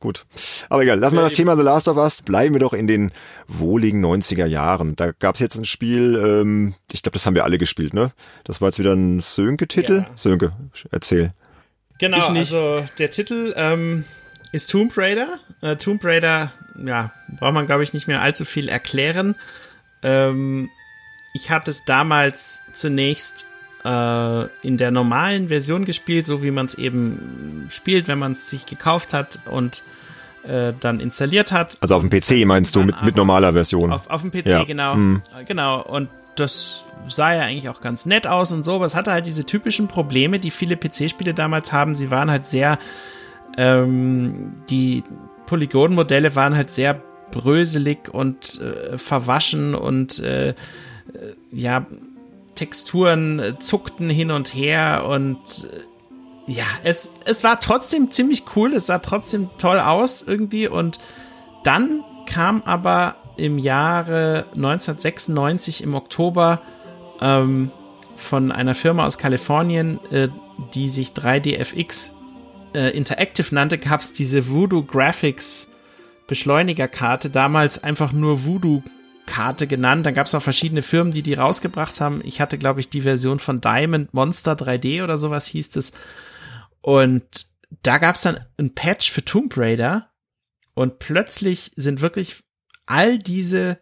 [0.01, 0.27] Gut.
[0.69, 2.23] Aber egal, lassen wir das Thema The Last of Us.
[2.23, 3.11] Bleiben wir doch in den
[3.49, 4.97] wohligen 90er Jahren.
[4.97, 8.13] Da gab's jetzt ein Spiel, ähm, ich glaube, das haben wir alle gespielt, ne?
[8.45, 10.05] Das war jetzt wieder ein Sönke-Titel.
[10.07, 10.11] Ja.
[10.15, 10.53] Sönke,
[10.91, 11.33] erzähl.
[12.05, 14.05] Genau, also der Titel ähm,
[14.53, 15.39] ist Tomb Raider.
[15.63, 16.53] Äh, Tomb Raider,
[16.85, 19.35] ja, braucht man, glaube ich, nicht mehr allzu viel erklären.
[20.03, 20.71] Ähm,
[21.33, 23.47] ich hatte es damals zunächst
[23.85, 28.49] äh, in der normalen Version gespielt, so wie man es eben spielt, wenn man es
[28.51, 29.83] sich gekauft hat und
[30.47, 31.79] äh, dann installiert hat.
[31.81, 33.93] Also auf dem PC meinst du mit, mit normaler Version?
[33.93, 34.65] Auf, auf dem PC, ja.
[34.65, 34.95] genau.
[34.95, 35.23] Mhm.
[35.47, 35.83] Genau.
[35.83, 39.27] Und das sah ja eigentlich auch ganz nett aus und so, aber es hatte halt
[39.27, 41.95] diese typischen Probleme, die viele PC-Spiele damals haben.
[41.95, 42.79] Sie waren halt sehr,
[43.57, 45.03] ähm, die
[45.47, 47.01] Polygonmodelle waren halt sehr
[47.31, 50.55] bröselig und äh, verwaschen und äh, äh,
[51.51, 51.87] ja,
[52.55, 58.75] Texturen äh, zuckten hin und her und äh, ja, es, es war trotzdem ziemlich cool,
[58.75, 60.99] es sah trotzdem toll aus irgendwie und
[61.65, 66.61] dann kam aber im Jahre 1996 im Oktober
[67.21, 67.71] ähm,
[68.17, 70.29] von einer Firma aus Kalifornien, äh,
[70.75, 72.13] die sich 3DFX
[72.75, 75.73] äh, Interactive nannte, gab es diese Voodoo Graphics
[76.27, 78.83] Beschleunigerkarte, damals einfach nur Voodoo
[79.27, 80.07] Karte genannt.
[80.07, 82.21] Dann gab es noch verschiedene Firmen, die die rausgebracht haben.
[82.25, 85.93] Ich hatte, glaube ich, die Version von Diamond Monster 3D oder sowas hieß es.
[86.81, 87.47] Und
[87.83, 90.11] da gab's dann ein Patch für Tomb Raider
[90.75, 92.43] und plötzlich sind wirklich
[92.87, 93.79] all diese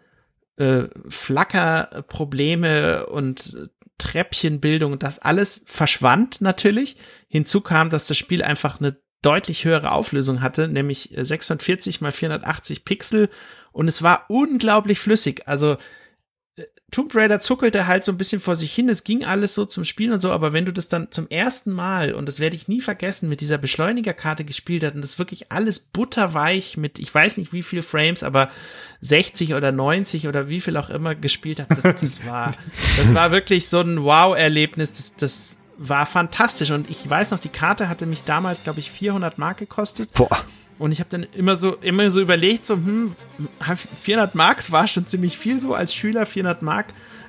[0.62, 6.96] äh, Flackerprobleme und Treppchenbildung, das alles verschwand natürlich.
[7.28, 12.84] Hinzu kam, dass das Spiel einfach eine deutlich höhere Auflösung hatte, nämlich 640 mal 480
[12.84, 13.28] Pixel
[13.72, 15.46] und es war unglaublich flüssig.
[15.46, 15.76] Also
[16.92, 18.88] Tomb Raider zuckelte halt so ein bisschen vor sich hin.
[18.90, 21.72] Es ging alles so zum Spielen und so, aber wenn du das dann zum ersten
[21.72, 25.50] Mal, und das werde ich nie vergessen, mit dieser Beschleunigerkarte gespielt hast und das wirklich
[25.50, 28.50] alles butterweich mit, ich weiß nicht wie viel Frames, aber
[29.00, 32.52] 60 oder 90 oder wie viel auch immer gespielt hat, das, das war,
[32.98, 34.92] das war wirklich so ein Wow-Erlebnis.
[34.92, 36.70] Das, das war fantastisch.
[36.70, 40.12] Und ich weiß noch, die Karte hatte mich damals, glaube ich, 400 Mark gekostet.
[40.12, 40.28] Boah.
[40.78, 43.14] Und ich habe dann immer so, immer so überlegt, so, hm,
[44.02, 46.86] 400 Mark war schon ziemlich viel so als Schüler, 400 Mark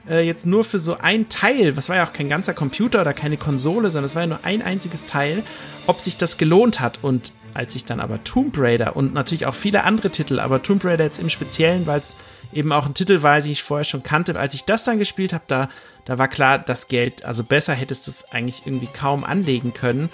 [0.10, 3.14] äh, jetzt nur für so ein Teil, was war ja auch kein ganzer Computer oder
[3.14, 5.44] keine Konsole, sondern es war ja nur ein einziges Teil,
[5.88, 7.00] ob sich das gelohnt hat.
[7.02, 10.84] Und als ich dann aber Tomb Raider und natürlich auch viele andere Titel, aber Tomb
[10.84, 12.18] Raider jetzt im Speziellen, weil es
[12.52, 15.34] eben auch ein Titel war, den ich vorher schon kannte, als ich das dann gespielt
[15.34, 15.70] habe, da,
[16.06, 20.10] da war klar, das Geld, also besser hättest du es eigentlich irgendwie kaum anlegen können.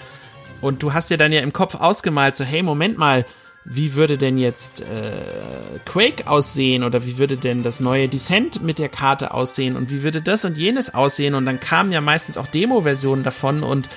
[0.60, 3.24] Und du hast dir dann ja im Kopf ausgemalt, so, hey, Moment mal,
[3.64, 6.82] wie würde denn jetzt äh, Quake aussehen?
[6.82, 9.76] Oder wie würde denn das neue Descent mit der Karte aussehen?
[9.76, 11.34] Und wie würde das und jenes aussehen?
[11.34, 13.62] Und dann kamen ja meistens auch Demo-Versionen davon.
[13.62, 13.88] Und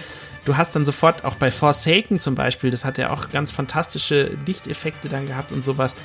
[0.45, 4.38] du hast dann sofort auch bei Forsaken zum Beispiel, das hat ja auch ganz fantastische
[4.45, 5.95] Lichteffekte dann gehabt und sowas.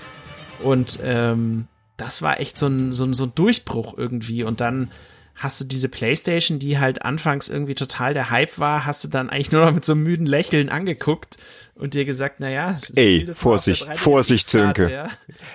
[0.63, 4.45] Und ähm, das war echt so ein, so ein, so ein Durchbruch irgendwie.
[4.45, 4.91] Und dann
[5.39, 9.31] hast du diese Playstation, die halt anfangs irgendwie total der Hype war, hast du dann
[9.31, 11.39] eigentlich nur noch mit so einem müden Lächeln angeguckt
[11.75, 14.91] und dir gesagt, na ja, ey, Vorsicht, Vorsicht, Sönke.
[14.91, 15.11] Ja.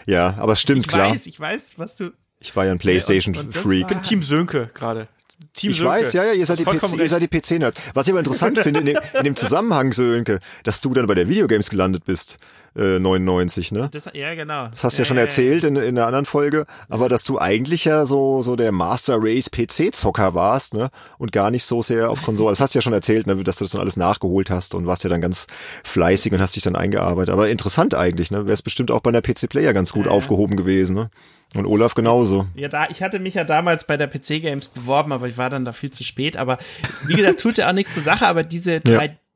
[0.06, 1.08] ja, aber es stimmt ich klar.
[1.08, 2.12] Ich weiß, ich weiß, was du.
[2.40, 3.82] Ich war ja ein PlayStation-Freak.
[3.82, 5.08] Ich bin Team Sönke gerade.
[5.54, 5.92] Team ich Sönke.
[5.92, 7.78] weiß, ja, ja, ihr seid die, PC, ihr seid die PC-Nerds.
[7.94, 11.16] Was ich aber interessant finde in dem, in dem Zusammenhang, Sönke, dass du dann bei
[11.16, 12.38] der Videogames gelandet bist.
[12.76, 13.89] Äh, 99, ne?
[13.91, 14.67] Das, ja, genau.
[14.69, 17.24] Das hast du ja, ja schon ja, erzählt in, in einer anderen Folge, aber dass
[17.24, 20.89] du eigentlich ja so, so der Master Race PC-Zocker warst, ne?
[21.19, 22.51] Und gar nicht so sehr auf Konsole.
[22.51, 23.36] Das hast du ja schon erzählt, ne?
[23.43, 25.45] Dass du das dann alles nachgeholt hast und warst ja dann ganz
[25.84, 27.32] fleißig und hast dich dann eingearbeitet.
[27.32, 28.47] Aber interessant eigentlich, ne?
[28.47, 31.11] Wär's bestimmt auch bei der PC-Player ganz gut aufgehoben gewesen, ne?
[31.55, 32.47] Und Olaf genauso.
[32.55, 35.51] Ja, da, ich hatte mich ja damals bei der PC Games beworben, aber ich war
[35.51, 36.38] dann da viel zu spät.
[36.38, 36.57] Aber
[37.05, 38.82] wie gesagt, tut ja auch nichts zur Sache, aber diese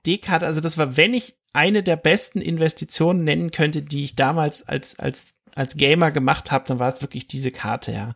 [0.08, 4.68] 3D-Karte, also das war, wenn ich eine der besten Investitionen nennen könnte, die ich damals
[4.68, 8.14] als, als, als Gamer gemacht habe, dann war es wirklich diese Karte, ja.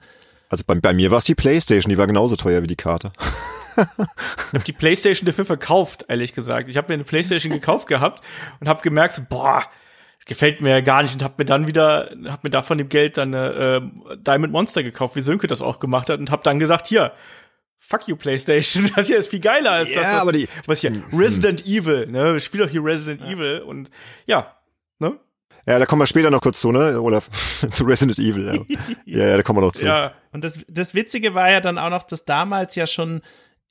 [0.49, 3.11] Also bei, bei mir war es die Playstation, die war genauso teuer wie die Karte.
[3.77, 6.69] ich habe die Playstation dafür verkauft, ehrlich gesagt.
[6.69, 8.21] Ich habe mir eine Playstation gekauft gehabt
[8.59, 9.63] und habe gemerkt, so, boah,
[10.17, 12.77] das gefällt mir ja gar nicht und habe mir dann wieder, habe mir da von
[12.77, 13.81] dem Geld dann eine
[14.11, 17.13] äh, Diamond Monster gekauft, wie Sönke das auch gemacht hat und habe dann gesagt, hier,
[17.81, 20.79] fuck you PlayStation, das hier ist viel geiler als Ja, das, was, aber die- was
[20.79, 23.89] hier Resident Evil, ne, spiel doch hier Resident Evil und
[24.25, 24.55] ja,
[24.99, 25.19] ne?
[25.67, 27.29] Ja, da kommen wir später noch kurz zu, ne, Olaf?
[27.69, 28.65] zu Resident Evil.
[28.67, 29.85] Ja, ja, ja da kommen wir noch zu.
[29.85, 33.21] Ja, Und das, das Witzige war ja dann auch noch, dass damals ja schon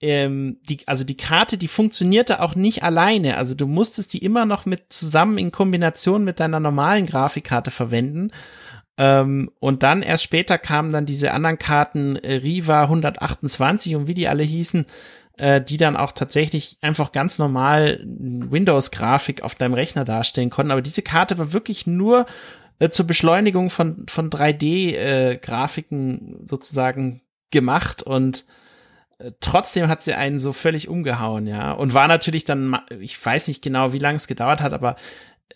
[0.00, 3.36] ähm, die, also die Karte, die funktionierte auch nicht alleine.
[3.36, 8.30] Also du musstest die immer noch mit zusammen in Kombination mit deiner normalen Grafikkarte verwenden.
[9.00, 14.14] Ähm, und dann erst später kamen dann diese anderen Karten, äh, Riva 128 und wie
[14.14, 14.84] die alle hießen,
[15.38, 20.70] äh, die dann auch tatsächlich einfach ganz normal Windows-Grafik auf deinem Rechner darstellen konnten.
[20.70, 22.26] Aber diese Karte war wirklich nur
[22.78, 28.44] äh, zur Beschleunigung von, von 3D-Grafiken sozusagen gemacht und
[29.16, 31.72] äh, trotzdem hat sie einen so völlig umgehauen, ja.
[31.72, 34.96] Und war natürlich dann, ich weiß nicht genau, wie lange es gedauert hat, aber äh,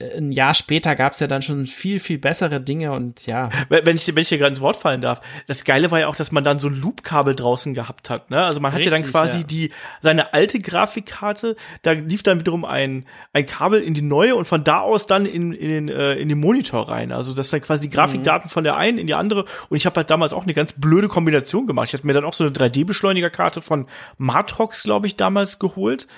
[0.00, 3.50] ein Jahr später gab es ja dann schon viel, viel bessere Dinge und ja.
[3.68, 6.16] Wenn ich, wenn ich dir gerade ins Wort fallen darf, das Geile war ja auch,
[6.16, 8.30] dass man dann so ein Loop-Kabel draußen gehabt hat.
[8.30, 8.42] Ne?
[8.42, 9.44] Also man hat ja dann Richtig, quasi ja.
[9.44, 9.70] die
[10.00, 14.64] seine alte Grafikkarte, da lief dann wiederum ein, ein Kabel in die neue und von
[14.64, 17.12] da aus dann in, in, den, äh, in den Monitor rein.
[17.12, 19.44] Also dass dann quasi die Grafikdaten von der einen in die andere.
[19.68, 21.88] Und ich habe halt damals auch eine ganz blöde Kombination gemacht.
[21.88, 23.86] Ich hatte mir dann auch so eine 3D-Beschleunigerkarte von
[24.18, 26.08] Matrox, glaube ich, damals geholt.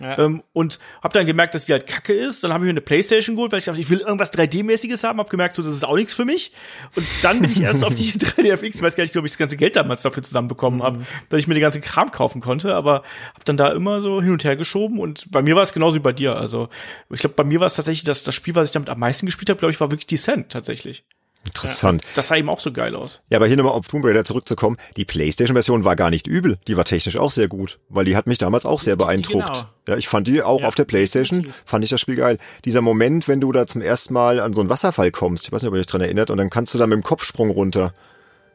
[0.00, 0.18] Ja.
[0.18, 2.42] Ähm, und habe dann gemerkt, dass die halt kacke ist.
[2.42, 5.18] Dann habe ich mir eine Playstation geholt, weil ich dachte, ich will irgendwas 3D-mäßiges haben.
[5.18, 6.52] Habe gemerkt, so, das ist auch nichts für mich.
[6.96, 9.38] Und dann bin ich erst auf die 3DFX, ich weiß gar nicht, ob ich das
[9.38, 12.74] ganze Geld damals dafür zusammenbekommen habe, dass ich mir den ganzen Kram kaufen konnte.
[12.74, 13.02] Aber
[13.34, 14.98] habe dann da immer so hin und her geschoben.
[14.98, 16.36] Und bei mir war es genauso wie bei dir.
[16.36, 16.68] Also
[17.10, 19.26] ich glaube, bei mir war es tatsächlich das, das Spiel, was ich damit am meisten
[19.26, 21.04] gespielt habe, glaube ich, war wirklich Descent tatsächlich.
[21.44, 22.02] Interessant.
[22.14, 23.22] Das sah eben auch so geil aus.
[23.28, 24.76] Ja, aber hier nochmal auf Tomb Raider zurückzukommen.
[24.96, 26.58] Die Playstation-Version war gar nicht übel.
[26.68, 29.46] Die war technisch auch sehr gut, weil die hat mich damals auch sehr beeindruckt.
[29.46, 29.64] genau.
[29.88, 32.38] Ja, ich fand die auch Ja, auf der Playstation, fand ich das Spiel geil.
[32.64, 35.62] Dieser Moment, wenn du da zum ersten Mal an so einen Wasserfall kommst, ich weiß
[35.62, 37.92] nicht, ob ihr euch dran erinnert, und dann kannst du da mit dem Kopfsprung runter.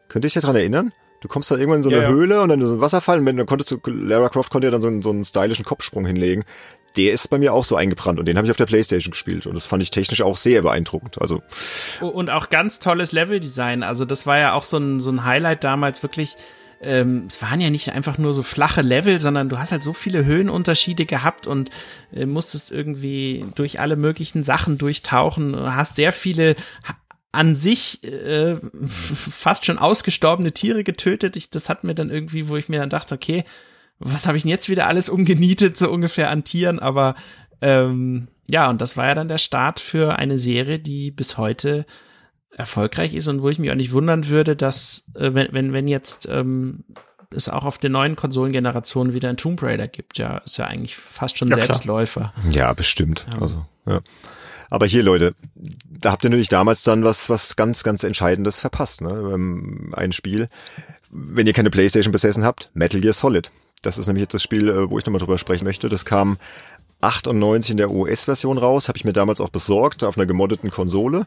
[0.08, 0.94] Könnt ihr euch daran erinnern?
[1.28, 2.09] Du kommst dann irgendwann in so eine Ja.
[2.09, 4.71] Höhle und dann so ein Wasserfall und wenn, dann konntest du, Lara Croft konnte ja
[4.71, 6.43] dann so einen, so einen stylischen Kopfsprung hinlegen.
[6.95, 9.45] Der ist bei mir auch so eingebrannt und den habe ich auf der Playstation gespielt
[9.45, 11.21] und das fand ich technisch auch sehr beeindruckend.
[11.21, 11.41] Also
[12.01, 13.84] Und auch ganz tolles Leveldesign.
[13.84, 16.38] Also das war ja auch so ein, so ein Highlight damals wirklich.
[16.82, 19.93] Ähm, es waren ja nicht einfach nur so flache Level, sondern du hast halt so
[19.93, 21.71] viele Höhenunterschiede gehabt und
[22.15, 25.53] äh, musstest irgendwie durch alle möglichen Sachen durchtauchen.
[25.53, 26.55] Du hast sehr viele
[27.38, 28.58] an sich äh,
[28.88, 31.36] fast schon ausgestorbene Tiere getötet.
[31.36, 33.44] Ich, das hat mir dann irgendwie, wo ich mir dann dachte, okay,
[34.00, 37.16] was habe ich denn jetzt wieder alles umgenietet, so ungefähr an Tieren, aber
[37.62, 41.86] ähm, ja, und das war ja dann der Start für eine Serie, die bis heute
[42.52, 45.88] erfolgreich ist und wo ich mich auch nicht wundern würde, dass, äh, wenn, wenn, wenn
[45.88, 46.86] jetzt ähm,
[47.30, 50.96] es auch auf der neuen Konsolengeneration wieder ein Tomb Raider gibt, ja, ist ja eigentlich
[50.96, 51.68] fast schon Ja, klar.
[51.68, 52.34] Selbstläufer.
[52.50, 53.28] Ja, bestimmt.
[53.40, 54.02] Also, ja.
[54.70, 55.36] Aber hier, Leute,
[55.89, 59.32] da habt ihr natürlich damals dann was, was ganz, ganz Entscheidendes verpasst, ne?
[59.34, 60.49] Ähm, Ein Spiel.
[61.09, 63.49] Wenn ihr keine Playstation besessen habt, Metal Gear Solid.
[63.82, 65.88] Das ist nämlich jetzt das Spiel, äh, wo ich nochmal drüber sprechen möchte.
[65.88, 66.38] Das kam
[67.01, 71.26] 98 in der US-Version raus, habe ich mir damals auch besorgt, auf einer gemoddeten Konsole.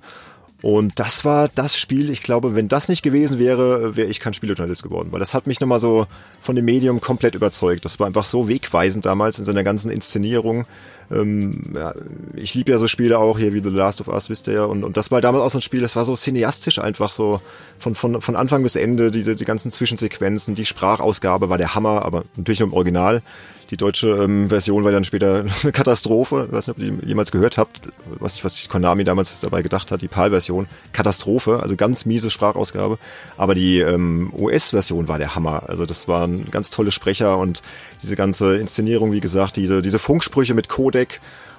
[0.63, 4.35] Und das war das Spiel, ich glaube, wenn das nicht gewesen wäre, wäre ich kein
[4.35, 6.07] Spielejournalist geworden, weil das hat mich nochmal so
[6.43, 7.85] von dem Medium komplett überzeugt.
[7.87, 10.67] Das war einfach so wegweisend damals in seiner ganzen Inszenierung.
[11.11, 11.93] Ähm, ja,
[12.35, 14.65] ich liebe ja so Spiele auch hier wie The Last of Us, wisst ihr ja.
[14.65, 17.41] Und, und das war damals auch so ein Spiel, das war so cineastisch einfach so
[17.79, 22.05] von, von, von Anfang bis Ende, diese, die ganzen Zwischensequenzen, die Sprachausgabe war der Hammer,
[22.05, 23.23] aber natürlich nur im Original.
[23.71, 26.47] Die deutsche ähm, Version war dann später eine Katastrophe.
[26.49, 27.81] Ich weiß nicht, ob ihr die jemals gehört habt.
[28.21, 30.03] Nicht, was sich Konami damals dabei gedacht hat.
[30.03, 30.67] Die PAL-Version.
[30.93, 32.99] Katastrophe, also ganz miese Sprachausgabe.
[33.37, 35.63] Aber die ähm, US-Version war der Hammer.
[35.69, 37.63] Also das waren ganz tolle Sprecher und
[38.03, 41.00] diese ganze Inszenierung, wie gesagt, diese, diese Funksprüche mit Codec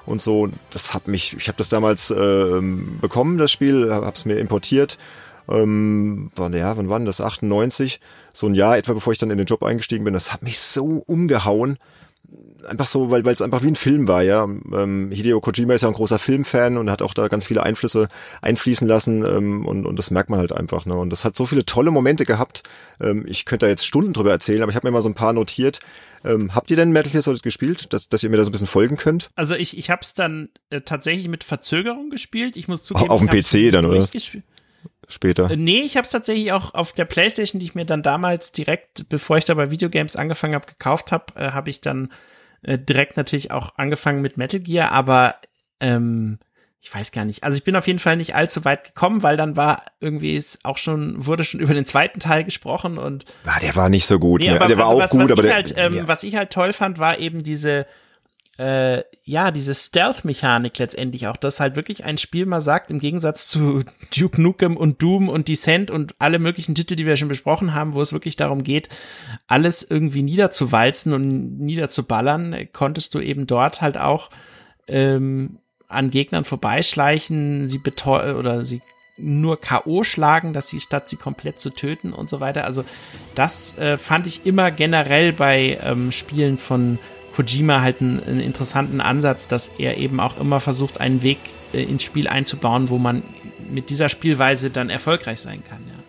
[0.06, 0.50] und so.
[0.72, 4.98] Das hat mich, ich habe das damals ähm, bekommen, das Spiel, habe es mir importiert
[5.50, 7.22] ähm, wann, ja, wann war denn das?
[7.22, 8.00] 98,
[8.34, 10.14] so ein Jahr etwa, bevor ich dann in den Job eingestiegen bin.
[10.14, 11.78] Das hat mich so umgehauen.
[12.70, 14.44] Einfach so, weil weil es einfach wie ein Film war, ja.
[14.44, 18.08] Ähm, Hideo Kojima ist ja ein großer Filmfan und hat auch da ganz viele Einflüsse
[18.42, 20.86] einfließen lassen ähm, und, und das merkt man halt einfach.
[20.86, 20.96] Ne?
[20.96, 22.64] Und das hat so viele tolle Momente gehabt.
[23.02, 25.16] Ähm, ich könnte da jetzt Stunden drüber erzählen, aber ich habe mir mal so ein
[25.16, 25.80] paar notiert.
[26.24, 28.52] Ähm, habt ihr denn Metal Gear Solid gespielt, dass, dass ihr mir da so ein
[28.52, 29.30] bisschen folgen könnt?
[29.36, 32.58] Also ich, ich habe es dann äh, tatsächlich mit Verzögerung gespielt.
[32.58, 34.08] Ich muss zugeben, auf dem PC dann, oder?
[35.08, 35.50] Später.
[35.52, 38.52] Äh, Nee, ich habe es tatsächlich auch auf der Playstation, die ich mir dann damals
[38.52, 42.12] direkt, bevor ich da bei Videogames angefangen habe, gekauft habe, äh, habe ich dann
[42.62, 45.36] äh, direkt natürlich auch angefangen mit Metal Gear, aber
[45.80, 46.40] ähm,
[46.84, 47.44] ich weiß gar nicht.
[47.44, 50.60] Also ich bin auf jeden Fall nicht allzu weit gekommen, weil dann war irgendwie es
[50.64, 54.18] auch schon, wurde schon über den zweiten Teil gesprochen und Ah, der war nicht so
[54.18, 54.42] gut.
[54.42, 54.56] Nee, ne?
[54.56, 56.08] aber der war also auch was, gut, was aber ich der, halt, ähm, ja.
[56.08, 57.86] was ich halt toll fand, war eben diese
[58.58, 63.48] äh, ja, diese Stealth-Mechanik letztendlich auch, dass halt wirklich ein Spiel mal sagt, im Gegensatz
[63.48, 63.84] zu
[64.16, 67.94] Duke Nukem und Doom und Descent und alle möglichen Titel, die wir schon besprochen haben,
[67.94, 68.90] wo es wirklich darum geht,
[69.48, 74.30] alles irgendwie niederzuwalzen und niederzuballern, konntest du eben dort halt auch
[74.88, 75.61] ähm,
[75.92, 78.82] an Gegnern vorbeischleichen, sie beteu oder sie
[79.18, 80.04] nur K.O.
[80.04, 82.66] schlagen, dass sie statt sie komplett zu töten und so weiter.
[82.66, 82.84] Also
[83.36, 86.98] das äh, fand ich immer generell bei ähm, Spielen von
[87.36, 91.38] Kojima halt einen, einen interessanten Ansatz, dass er eben auch immer versucht, einen Weg
[91.74, 93.24] äh, ins Spiel einzubauen, wo man
[93.70, 95.82] mit dieser Spielweise dann erfolgreich sein kann.
[95.88, 96.01] Ja,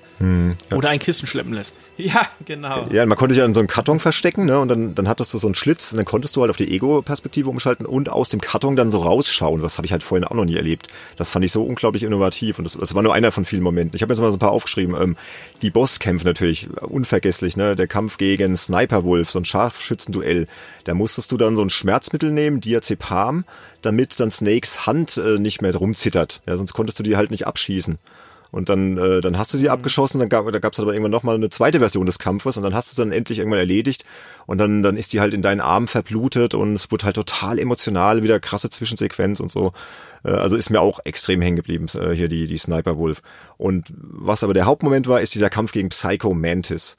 [0.73, 1.81] Oder ein Kissen schleppen lässt.
[1.97, 2.87] ja genau.
[2.91, 4.59] Ja, man konnte sich ja in so einen Karton verstecken, ne?
[4.59, 6.73] Und dann, dann hattest du so einen Schlitz und dann konntest du halt auf die
[6.73, 9.61] Ego-Perspektive umschalten und aus dem Karton dann so rausschauen.
[9.61, 10.89] Das habe ich halt vorhin auch noch nie erlebt.
[11.17, 13.97] Das fand ich so unglaublich innovativ und das, das war nur einer von vielen Momenten.
[13.97, 14.95] Ich habe jetzt mal so ein paar aufgeschrieben.
[15.01, 15.17] Ähm,
[15.61, 17.75] die Bosskämpfe natürlich, unvergesslich, ne?
[17.75, 20.47] Der Kampf gegen Sniper Wolf, so ein Scharfschützenduell.
[20.85, 23.45] Da musstest du dann so ein Schmerzmittel nehmen, Diazepam,
[23.83, 26.43] damit dann Snakes Hand äh, nicht mehr rumzittert.
[26.47, 27.99] Ja, sonst konntest du die halt nicht abschießen.
[28.53, 31.11] Und dann, äh, dann hast du sie abgeschossen, dann gab, da gab es aber irgendwann
[31.11, 34.05] nochmal eine zweite Version des Kampfes und dann hast du sie dann endlich irgendwann erledigt
[34.47, 37.59] und dann, dann ist die halt in deinen Arm verblutet und es wurde halt total
[37.59, 39.73] emotional, wieder krasse Zwischensequenz und so.
[40.23, 43.23] Äh, also ist mir auch extrem hängen geblieben, äh, hier die, die Sniper Wolf.
[43.57, 46.99] Und was aber der Hauptmoment war, ist dieser Kampf gegen Psycho Mantis.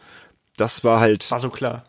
[0.58, 1.30] Das war halt.
[1.30, 1.86] War so klar.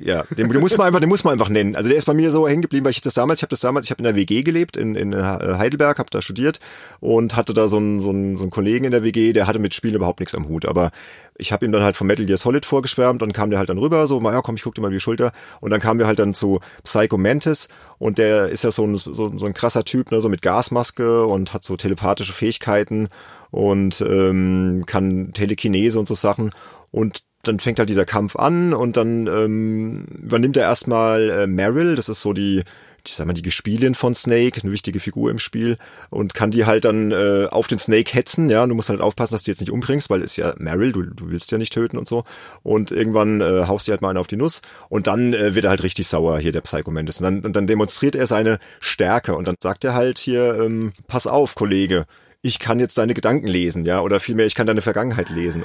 [0.00, 1.76] Ja, den, den muss man einfach, den muss man einfach nennen.
[1.76, 3.60] Also der ist bei mir so hängen geblieben, weil ich das damals, ich habe das
[3.60, 6.60] damals, ich habe in der WG gelebt in, in Heidelberg, habe da studiert
[7.00, 9.58] und hatte da so einen, so, einen, so einen Kollegen in der WG, der hatte
[9.58, 10.90] mit Spielen überhaupt nichts am Hut, aber
[11.38, 13.78] ich habe ihm dann halt von Metal Gear Solid vorgeschwärmt und kam der halt dann
[13.78, 15.32] rüber, so, ja komm, ich guck dir mal die Schulter.
[15.60, 17.68] Und dann kamen wir halt dann zu Psycho Mantis
[17.98, 21.26] und der ist ja so ein, so, so ein krasser Typ, ne, so mit Gasmaske
[21.26, 23.08] und hat so telepathische Fähigkeiten
[23.50, 26.50] und ähm, kann Telekinese und so Sachen.
[26.90, 31.96] Und dann fängt halt dieser Kampf an und dann ähm, übernimmt er erstmal äh, Meryl,
[31.96, 32.62] das ist so die
[33.08, 35.76] ich sag mal, die Gespielin von Snake, eine wichtige Figur im Spiel
[36.10, 39.00] und kann die halt dann äh, auf den Snake hetzen, ja, und du musst halt
[39.00, 41.72] aufpassen, dass du jetzt nicht umbringst, weil ist ja Meryl, du, du willst ja nicht
[41.72, 42.24] töten und so.
[42.62, 45.64] Und irgendwann äh, haust du halt mal einen auf die Nuss und dann äh, wird
[45.64, 47.20] er halt richtig sauer, hier der Psycho Mantis.
[47.20, 50.92] Und dann, und dann demonstriert er seine Stärke und dann sagt er halt hier, ähm,
[51.06, 52.06] pass auf, Kollege,
[52.42, 55.64] ich kann jetzt deine Gedanken lesen, ja, oder vielmehr, ich kann deine Vergangenheit lesen.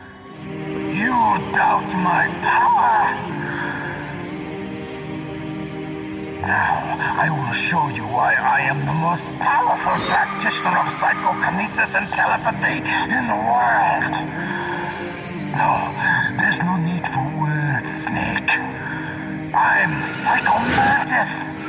[1.12, 2.96] You doubt my power.
[6.40, 6.78] Now,
[7.24, 12.78] I will show you why I am the most powerful practitioner of psychokinesis and telepathy
[13.18, 14.14] in the world.
[15.60, 15.72] No,
[16.40, 18.52] there's no need for words, Snake.
[19.52, 21.60] I'm Psycho Mantis.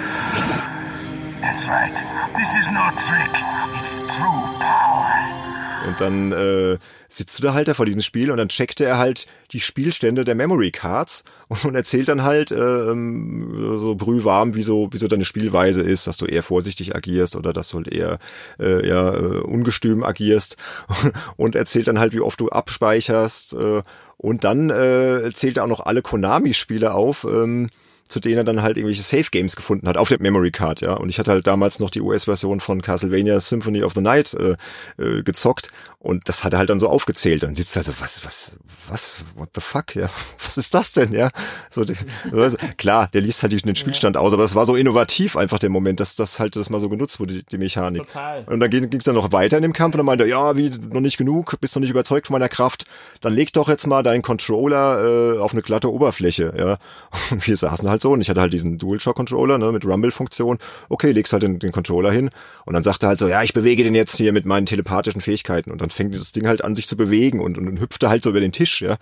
[1.43, 1.97] That's right.
[2.39, 3.35] This is no trick.
[3.82, 5.43] It's true power.
[5.85, 6.78] Und dann äh, uh,
[7.16, 10.24] sitzt du da halt da vor diesem Spiel und dann checkt er halt die Spielstände
[10.24, 11.24] der Memory Cards
[11.64, 16.06] und, erzählt dann halt äh, ähm, so brühwarm, wie so, wie so deine Spielweise ist,
[16.06, 18.18] dass du eher vorsichtig agierst oder dass du halt eher
[18.59, 20.56] äh, ja, äh, ungestüm agierst
[21.36, 23.82] und erzählt dann halt, wie oft du abspeicherst äh,
[24.16, 27.68] und dann äh, zählt er auch noch alle Konami-Spiele auf, ähm,
[28.12, 30.93] zu denen er dann halt irgendwelche Safe Games gefunden hat auf der Memory Card, ja.
[30.93, 34.56] Und ich hatte halt damals noch die US-Version von Castlevania Symphony of the Night äh,
[35.02, 35.70] äh, gezockt
[36.02, 37.44] und das hat er halt dann so aufgezählt.
[37.44, 38.56] Und sitzt da so, was, was,
[38.89, 40.09] was, what the fuck, ja,
[40.44, 41.30] was ist das denn, ja?
[41.70, 41.84] So,
[42.32, 45.70] also, klar, der liest halt den Spielstand aus, aber es war so innovativ einfach der
[45.70, 48.09] Moment, dass das halt das mal so genutzt wurde, die, die Mechanik.
[48.09, 48.43] Total.
[48.47, 50.56] Und dann ging es dann noch weiter in dem Kampf und dann meinte er, ja,
[50.56, 52.84] wie, noch nicht genug, bist noch nicht überzeugt von meiner Kraft,
[53.20, 56.78] dann leg doch jetzt mal deinen Controller äh, auf eine glatte Oberfläche, ja.
[57.30, 60.59] Und wir saßen halt und ich hatte halt diesen DualShock-Controller, ne, mit Rumble-Funktion.
[60.89, 62.31] Okay, legst halt den, den Controller hin
[62.66, 65.20] und dann sagt er halt so, ja, ich bewege den jetzt hier mit meinen telepathischen
[65.20, 68.09] Fähigkeiten und dann fängt das Ding halt an, sich zu bewegen und, und, und hüpfte
[68.09, 68.97] halt so über den Tisch, ja.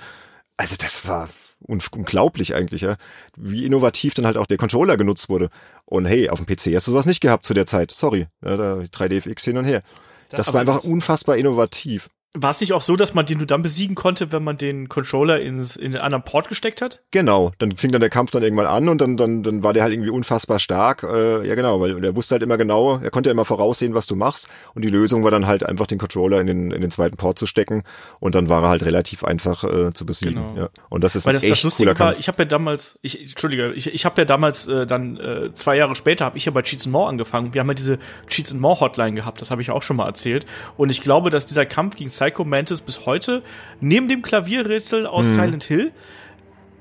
[0.57, 1.29] Also das war
[1.67, 2.97] unglaublich eigentlich, ja.
[3.37, 5.51] Wie innovativ dann halt auch der Controller genutzt wurde.
[5.85, 7.91] Und hey, auf dem PC hast du sowas nicht gehabt zu der Zeit.
[7.91, 8.27] Sorry.
[8.45, 9.83] Ja, da 3DFX hin und her.
[10.31, 12.09] Das, das war einfach unfassbar innovativ.
[12.35, 14.89] War es nicht auch so, dass man den nur dann besiegen konnte, wenn man den
[14.89, 17.03] Controller ins, in den anderen Port gesteckt hat?
[17.11, 19.83] Genau, dann fing dann der Kampf dann irgendwann an und dann, dann, dann war der
[19.83, 21.03] halt irgendwie unfassbar stark.
[21.03, 24.07] Äh, ja genau, weil er wusste halt immer genau, er konnte ja immer voraussehen, was
[24.07, 24.49] du machst.
[24.75, 27.37] Und die Lösung war dann halt einfach den Controller in den, in den zweiten Port
[27.37, 27.83] zu stecken
[28.21, 30.37] und dann war er halt relativ einfach äh, zu besiegen.
[30.37, 30.57] Genau.
[30.57, 30.69] Ja.
[30.89, 32.21] Und das ist weil das, echt das cooler war, Kampf.
[32.21, 35.77] Ich habe ja damals, ich, Entschuldige, ich, ich habe ja damals äh, dann äh, zwei
[35.77, 37.55] Jahre später habe ich ja bei Cheats and More angefangen.
[37.55, 37.99] Wir haben ja diese
[38.29, 40.47] Cheats and More Hotline gehabt, das habe ich auch schon mal erzählt.
[40.77, 43.43] Und ich glaube, dass dieser Kampf gegen Psycho Mantis bis heute
[43.81, 45.33] neben dem Klavierrätsel aus mhm.
[45.33, 45.93] Silent Hill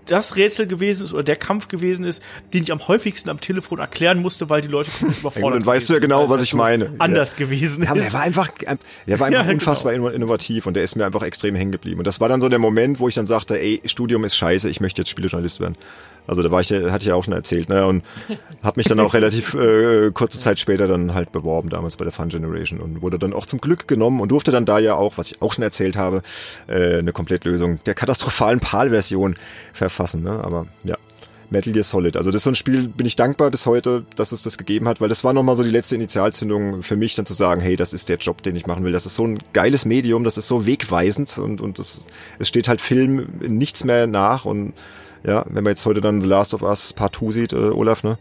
[0.05, 2.21] das Rätsel gewesen ist oder der Kampf gewesen ist,
[2.53, 5.93] den ich am häufigsten am Telefon erklären musste, weil die Leute überfordert Und weißt du
[5.93, 6.93] ja genau, was ich meine.
[6.97, 7.45] Anders ja.
[7.45, 8.05] gewesen ja, ist.
[8.05, 10.07] Der war einfach, der war einfach ja, unfassbar genau.
[10.07, 11.99] innovativ und der ist mir einfach extrem hängen geblieben.
[11.99, 14.69] Und das war dann so der Moment, wo ich dann sagte, ey, Studium ist scheiße,
[14.69, 15.75] ich möchte jetzt Spielejournalist werden.
[16.27, 17.85] Also da war ich, hatte ich ja auch schon erzählt, ne?
[17.85, 18.03] Und
[18.63, 22.13] habe mich dann auch relativ äh, kurze Zeit später dann halt beworben, damals bei der
[22.13, 25.17] Fun Generation und wurde dann auch zum Glück genommen und durfte dann da ja auch,
[25.17, 26.21] was ich auch schon erzählt habe,
[26.67, 29.35] äh, eine Komplettlösung der katastrophalen PAL-Version
[29.73, 30.23] verfassen.
[30.23, 30.41] Ne?
[30.43, 30.95] Aber ja.
[31.49, 32.15] Metal Gear Solid.
[32.15, 34.87] Also das ist so ein Spiel, bin ich dankbar bis heute, dass es das gegeben
[34.87, 37.75] hat, weil das war nochmal so die letzte Initialzündung für mich, dann zu sagen, hey,
[37.75, 38.91] das ist der Job, den ich machen will.
[38.91, 42.67] Das ist so ein geiles Medium, das ist so wegweisend und, und das, es steht
[42.67, 44.73] halt Film nichts mehr nach und
[45.23, 48.03] ja, wenn man jetzt heute dann The Last of Us Part 2 sieht, äh, Olaf,
[48.03, 48.17] ne?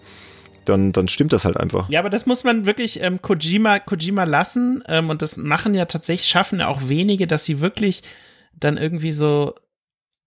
[0.64, 1.88] Dann, dann stimmt das halt einfach.
[1.88, 4.82] Ja, aber das muss man wirklich ähm, Kojima, Kojima lassen.
[4.86, 8.02] Ähm, und das machen ja tatsächlich, schaffen ja auch wenige, dass sie wirklich
[8.52, 9.54] dann irgendwie so,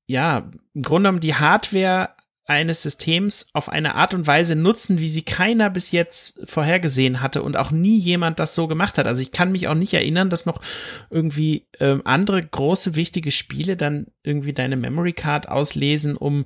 [0.08, 2.10] ja, im Grunde genommen die Hardware
[2.52, 7.42] eines Systems auf eine Art und Weise nutzen, wie sie keiner bis jetzt vorhergesehen hatte
[7.42, 9.08] und auch nie jemand das so gemacht hat.
[9.08, 10.62] Also ich kann mich auch nicht erinnern, dass noch
[11.10, 16.46] irgendwie ähm, andere große wichtige Spiele dann irgendwie deine Memory Card auslesen, um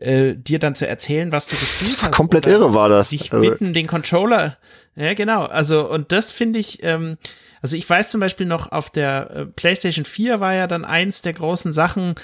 [0.00, 2.12] äh, dir dann zu erzählen, was du gespielt hast.
[2.12, 3.10] Komplett irre war das.
[3.10, 3.48] Dich also.
[3.48, 4.58] bitten, den Controller.
[4.96, 5.44] Ja, genau.
[5.44, 6.82] Also und das finde ich.
[6.82, 7.16] Ähm,
[7.62, 11.22] also ich weiß zum Beispiel noch auf der äh, PlayStation 4 war ja dann eins
[11.22, 12.14] der großen Sachen.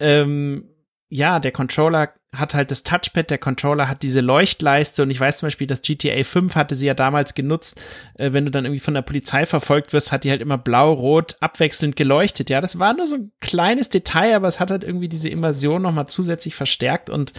[0.00, 0.71] Ähm,
[1.14, 5.36] ja, der Controller hat halt das Touchpad, der Controller hat diese Leuchtleiste und ich weiß
[5.36, 7.78] zum Beispiel, dass GTA 5 hatte sie ja damals genutzt,
[8.14, 11.36] äh, wenn du dann irgendwie von der Polizei verfolgt wirst, hat die halt immer blau-rot
[11.40, 12.48] abwechselnd geleuchtet.
[12.48, 15.82] Ja, das war nur so ein kleines Detail, aber es hat halt irgendwie diese Immersion
[15.82, 17.34] nochmal zusätzlich verstärkt und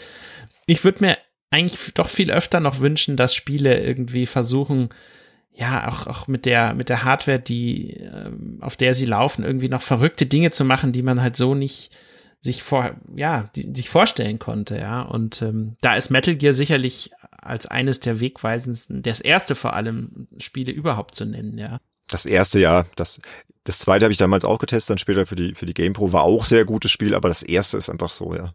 [0.67, 1.17] ich würde mir
[1.49, 4.89] eigentlich doch viel öfter noch wünschen, dass Spiele irgendwie versuchen,
[5.51, 9.69] ja, auch, auch mit der, mit der Hardware, die, ähm, auf der sie laufen, irgendwie
[9.69, 11.89] noch verrückte Dinge zu machen, die man halt so nicht,
[12.43, 15.01] sich vor, ja, die, sich vorstellen konnte, ja.
[15.01, 20.27] Und ähm, da ist Metal Gear sicherlich als eines der wegweisendsten, das erste vor allem
[20.37, 21.79] Spiele überhaupt zu nennen, ja.
[22.09, 23.19] Das erste, ja, das
[23.65, 26.11] Das zweite habe ich damals auch getestet, dann später für die, für die GamePro.
[26.11, 28.53] War auch sehr gutes Spiel, aber das erste ist einfach so, ja.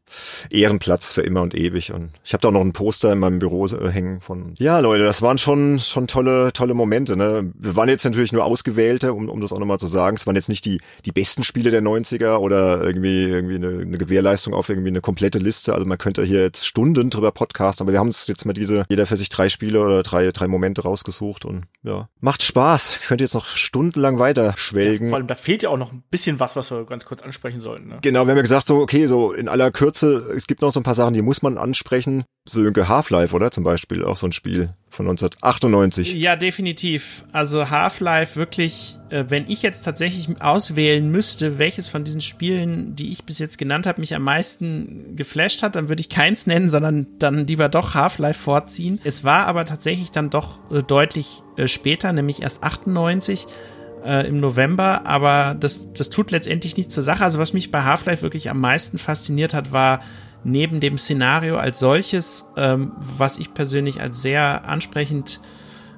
[0.51, 1.95] Ehrenplatz für immer und ewig.
[1.95, 4.55] Und ich habe da auch noch ein Poster in meinem Büro äh, hängen von.
[4.59, 7.17] Ja, Leute, das waren schon, schon tolle, tolle Momente.
[7.17, 7.51] Ne?
[7.59, 10.17] Wir waren jetzt natürlich nur Ausgewählte, um, um das auch nochmal zu sagen.
[10.17, 13.99] Es waren jetzt nicht die, die besten Spiele der 90er oder irgendwie, irgendwie eine, eine
[13.99, 15.73] Gewährleistung auf irgendwie eine komplette Liste.
[15.73, 18.85] Also man könnte hier jetzt Stunden drüber podcasten, aber wir haben uns jetzt mal diese,
[18.91, 22.99] jeder für sich drei Spiele oder drei, drei Momente rausgesucht und ja, macht Spaß.
[23.01, 24.98] Ich könnte jetzt noch stundenlang weiter schwelgen.
[25.01, 27.23] Ja, vor allem, da fehlt ja auch noch ein bisschen was, was wir ganz kurz
[27.23, 27.89] ansprechen sollten.
[27.89, 27.99] Ne?
[28.03, 30.81] Genau, wir haben ja gesagt, so, okay, so in aller Kürze, es gibt noch so
[30.81, 32.25] ein paar Sachen, die muss man ansprechen.
[32.49, 33.51] Sönke Half-Life, oder?
[33.51, 36.15] Zum Beispiel, auch so ein Spiel von 1998.
[36.15, 37.23] Ja, definitiv.
[37.33, 43.13] Also Half-Life wirklich, äh, wenn ich jetzt tatsächlich auswählen müsste, welches von diesen Spielen, die
[43.13, 46.71] ich bis jetzt genannt habe, mich am meisten geflasht hat, dann würde ich keins nennen,
[46.71, 48.99] sondern dann lieber doch Half-Life vorziehen.
[49.05, 53.47] Es war aber tatsächlich dann doch äh, deutlich äh, später, nämlich erst 98
[54.05, 57.25] äh, im November, aber das, das tut letztendlich nichts zur Sache.
[57.25, 60.01] Also was mich bei Half-Life wirklich am meisten fasziniert hat, war
[60.45, 65.41] neben dem Szenario als solches, ähm, was ich persönlich als sehr ansprechend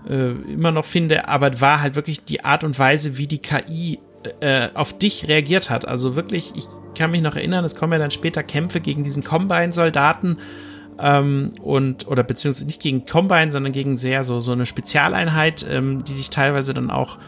[0.08, 3.98] äh, immer noch finde, aber war halt wirklich die Art und Weise, wie die KI
[4.40, 5.86] äh, auf dich reagiert hat.
[5.86, 6.66] Also wirklich, ich
[6.96, 10.38] kann mich noch erinnern, es kommen ja dann später Kämpfe gegen diesen Combine-Soldaten
[10.98, 16.04] ähm, und oder beziehungsweise nicht gegen Combine, sondern gegen sehr so so eine Spezialeinheit, ähm,
[16.04, 17.18] die sich teilweise dann auch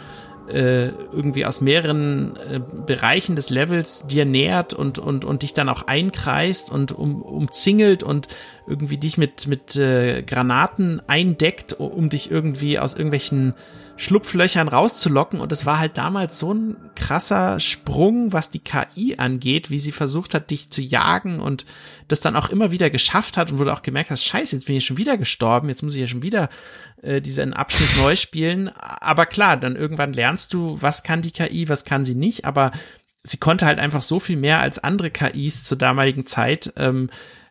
[0.49, 5.69] äh, irgendwie aus mehreren äh, Bereichen des Levels dir nähert und, und, und dich dann
[5.69, 8.29] auch einkreist und um, umzingelt und
[8.67, 13.55] irgendwie dich mit, mit äh, Granaten eindeckt, um dich irgendwie aus irgendwelchen
[13.97, 15.41] Schlupflöchern rauszulocken.
[15.41, 19.93] Und es war halt damals so ein krasser Sprung, was die KI angeht, wie sie
[19.93, 21.67] versucht hat, dich zu jagen und
[22.09, 24.77] das dann auch immer wieder geschafft hat und du auch gemerkt hast, scheiße, jetzt bin
[24.77, 26.49] ich schon wieder gestorben, jetzt muss ich ja schon wieder
[27.03, 28.71] äh, diesen Abschnitt neu spielen.
[29.03, 32.73] Aber klar, dann irgendwann lernst du, was kann die KI, was kann sie nicht, aber
[33.23, 37.11] sie konnte halt einfach so viel mehr als andere KIs zur damaligen Zeit, ähm,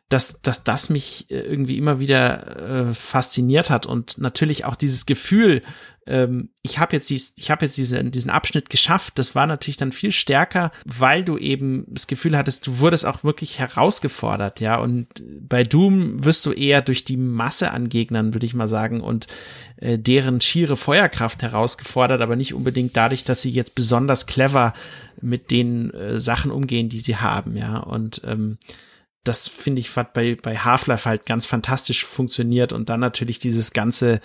[0.09, 5.05] dass, dass das mich äh, irgendwie immer wieder äh, fasziniert hat und natürlich auch dieses
[5.05, 5.61] Gefühl,
[6.07, 9.77] ähm, ich habe jetzt, dies, ich hab jetzt diese, diesen Abschnitt geschafft, das war natürlich
[9.77, 14.77] dann viel stärker, weil du eben das Gefühl hattest, du wurdest auch wirklich herausgefordert, ja,
[14.79, 15.07] und
[15.47, 19.27] bei Doom wirst du eher durch die Masse an Gegnern, würde ich mal sagen, und
[19.77, 24.73] äh, deren schiere Feuerkraft herausgefordert, aber nicht unbedingt dadurch, dass sie jetzt besonders clever
[25.21, 28.57] mit den äh, Sachen umgehen, die sie haben, ja, und ähm,
[29.23, 33.71] das finde ich hat bei, bei Half-Life halt ganz fantastisch funktioniert und dann natürlich dieses
[33.71, 34.19] ganze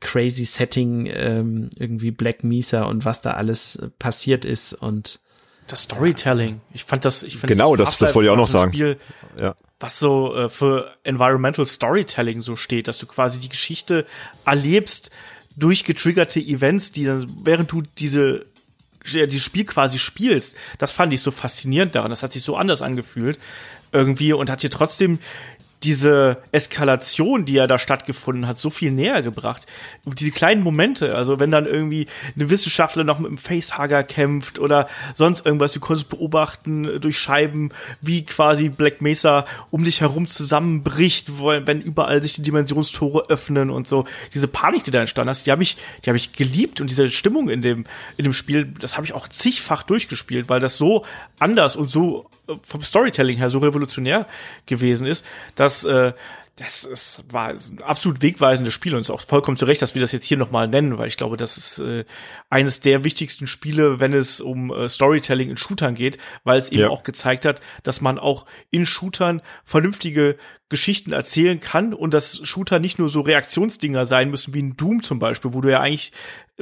[0.00, 5.20] crazy Setting, ähm, irgendwie Black Mesa und was da alles passiert ist und
[5.66, 6.60] das Storytelling.
[6.72, 8.72] Ich fand das, ich fand genau, das, das wollte ich auch noch sagen.
[8.72, 8.98] Spiel,
[9.38, 9.54] ja.
[9.80, 14.06] Was so äh, für Environmental Storytelling so steht, dass du quasi die Geschichte
[14.44, 15.10] erlebst
[15.56, 18.46] durch getriggerte Events, die dann, während du diese
[19.04, 22.10] dieses Spiel quasi spielst, das fand ich so faszinierend daran.
[22.10, 23.36] Das hat sich so anders angefühlt
[23.92, 25.18] irgendwie und hat hier trotzdem
[25.84, 29.66] diese Eskalation, die ja da stattgefunden hat, so viel näher gebracht.
[30.04, 32.06] Diese kleinen Momente, also wenn dann irgendwie
[32.36, 37.70] eine Wissenschaftler noch mit einem Facehugger kämpft oder sonst irgendwas, du konntest beobachten durch Scheiben,
[38.00, 43.86] wie quasi Black Mesa um dich herum zusammenbricht, wenn überall sich die Dimensionstore öffnen und
[43.88, 44.04] so.
[44.34, 47.10] Diese Panik, die da entstanden ist, die habe ich, die habe ich geliebt und diese
[47.10, 47.84] Stimmung in dem
[48.16, 51.04] in dem Spiel, das habe ich auch zigfach durchgespielt, weil das so
[51.38, 52.28] anders und so
[52.62, 54.26] vom Storytelling her so revolutionär
[54.66, 55.24] gewesen ist,
[55.54, 56.12] dass äh,
[56.56, 59.94] das ist, war ein absolut wegweisendes Spiel und es ist auch vollkommen zu Recht, dass
[59.94, 62.04] wir das jetzt hier nochmal nennen, weil ich glaube, das ist äh,
[62.50, 66.82] eines der wichtigsten Spiele, wenn es um äh, Storytelling in Shootern geht, weil es eben
[66.82, 66.88] ja.
[66.90, 70.36] auch gezeigt hat, dass man auch in Shootern vernünftige
[70.68, 75.02] Geschichten erzählen kann und dass Shooter nicht nur so Reaktionsdinger sein müssen wie ein Doom
[75.02, 76.12] zum Beispiel, wo du ja eigentlich,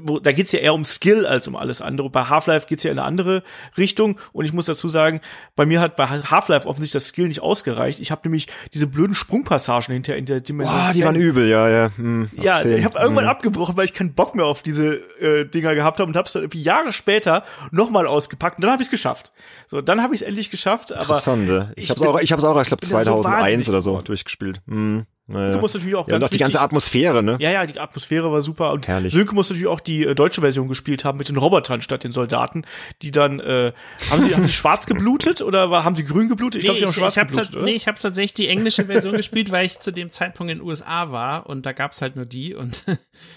[0.01, 2.11] wo, da geht's ja eher um Skill als um alles andere.
[2.11, 3.43] Bei Half-Life geht's ja in eine andere
[3.77, 5.21] Richtung und ich muss dazu sagen,
[5.57, 7.99] bei mir hat bei Half-Life offensichtlich das Skill nicht ausgereicht.
[7.99, 10.77] Ich habe nämlich diese blöden Sprungpassagen hinter in der Dimension.
[10.77, 11.91] Boah, die waren übel, ja, ja.
[11.97, 12.79] Hm, ja, 10.
[12.79, 13.31] ich habe irgendwann hm.
[13.31, 16.33] abgebrochen, weil ich keinen Bock mehr auf diese äh, Dinger gehabt habe und habe es
[16.33, 19.33] dann irgendwie Jahre später nochmal ausgepackt und dann habe ich es geschafft.
[19.67, 20.93] So, dann habe ich es endlich geschafft.
[20.93, 21.73] Aber Interessante.
[21.75, 24.61] Ich, ich habe es auch, ich habe auch, ich glaube 2001 so oder so durchgespielt.
[24.69, 25.07] Hm.
[25.31, 25.53] Naja.
[25.53, 27.37] Du musst natürlich auch ja, ganz und auch die ganze Atmosphäre, ne?
[27.39, 28.73] Ja, ja, die Atmosphäre war super.
[28.73, 29.13] Und Herrlich.
[29.13, 32.11] Sönke muss natürlich auch die äh, deutsche Version gespielt haben mit den Robotern statt den
[32.11, 32.65] Soldaten,
[33.03, 33.73] die dann äh,
[34.11, 36.65] haben sie haben sie schwarz geblutet oder war, haben sie grün geblutet?
[36.65, 37.55] Ich nee, glaube, sie haben schwarz ich geblutet.
[37.55, 37.65] Oder?
[37.65, 40.67] Nee, ich habe tatsächlich die englische Version gespielt, weil ich zu dem Zeitpunkt in den
[40.67, 42.85] USA war und da gab's halt nur die und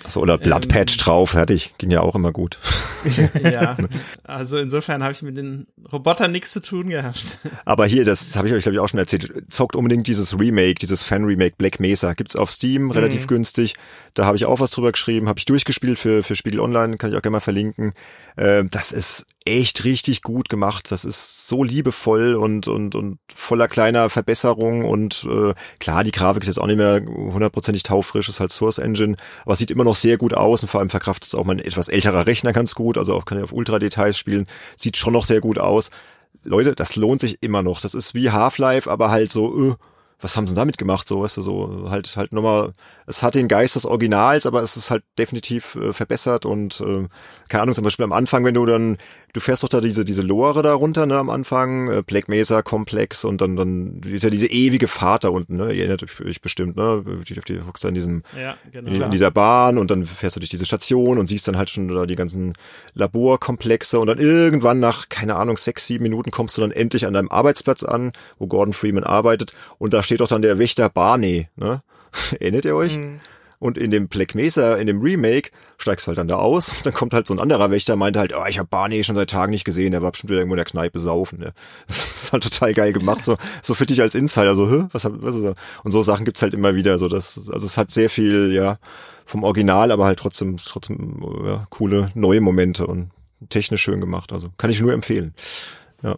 [0.03, 1.75] Achso, oder Bloodpatch ähm, drauf, fertig.
[1.77, 2.57] Ging ja auch immer gut.
[3.43, 3.77] ja,
[4.23, 7.39] also insofern habe ich mit den Robotern nichts zu tun gehabt.
[7.65, 10.75] Aber hier, das habe ich euch, glaube ich, auch schon erzählt, zockt unbedingt dieses Remake,
[10.75, 13.27] dieses Fan-Remake Black Mesa gibt's auf Steam, relativ mhm.
[13.27, 13.76] günstig.
[14.14, 17.11] Da habe ich auch was drüber geschrieben, habe ich durchgespielt für, für Spiegel Online, kann
[17.11, 17.93] ich auch gerne mal verlinken.
[18.38, 20.91] Äh, das ist echt richtig gut gemacht.
[20.91, 26.43] Das ist so liebevoll und, und, und voller kleiner Verbesserungen und äh, klar, die Grafik
[26.43, 29.95] ist jetzt auch nicht mehr hundertprozentig taufrisch, ist halt Source Engine, aber sieht immer noch
[29.95, 32.97] sehr gut aus und vor allem verkraftet es auch mein etwas älterer Rechner ganz gut,
[32.97, 34.47] also auch kann ich auf Ultra-Details spielen,
[34.77, 35.91] sieht schon noch sehr gut aus.
[36.45, 37.80] Leute, das lohnt sich immer noch.
[37.80, 39.76] Das ist wie Half-Life, aber halt so, äh,
[40.23, 42.71] was haben sie damit gemacht, so, weißt du, so, halt, halt nochmal,
[43.05, 47.07] es hat den Geist des Originals, aber es ist halt definitiv äh, verbessert und, äh,
[47.49, 48.97] keine Ahnung, zum Beispiel am Anfang, wenn du dann
[49.34, 52.61] du fährst doch da diese, diese Lore da runter, ne, am Anfang, äh, Black Mesa
[52.61, 56.41] Komplex und dann, dann ist ja diese ewige Fahrt da unten, ne, ihr erinnert euch
[56.41, 58.89] bestimmt, ne, die, die hockst da in diesem, ja, genau.
[58.89, 61.69] in, in, dieser Bahn und dann fährst du durch diese Station und siehst dann halt
[61.69, 62.53] schon da die ganzen
[62.93, 67.14] Laborkomplexe und dann irgendwann nach, keine Ahnung, sechs, sieben Minuten kommst du dann endlich an
[67.14, 71.47] deinem Arbeitsplatz an, wo Gordon Freeman arbeitet und da steht doch dann der Wächter Barney,
[71.55, 71.81] ne,
[72.39, 72.97] erinnert ihr euch?
[72.97, 73.19] Mhm.
[73.64, 76.73] Und in dem Black Mesa, in dem Remake, steigst halt dann da aus.
[76.84, 79.30] Dann kommt halt so ein anderer Wächter, meint halt, oh, ich habe Barney schon seit
[79.30, 81.40] Tagen nicht gesehen, der war bestimmt wieder irgendwo in der Kneipe saufen.
[81.40, 81.53] Ne?
[81.88, 84.88] Das ist halt total geil gemacht, so, so für dich als Insider, so, Hä?
[84.91, 85.56] was, was ist das?
[85.85, 86.98] Und so Sachen gibt's halt immer wieder.
[86.98, 88.76] So, das, also es hat sehr viel, ja,
[89.26, 93.11] vom Original, aber halt trotzdem, trotzdem ja, coole neue Momente und
[93.48, 94.34] technisch schön gemacht.
[94.34, 95.34] Also kann ich nur empfehlen.
[96.02, 96.18] Ja.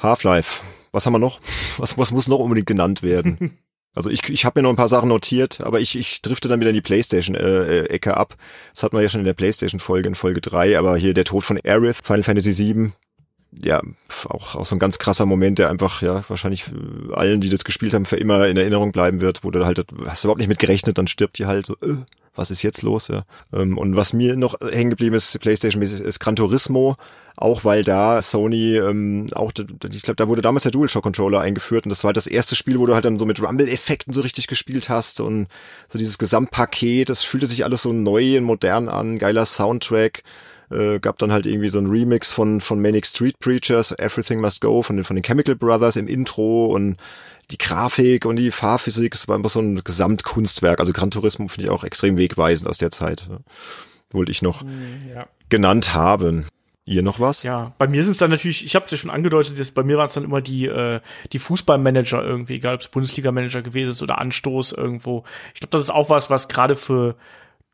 [0.00, 0.60] Half-Life.
[0.90, 1.38] Was haben wir noch?
[1.78, 3.56] Was, was muss noch unbedingt genannt werden?
[3.94, 6.60] Also ich, ich habe mir noch ein paar Sachen notiert, aber ich, ich drifte dann
[6.60, 8.36] wieder in die Playstation-Ecke äh, ab.
[8.72, 11.42] Das hatten wir ja schon in der Playstation-Folge, in Folge 3, aber hier der Tod
[11.42, 12.92] von Aerith, Final Fantasy 7,
[13.52, 13.82] ja,
[14.28, 16.66] auch, auch so ein ganz krasser Moment, der einfach, ja, wahrscheinlich
[17.12, 20.22] allen, die das gespielt haben, für immer in Erinnerung bleiben wird, wo du halt, hast
[20.22, 21.96] du überhaupt nicht mit gerechnet, dann stirbt die halt so, äh,
[22.34, 23.24] was ist jetzt los, ja.
[23.52, 26.96] Ähm, und was mir noch hängen geblieben ist, Playstation-mäßig, ist Gran Turismo,
[27.36, 31.90] auch weil da Sony ähm, auch, ich glaube, da wurde damals der DualShock-Controller eingeführt und
[31.90, 34.88] das war das erste Spiel, wo du halt dann so mit Rumble-Effekten so richtig gespielt
[34.88, 35.48] hast und
[35.88, 40.22] so dieses Gesamtpaket, das fühlte sich alles so neu und modern an, geiler Soundtrack,
[40.70, 44.60] äh, gab dann halt irgendwie so ein Remix von von Manic Street Preachers, Everything Must
[44.60, 46.96] Go von den von den Chemical Brothers im Intro und
[47.50, 50.80] die Grafik und die Fahrphysik, es war einfach so ein Gesamtkunstwerk.
[50.80, 53.28] Also Gran Turismo finde ich auch extrem wegweisend aus der Zeit.
[54.10, 55.26] Wollte ich noch mm, ja.
[55.48, 56.46] genannt haben.
[56.86, 57.44] Ihr noch was?
[57.44, 59.84] Ja, bei mir sind es dann natürlich, ich habe es ja schon angedeutet, dass bei
[59.84, 61.00] mir waren es dann immer die, äh,
[61.32, 65.24] die Fußballmanager irgendwie, egal ob es Bundesliga-Manager gewesen ist oder Anstoß irgendwo.
[65.54, 67.14] Ich glaube, das ist auch was, was gerade für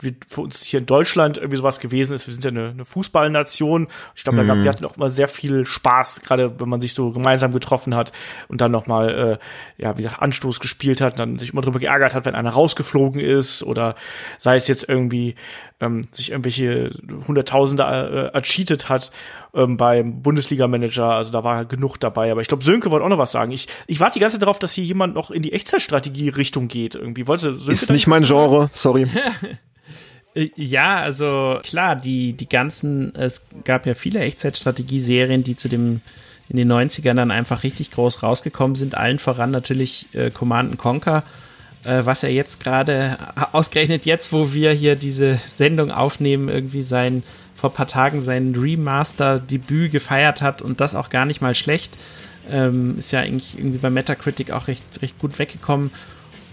[0.00, 2.26] wie für uns hier in Deutschland irgendwie sowas gewesen ist.
[2.26, 3.88] Wir sind ja eine, eine Fußballnation.
[4.14, 4.48] Ich glaube, mhm.
[4.48, 7.52] da gab wir hatten auch immer sehr viel Spaß, gerade wenn man sich so gemeinsam
[7.52, 8.12] getroffen hat
[8.48, 9.38] und dann nochmal,
[9.78, 12.50] äh, ja, wie gesagt, Anstoß gespielt hat, dann sich immer drüber geärgert hat, wenn einer
[12.50, 13.94] rausgeflogen ist oder
[14.36, 15.34] sei es jetzt irgendwie
[15.80, 16.90] ähm, sich irgendwelche
[17.26, 19.12] Hunderttausende äh, ercheatet hat
[19.54, 21.06] ähm, beim Bundesliga-Manager.
[21.06, 22.30] Also da war genug dabei.
[22.30, 23.52] Aber ich glaube, Sönke wollte auch noch was sagen.
[23.52, 26.94] Ich, ich warte die ganze Zeit darauf, dass hier jemand noch in die Echtzeitstrategie-Richtung geht.
[26.94, 29.06] Irgendwie wollte Sönke Ist nicht mein Genre, sorry.
[30.36, 36.02] Äh, ja, also klar, die, die ganzen, es gab ja viele Echtzeitstrategie-Serien, die zu dem
[36.48, 38.96] in den 90ern dann einfach richtig groß rausgekommen sind.
[38.96, 41.24] Allen voran natürlich äh, Command Conquer,
[41.84, 43.18] äh, was er jetzt gerade,
[43.50, 47.24] ausgerechnet jetzt, wo wir hier diese Sendung aufnehmen, irgendwie sein,
[47.56, 51.96] vor paar Tagen sein Remaster-Debüt gefeiert hat und das auch gar nicht mal schlecht.
[52.48, 55.90] Ähm, ist ja eigentlich irgendwie bei Metacritic auch recht, recht gut weggekommen.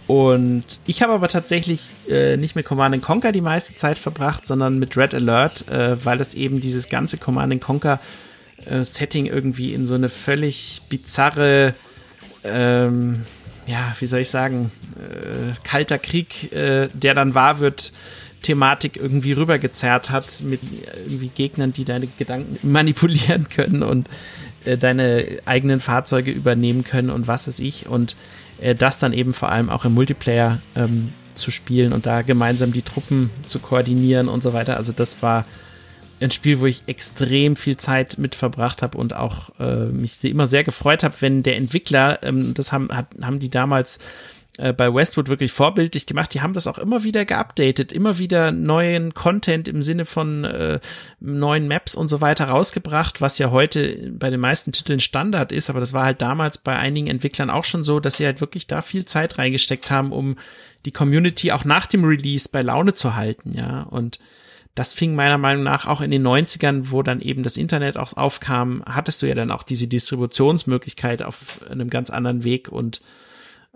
[0.08, 4.78] Und ich habe aber tatsächlich äh, nicht mit Command Conquer die meiste Zeit verbracht, sondern
[4.78, 8.00] mit Red Alert, äh, weil das eben dieses ganze Command Conquer
[8.66, 11.74] äh, Setting irgendwie in so eine völlig bizarre,
[12.44, 13.24] ähm,
[13.66, 17.94] ja, wie soll ich sagen, äh, kalter Krieg, äh, der dann wahr wird,
[18.44, 20.60] Thematik irgendwie rübergezerrt hat mit
[21.08, 23.82] irgendwie Gegnern, die deine Gedanken manipulieren können.
[23.82, 24.10] Und
[24.66, 27.88] äh, deine eigenen Fahrzeuge übernehmen können und was weiß ich.
[27.88, 28.16] Und
[28.60, 32.74] äh, das dann eben vor allem auch im Multiplayer ähm, zu spielen und da gemeinsam
[32.74, 34.78] die Truppen zu koordinieren und so weiter.
[34.78, 35.46] Also das war
[36.22, 40.48] ein Spiel, wo ich extrem viel Zeit mit verbracht habe und auch äh, mich immer
[40.48, 44.00] sehr gefreut habe, wenn der Entwickler, ähm, das haben, hat, haben die damals
[44.58, 46.34] äh, bei Westwood wirklich vorbildlich gemacht.
[46.34, 50.80] Die haben das auch immer wieder geupdatet, immer wieder neuen Content im Sinne von äh,
[51.20, 55.70] neuen Maps und so weiter rausgebracht, was ja heute bei den meisten Titeln Standard ist,
[55.70, 58.68] aber das war halt damals bei einigen Entwicklern auch schon so, dass sie halt wirklich
[58.68, 60.36] da viel Zeit reingesteckt haben, um
[60.86, 64.20] die Community auch nach dem Release bei Laune zu halten, ja, und
[64.76, 68.14] das fing meiner Meinung nach auch in den 90ern, wo dann eben das Internet auch
[68.18, 73.02] aufkam, hattest du ja dann auch diese Distributionsmöglichkeit auf einem ganz anderen Weg und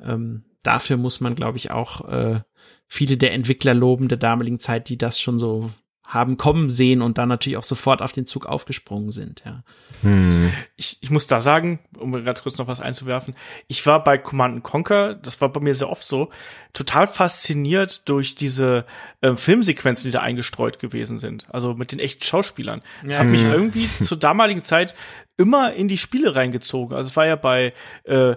[0.03, 2.41] ähm, dafür muss man, glaube ich, auch äh,
[2.87, 5.71] viele der Entwickler loben der damaligen Zeit, die das schon so
[6.07, 9.63] haben kommen sehen und dann natürlich auch sofort auf den Zug aufgesprungen sind, ja.
[10.03, 10.53] Hm.
[10.77, 13.35] Ich, ich muss da sagen, um ganz kurz noch was einzuwerfen,
[13.67, 16.29] ich war bei Command Conquer, das war bei mir sehr oft so,
[16.71, 18.85] total fasziniert durch diese
[19.19, 21.53] äh, Filmsequenzen, die da eingestreut gewesen sind.
[21.53, 22.81] Also mit den echten Schauspielern.
[23.03, 23.19] Das ja.
[23.19, 23.51] hat mich hm.
[23.51, 24.95] irgendwie zur damaligen Zeit
[25.35, 26.95] immer in die Spiele reingezogen.
[26.95, 27.73] Also es war ja bei
[28.05, 28.35] äh,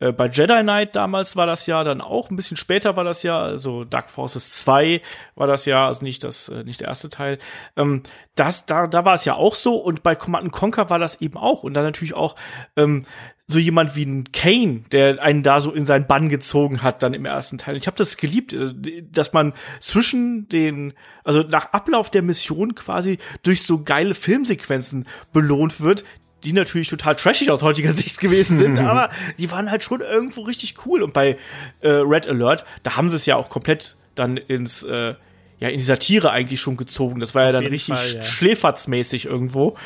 [0.00, 3.22] äh, bei Jedi Knight damals war das ja dann auch, ein bisschen später war das
[3.22, 5.00] ja, also Dark Forces 2
[5.34, 7.38] war das ja, also nicht das, äh, nicht der erste Teil.
[7.76, 8.02] Ähm,
[8.34, 11.36] das, da, da war es ja auch so und bei Command Conquer war das eben
[11.36, 12.34] auch und dann natürlich auch
[12.76, 13.04] ähm,
[13.46, 17.14] so jemand wie ein Kane, der einen da so in seinen Bann gezogen hat, dann
[17.14, 17.76] im ersten Teil.
[17.76, 20.94] Ich habe das geliebt, äh, dass man zwischen den,
[21.24, 26.04] also nach Ablauf der Mission quasi durch so geile Filmsequenzen belohnt wird,
[26.44, 30.42] die natürlich total trashig aus heutiger Sicht gewesen sind, aber die waren halt schon irgendwo
[30.42, 31.02] richtig cool.
[31.02, 31.36] Und bei
[31.80, 35.14] äh, Red Alert, da haben sie es ja auch komplett dann ins äh,
[35.60, 37.20] ja in die Satire eigentlich schon gezogen.
[37.20, 38.22] Das war ja dann richtig Fall, ja.
[38.22, 39.76] schläferzmäßig irgendwo.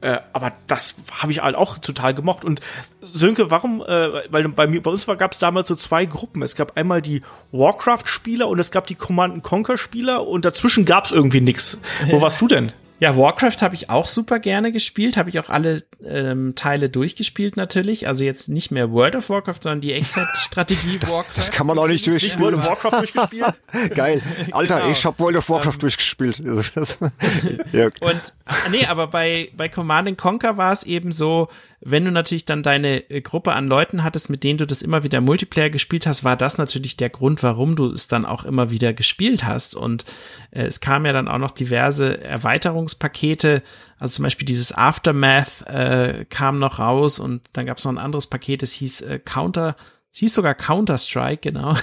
[0.00, 2.44] Äh, aber das habe ich halt auch total gemocht.
[2.44, 2.60] Und
[3.00, 3.80] Sönke, warum?
[3.82, 6.42] Äh, weil bei mir, bei uns gab es damals so zwei Gruppen.
[6.42, 7.22] Es gab einmal die
[7.52, 11.80] Warcraft-Spieler und es gab die Command Conquer-Spieler und dazwischen gab es irgendwie nix.
[12.08, 12.72] Wo warst du denn?
[13.02, 17.56] Ja, Warcraft habe ich auch super gerne gespielt, habe ich auch alle ähm, Teile durchgespielt
[17.56, 18.06] natürlich.
[18.06, 21.32] Also jetzt nicht mehr World of Warcraft, sondern die Echtzeitstrategie Warcraft.
[21.36, 22.40] Das kann man auch nicht durchspielen.
[22.40, 23.60] World of Warcraft durchgespielt.
[23.96, 24.22] Geil.
[24.52, 24.90] Alter, genau.
[24.92, 26.38] ich habe World of Warcraft ähm, durchgespielt.
[27.72, 27.86] ja.
[28.02, 28.22] Und
[28.70, 31.48] nee, aber bei bei Command Conquer war es eben so,
[31.84, 35.02] wenn du natürlich dann deine äh, Gruppe an Leuten hattest, mit denen du das immer
[35.02, 38.70] wieder Multiplayer gespielt hast, war das natürlich der Grund, warum du es dann auch immer
[38.70, 39.74] wieder gespielt hast.
[39.74, 40.04] Und
[40.52, 43.62] äh, es kam ja dann auch noch diverse Erweiterungspakete,
[43.98, 47.98] also zum Beispiel dieses Aftermath äh, kam noch raus und dann gab es noch ein
[47.98, 49.76] anderes Paket, das hieß äh, Counter
[50.12, 51.74] es hieß sogar Counter-Strike, genau.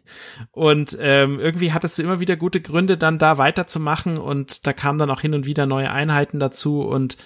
[0.50, 4.98] und ähm, irgendwie hattest du immer wieder gute Gründe, dann da weiterzumachen und da kamen
[4.98, 7.16] dann auch hin und wieder neue Einheiten dazu und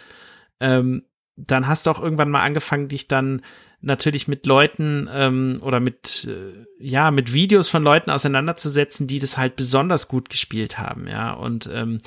[0.61, 1.05] ähm,
[1.47, 3.43] dann hast du auch irgendwann mal angefangen, dich dann
[3.81, 9.39] natürlich mit Leuten ähm, oder mit äh, ja mit Videos von Leuten auseinanderzusetzen, die das
[9.39, 11.33] halt besonders gut gespielt haben, ja.
[11.33, 11.99] Und ähm,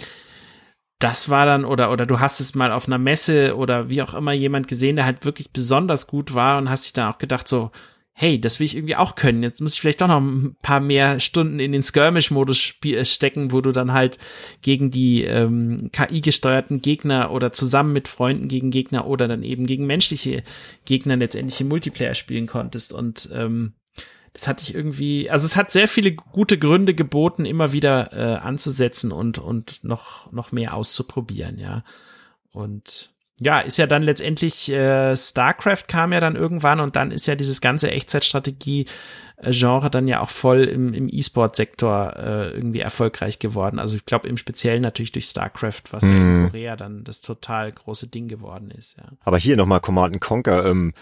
[0.99, 4.13] das war dann oder oder du hast es mal auf einer Messe oder wie auch
[4.13, 7.47] immer jemand gesehen, der halt wirklich besonders gut war und hast dich dann auch gedacht
[7.47, 7.71] so
[8.15, 9.41] hey, das will ich irgendwie auch können.
[9.41, 13.51] Jetzt muss ich vielleicht doch noch ein paar mehr Stunden in den Skirmish-Modus äh, stecken,
[13.51, 14.19] wo du dann halt
[14.61, 19.87] gegen die ähm, KI-gesteuerten Gegner oder zusammen mit Freunden gegen Gegner oder dann eben gegen
[19.87, 20.43] menschliche
[20.85, 22.93] Gegner letztendlich im Multiplayer spielen konntest.
[22.93, 23.73] Und ähm,
[24.33, 28.37] das hatte ich irgendwie, also es hat sehr viele gute Gründe geboten, immer wieder äh,
[28.39, 31.83] anzusetzen und, und noch, noch mehr auszuprobieren, ja.
[32.51, 37.27] Und ja, ist ja dann letztendlich äh, StarCraft kam ja dann irgendwann und dann ist
[37.27, 38.85] ja dieses ganze Echtzeitstrategie
[39.51, 43.79] Genre dann ja auch voll im, im E-Sport-Sektor äh, irgendwie erfolgreich geworden.
[43.79, 46.07] Also ich glaube im Speziellen natürlich durch StarCraft, was mm.
[46.07, 46.47] ja in mhm.
[46.47, 48.97] Korea dann das total große Ding geworden ist.
[48.97, 49.03] Ja.
[49.25, 50.65] Aber hier nochmal Command Conquer.
[50.65, 50.93] Ähm,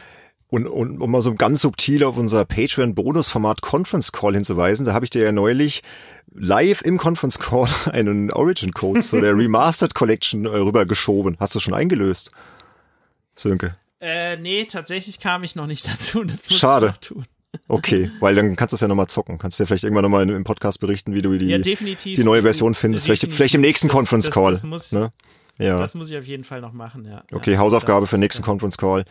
[0.51, 5.05] und, und um mal so ganz subtil auf unser Patreon-Bonusformat Conference Call hinzuweisen, da habe
[5.05, 5.81] ich dir ja neulich
[6.33, 11.37] live im Conference Call einen Origin-Code zu der Remastered Collection äh, rübergeschoben.
[11.39, 12.31] Hast du schon eingelöst,
[13.35, 13.75] Sönke?
[14.01, 16.25] Äh, nee, tatsächlich kam ich noch nicht dazu.
[16.25, 16.87] Das muss Schade.
[16.87, 17.25] Ich noch tun.
[17.69, 19.37] Okay, weil dann kannst du es ja nochmal zocken.
[19.37, 22.41] Kannst du ja vielleicht irgendwann nochmal im Podcast berichten, wie du die, ja, die neue
[22.41, 23.05] Version findest.
[23.05, 24.51] Vielleicht, vielleicht im nächsten das, Conference Call.
[24.51, 25.13] Das, das muss, ne?
[25.59, 25.79] ja.
[25.79, 27.23] das muss ich auf jeden Fall noch machen, ja.
[27.31, 29.05] Okay, ja, Hausaufgabe für den nächsten Conference Call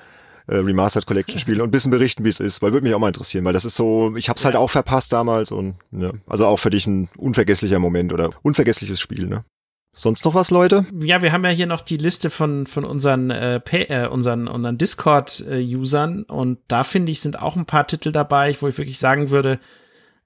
[0.51, 2.99] äh, Remastered Collection spielen und ein bisschen berichten, wie es ist, weil würde mich auch
[2.99, 6.11] mal interessieren, weil das ist so, ich hab's halt halt auch verpasst damals und ja,
[6.27, 9.45] also auch für dich ein unvergesslicher Moment oder unvergessliches Spiel, ne?
[9.93, 10.87] Sonst noch was, Leute?
[11.03, 14.79] Ja, wir haben ja hier noch die Liste von von unseren äh, äh unseren unseren
[14.79, 19.31] Discord-Usern und da finde ich sind auch ein paar Titel dabei, wo ich wirklich sagen
[19.31, 19.59] würde,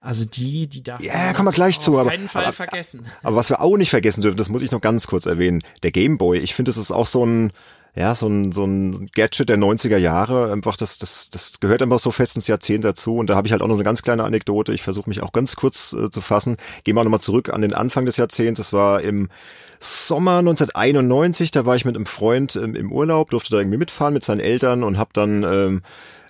[0.01, 3.07] also die, die darf ja, kommen wir gleich zu, aber, aber, vergessen.
[3.23, 5.93] Aber was wir auch nicht vergessen dürfen, das muss ich noch ganz kurz erwähnen, der
[5.93, 6.39] Game Boy.
[6.39, 7.51] Ich finde, das ist auch so ein
[7.97, 10.53] ja, so ein, so ein Gadget der 90er Jahre.
[10.53, 13.17] Einfach, das, das, das gehört einfach so fest ins Jahrzehnt dazu.
[13.17, 14.73] Und da habe ich halt auch noch eine ganz kleine Anekdote.
[14.73, 16.57] Ich versuche mich auch ganz kurz äh, zu fassen.
[16.83, 18.59] Gehen wir nochmal zurück an den Anfang des Jahrzehnts.
[18.59, 19.29] Das war im
[19.79, 21.53] Sommer 1991.
[21.53, 24.41] Da war ich mit einem Freund ähm, im Urlaub, durfte da irgendwie mitfahren mit seinen
[24.41, 25.83] Eltern und habe dann ähm,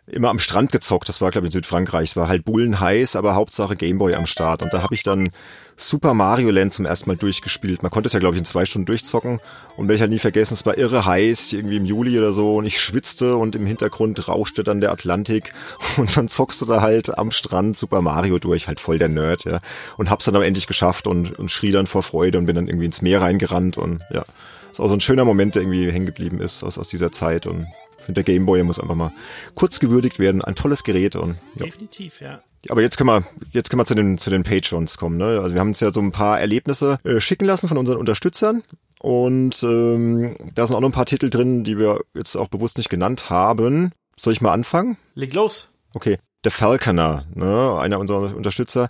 [0.07, 1.09] immer am Strand gezockt.
[1.09, 2.11] Das war, glaube ich, in Südfrankreich.
[2.11, 4.63] Es war halt bullenheiß, aber Hauptsache Gameboy am Start.
[4.63, 5.31] Und da habe ich dann
[5.77, 7.83] Super Mario Land zum ersten Mal durchgespielt.
[7.83, 9.41] Man konnte es ja, glaube ich, in zwei Stunden durchzocken.
[9.77, 12.57] Und werde ich halt nie vergessen, es war irre heiß, irgendwie im Juli oder so.
[12.57, 15.53] Und ich schwitzte und im Hintergrund rauschte dann der Atlantik.
[15.97, 19.45] Und dann zockst du da halt am Strand Super Mario durch, halt voll der Nerd,
[19.45, 19.61] ja.
[19.97, 22.67] Und hab's dann aber endlich geschafft und, und schrie dann vor Freude und bin dann
[22.67, 23.77] irgendwie ins Meer reingerannt.
[23.77, 24.25] Und ja,
[24.71, 27.47] ist auch so ein schöner Moment, der irgendwie hängen geblieben ist aus, aus dieser Zeit.
[27.47, 27.67] Und
[27.99, 29.13] ich finde, der Gameboy muss einfach mal
[29.55, 30.43] kurz gewürdigt werden.
[30.43, 31.67] Ein tolles Gerät und ja.
[31.67, 32.43] Definitiv, ja.
[32.71, 35.17] Aber jetzt können wir, jetzt können wir zu den, zu den Patrons kommen.
[35.17, 35.41] Ne?
[35.41, 38.63] Also wir haben uns ja so ein paar Erlebnisse äh, schicken lassen von unseren Unterstützern.
[39.01, 42.79] Und ähm, da sind auch noch ein paar Titel drin, die wir jetzt auch bewusst
[42.79, 43.93] nicht genannt haben.
[44.19, 44.97] Soll ich mal anfangen?
[45.15, 45.75] Leg los.
[45.93, 46.19] Okay.
[46.45, 48.89] Der Falconer, ne, einer unserer Unterstützer,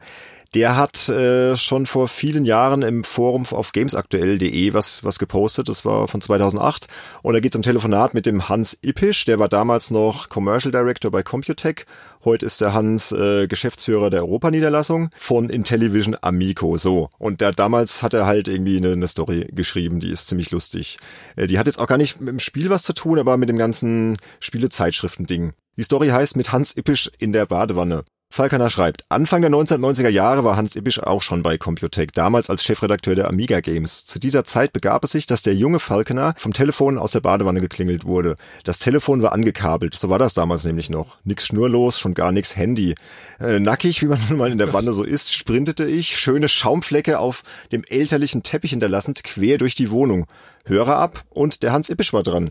[0.55, 5.69] der hat äh, schon vor vielen Jahren im Forum auf gamesaktuell.de was, was gepostet.
[5.69, 6.87] Das war von 2008.
[7.23, 9.25] Und da geht es um Telefonat mit dem Hans Ippisch.
[9.25, 11.87] Der war damals noch Commercial Director bei Computech.
[12.25, 16.77] Heute ist der Hans äh, Geschäftsführer der Europaniederlassung von Intellivision Amico.
[16.77, 17.11] So.
[17.19, 20.99] Und der, damals hat er halt irgendwie eine, eine Story geschrieben, die ist ziemlich lustig.
[21.35, 23.49] Äh, die hat jetzt auch gar nicht mit dem Spiel was zu tun, aber mit
[23.49, 25.53] dem ganzen Spielezeitschriften-Ding.
[25.77, 28.05] Die Story heißt mit Hans Ippisch in der Badewanne.
[28.35, 32.65] Falconer schreibt, Anfang der 1990er Jahre war Hans Ibisch auch schon bei Computec, damals als
[32.65, 34.07] Chefredakteur der Amiga Games.
[34.07, 37.61] Zu dieser Zeit begab es sich, dass der junge Falconer vom Telefon aus der Badewanne
[37.61, 38.35] geklingelt wurde.
[38.65, 41.19] Das Telefon war angekabelt, so war das damals nämlich noch.
[41.23, 42.97] Nix schnurlos, schon gar nix Handy.
[43.39, 47.21] Äh, nackig, wie man nun mal in der Wanne so ist, sprintete ich, schöne Schaumflecke
[47.21, 50.27] auf dem elterlichen Teppich hinterlassend, quer durch die Wohnung.
[50.65, 52.51] Hörer ab und der Hans Ippisch war dran.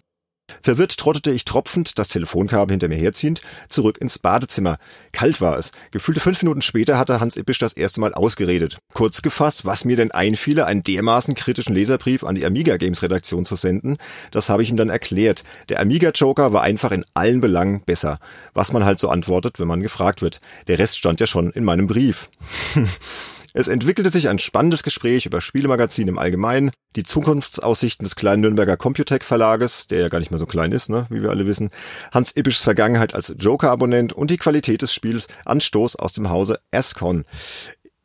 [0.61, 4.77] Verwirrt trottete ich tropfend, das Telefonkabel hinter mir herziehend, zurück ins Badezimmer.
[5.11, 5.71] Kalt war es.
[5.91, 8.80] Gefühlte fünf Minuten später hatte Hans Ippisch das erste Mal ausgeredet.
[8.93, 13.45] Kurz gefasst, was mir denn einfiele, einen dermaßen kritischen Leserbrief an die Amiga Games Redaktion
[13.45, 13.97] zu senden,
[14.31, 15.43] das habe ich ihm dann erklärt.
[15.69, 18.19] Der Amiga Joker war einfach in allen Belangen besser.
[18.53, 20.39] Was man halt so antwortet, wenn man gefragt wird.
[20.67, 22.30] Der Rest stand ja schon in meinem Brief.
[23.55, 28.77] Es entwickelte sich ein spannendes Gespräch über Spielemagazine im Allgemeinen, die Zukunftsaussichten des kleinen Nürnberger
[28.77, 31.69] Computec Verlages, der ja gar nicht mehr so klein ist, ne, wie wir alle wissen,
[32.11, 37.25] Hans Ibbischs Vergangenheit als Joker-Abonnent und die Qualität des Spiels Anstoß aus dem Hause Ascon.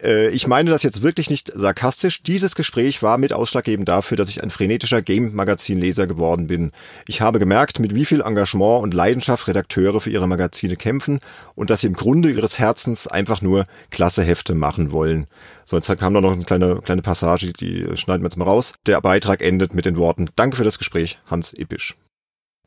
[0.03, 2.23] Äh, ich meine das jetzt wirklich nicht sarkastisch.
[2.23, 6.71] Dieses Gespräch war mit ausschlaggebend dafür, dass ich ein frenetischer Game-Magazin-Leser geworden bin.
[7.07, 11.21] Ich habe gemerkt, mit wie viel Engagement und Leidenschaft Redakteure für ihre Magazine kämpfen
[11.55, 15.27] und dass sie im Grunde ihres Herzens einfach nur klasse Hefte machen wollen.
[15.65, 18.75] So, jetzt kam da noch eine kleine, kleine Passage, die schneiden wir jetzt mal raus.
[18.87, 21.97] Der Beitrag endet mit den Worten, danke für das Gespräch, Hans Ippisch.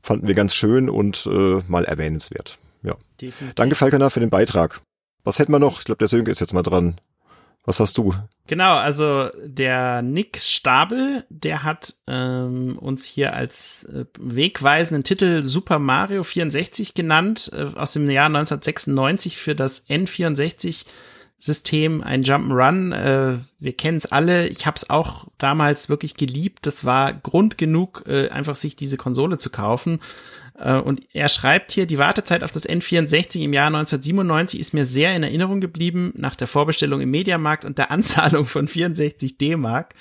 [0.04, 2.58] Fanden wir ganz schön und äh, mal erwähnenswert.
[2.84, 2.96] Ja.
[3.22, 3.54] Definitiv.
[3.56, 4.82] Danke, Falkener, für den Beitrag.
[5.24, 5.80] Was hätten wir noch?
[5.80, 6.96] Ich glaube, der Sönke ist jetzt mal dran.
[7.64, 8.16] Was hast du?
[8.48, 15.78] Genau, also der Nick Stabel, der hat ähm, uns hier als äh, wegweisenden Titel Super
[15.78, 20.86] Mario 64 genannt, äh, aus dem Jahr 1996 für das N64
[21.38, 22.94] System, ein Jump'n'Run.
[22.94, 24.48] Äh, wir kennen es alle.
[24.48, 26.66] Ich habe es auch damals wirklich geliebt.
[26.66, 30.00] Das war Grund genug, äh, einfach sich diese Konsole zu kaufen.
[30.62, 34.86] Äh, und er schreibt hier, die Wartezeit auf das N64 im Jahr 1997 ist mir
[34.86, 36.14] sehr in Erinnerung geblieben.
[36.16, 39.96] Nach der Vorbestellung im Mediamarkt und der Anzahlung von 64 D-Mark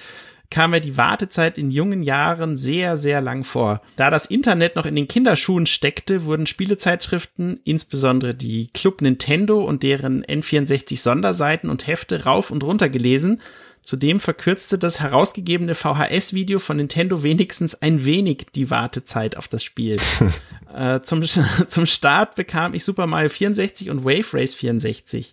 [0.51, 3.83] kam mir die Wartezeit in jungen Jahren sehr, sehr lang vor.
[3.95, 9.85] Da das Internet noch in den Kinderschuhen steckte, wurden Spielezeitschriften, insbesondere die Club Nintendo und
[9.85, 13.41] deren N64 Sonderseiten und Hefte rauf und runter gelesen
[13.83, 19.97] Zudem verkürzte das herausgegebene VHS-Video von Nintendo wenigstens ein wenig die Wartezeit auf das Spiel.
[20.75, 21.23] äh, zum,
[21.69, 25.33] zum Start bekam ich Super Mario 64 und Wave Race 64.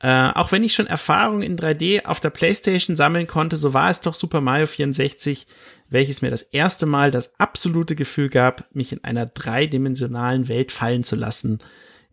[0.00, 3.90] Äh, auch wenn ich schon Erfahrung in 3D auf der PlayStation sammeln konnte, so war
[3.90, 5.46] es doch Super Mario 64,
[5.88, 11.04] welches mir das erste Mal das absolute Gefühl gab, mich in einer dreidimensionalen Welt fallen
[11.04, 11.60] zu lassen.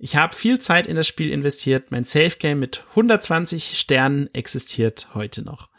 [0.04, 1.90] Ich habe viel Zeit in das Spiel investiert.
[1.90, 5.70] Mein Safe Game mit 120 Sternen existiert heute noch.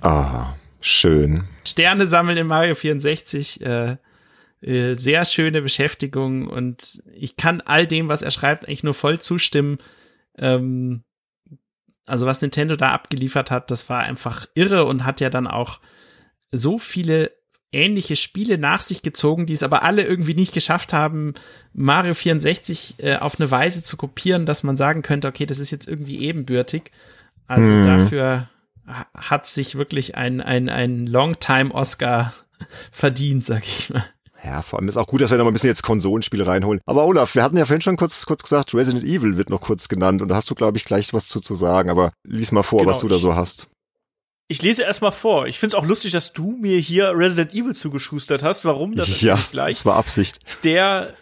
[0.00, 1.48] Ah, schön.
[1.66, 3.60] Sterne sammeln in Mario 64.
[3.60, 3.96] Äh,
[4.60, 9.18] äh, sehr schöne Beschäftigung und ich kann all dem, was er schreibt, eigentlich nur voll
[9.18, 9.78] zustimmen.
[10.38, 11.02] Ähm,
[12.06, 15.80] also was Nintendo da abgeliefert hat, das war einfach irre und hat ja dann auch
[16.52, 17.32] so viele
[17.72, 21.34] ähnliche Spiele nach sich gezogen, die es aber alle irgendwie nicht geschafft haben,
[21.72, 25.70] Mario 64 äh, auf eine Weise zu kopieren, dass man sagen könnte, okay, das ist
[25.70, 26.92] jetzt irgendwie ebenbürtig.
[27.46, 27.84] Also mhm.
[27.84, 28.48] dafür
[28.86, 32.32] hat sich wirklich ein, ein, ein Longtime-Oscar
[32.92, 34.04] verdient, sag ich mal.
[34.44, 36.80] Ja, vor allem ist auch gut, dass wir noch mal ein bisschen jetzt Konsolenspiele reinholen.
[36.84, 39.88] Aber Olaf, wir hatten ja vorhin schon kurz, kurz gesagt, Resident Evil wird noch kurz
[39.88, 41.90] genannt und da hast du, glaube ich, gleich was zu, zu sagen.
[41.90, 43.68] Aber lies mal vor, genau, was du da so hast.
[44.48, 45.46] Ich lese erstmal vor.
[45.46, 48.64] Ich finde es auch lustig, dass du mir hier Resident Evil zugeschustert hast.
[48.64, 48.94] Warum?
[48.94, 49.78] Das ist ja, gleich.
[49.78, 50.40] Das war Absicht.
[50.64, 51.14] Der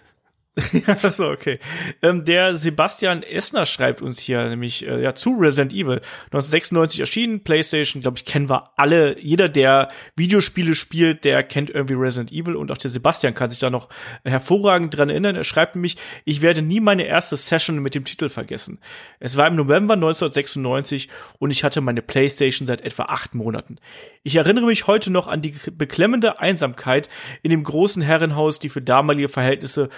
[0.87, 1.61] ja, so, okay.
[2.03, 7.45] Ähm, der Sebastian Essner schreibt uns hier nämlich äh, ja zu Resident Evil 1996 erschienen,
[7.45, 9.19] PlayStation, glaube ich, kennen wir alle.
[9.21, 13.61] Jeder, der Videospiele spielt, der kennt irgendwie Resident Evil und auch der Sebastian kann sich
[13.61, 13.89] da noch
[14.25, 15.37] hervorragend dran erinnern.
[15.37, 18.81] Er schreibt nämlich, ich werde nie meine erste Session mit dem Titel vergessen.
[19.21, 21.09] Es war im November 1996
[21.39, 23.77] und ich hatte meine PlayStation seit etwa acht Monaten.
[24.25, 27.09] Ich erinnere mich heute noch an die beklemmende Einsamkeit
[27.43, 29.89] in dem großen Herrenhaus, die für damalige Verhältnisse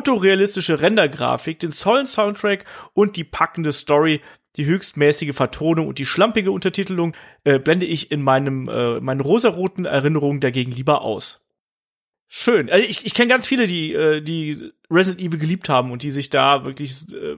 [0.00, 2.64] fotorealistische Rendergrafik, den tollen Soundtrack
[2.94, 4.22] und die packende Story,
[4.56, 7.14] die höchstmäßige Vertonung und die schlampige Untertitelung
[7.44, 11.49] äh, blende ich in meinem äh, meinen rosaroten Erinnerungen dagegen lieber aus.
[12.32, 12.70] Schön.
[12.70, 16.12] Also ich, ich kenne ganz viele, die äh, die Resident Evil geliebt haben und die
[16.12, 17.36] sich da wirklich äh,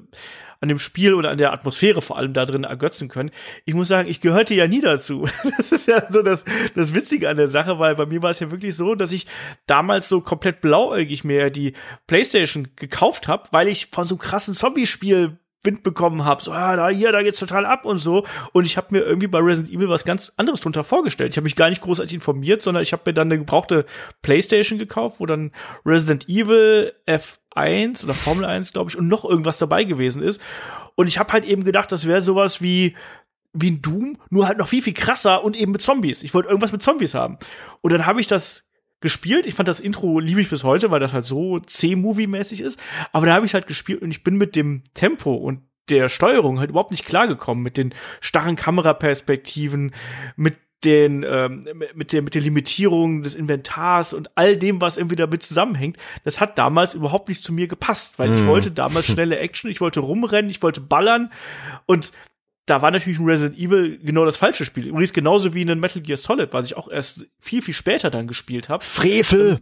[0.60, 3.30] an dem Spiel oder an der Atmosphäre vor allem da drin ergötzen können.
[3.64, 5.26] Ich muss sagen, ich gehörte ja nie dazu.
[5.56, 6.44] Das ist ja so das,
[6.74, 9.26] das Witzige an der Sache, weil bei mir war es ja wirklich so, dass ich
[9.66, 11.72] damals so komplett blauäugig mir die
[12.06, 16.74] Playstation gekauft habe, weil ich von so einem krassen Zombie-Spiel Wind bekommen habe, so, ah,
[16.76, 18.26] da hier, da geht's total ab und so.
[18.52, 21.32] Und ich habe mir irgendwie bei Resident Evil was ganz anderes drunter vorgestellt.
[21.32, 23.86] Ich habe mich gar nicht großartig informiert, sondern ich habe mir dann eine gebrauchte
[24.22, 25.52] PlayStation gekauft, wo dann
[25.86, 30.40] Resident Evil F1 oder Formel 1, glaube ich, und noch irgendwas dabei gewesen ist.
[30.96, 32.96] Und ich habe halt eben gedacht, das wäre sowas wie
[33.54, 36.22] wie ein Doom, nur halt noch viel viel krasser und eben mit Zombies.
[36.22, 37.36] Ich wollte irgendwas mit Zombies haben.
[37.82, 38.66] Und dann habe ich das
[39.02, 39.46] gespielt.
[39.46, 42.80] Ich fand das Intro liebe ich bis heute, weil das halt so C-Movie-mäßig ist.
[43.12, 45.60] Aber da habe ich halt gespielt und ich bin mit dem Tempo und
[45.90, 49.92] der Steuerung halt überhaupt nicht klargekommen mit den starren Kameraperspektiven,
[50.36, 51.64] mit den ähm,
[51.94, 56.40] mit der mit der Limitierung des Inventars und all dem, was irgendwie damit zusammenhängt, das
[56.40, 58.46] hat damals überhaupt nicht zu mir gepasst, weil ich mhm.
[58.46, 61.30] wollte damals schnelle Action, ich wollte rumrennen, ich wollte ballern
[61.86, 62.12] und
[62.66, 64.86] da war natürlich ein Resident Evil genau das falsche Spiel.
[64.86, 68.26] Übrigens genauso wie ein Metal Gear Solid, was ich auch erst viel, viel später dann
[68.26, 68.84] gespielt habe.
[68.84, 69.58] Frevel!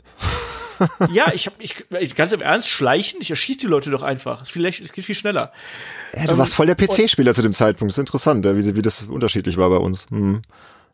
[1.11, 4.43] ja, ich habe ich, ganz im Ernst schleichen, ich erschieß die Leute doch einfach.
[4.43, 5.53] Es, vielleicht, es geht viel schneller.
[6.15, 7.91] Ja, du ähm, warst voll der PC-Spieler zu dem Zeitpunkt.
[7.91, 10.07] Das ist interessant, wie, wie das unterschiedlich war bei uns.
[10.11, 10.43] Hm.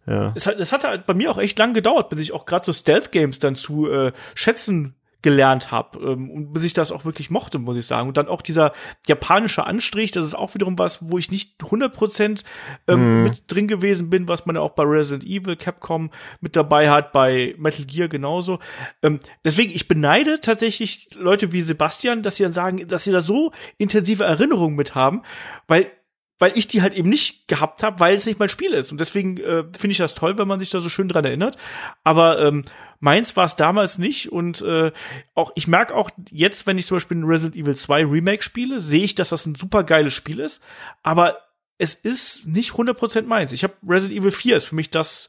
[0.06, 0.32] Ja.
[0.36, 2.64] Es hat, es hat halt bei mir auch echt lang gedauert, bis ich auch gerade
[2.64, 4.94] so Stealth-Games dann zu äh, schätzen
[5.26, 8.06] gelernt habe ähm, und bis ich das auch wirklich mochte, muss ich sagen.
[8.06, 8.72] Und dann auch dieser
[9.08, 12.44] japanische Anstrich, das ist auch wiederum was, wo ich nicht 100%
[12.86, 13.22] ähm, mm.
[13.24, 17.12] mit drin gewesen bin, was man ja auch bei Resident Evil, Capcom mit dabei hat,
[17.12, 18.60] bei Metal Gear genauso.
[19.02, 23.20] Ähm, deswegen, ich beneide tatsächlich Leute wie Sebastian, dass sie dann sagen, dass sie da
[23.20, 25.22] so intensive Erinnerungen mit haben,
[25.66, 25.90] weil
[26.38, 28.92] weil ich die halt eben nicht gehabt habe, weil es nicht mein Spiel ist.
[28.92, 31.56] Und deswegen äh, finde ich das toll, wenn man sich da so schön dran erinnert.
[32.04, 32.62] Aber ähm,
[33.00, 34.32] meins war es damals nicht.
[34.32, 34.92] Und äh,
[35.34, 38.80] auch ich merke auch jetzt, wenn ich zum Beispiel ein Resident Evil 2 Remake spiele,
[38.80, 40.62] sehe ich, dass das ein super geiles Spiel ist.
[41.02, 41.38] Aber
[41.78, 43.52] es ist nicht 100% meins.
[43.52, 45.28] Ich habe Resident Evil 4 ist für mich das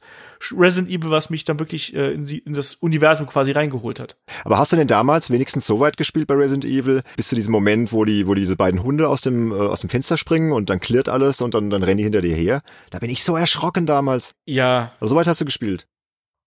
[0.51, 4.17] Resident Evil, was mich dann wirklich äh, in, die, in, das Universum quasi reingeholt hat.
[4.45, 7.51] Aber hast du denn damals wenigstens so weit gespielt bei Resident Evil, bis zu diesem
[7.51, 10.69] Moment, wo die, wo diese beiden Hunde aus dem, äh, aus dem Fenster springen und
[10.69, 12.61] dann klirrt alles und dann, dann rennen die hinter dir her?
[12.91, 14.35] Da bin ich so erschrocken damals.
[14.45, 14.93] Ja.
[14.99, 15.87] Also, so weit hast du gespielt?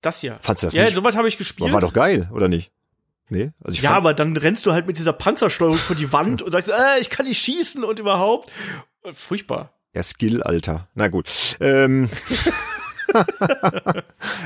[0.01, 0.39] Das ja.
[0.41, 0.93] Fandst du das ja, nicht?
[0.93, 1.69] Ja, so weit habe ich gespielt.
[1.69, 2.73] Aber war doch geil, oder nicht?
[3.29, 6.43] Nee, also ich ja, aber dann rennst du halt mit dieser Panzersteuerung vor die Wand
[6.43, 8.51] und sagst, äh, ich kann nicht schießen und überhaupt.
[9.13, 9.73] Furchtbar.
[9.95, 10.89] Ja, Skill, Alter.
[10.95, 11.57] Na gut.
[11.61, 12.09] Ähm.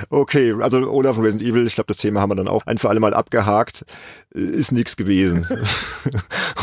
[0.09, 2.79] okay, also Olaf und Resident Evil, ich glaube, das Thema haben wir dann auch ein
[2.79, 3.85] für alle Mal abgehakt.
[4.31, 5.47] Ist nichts gewesen.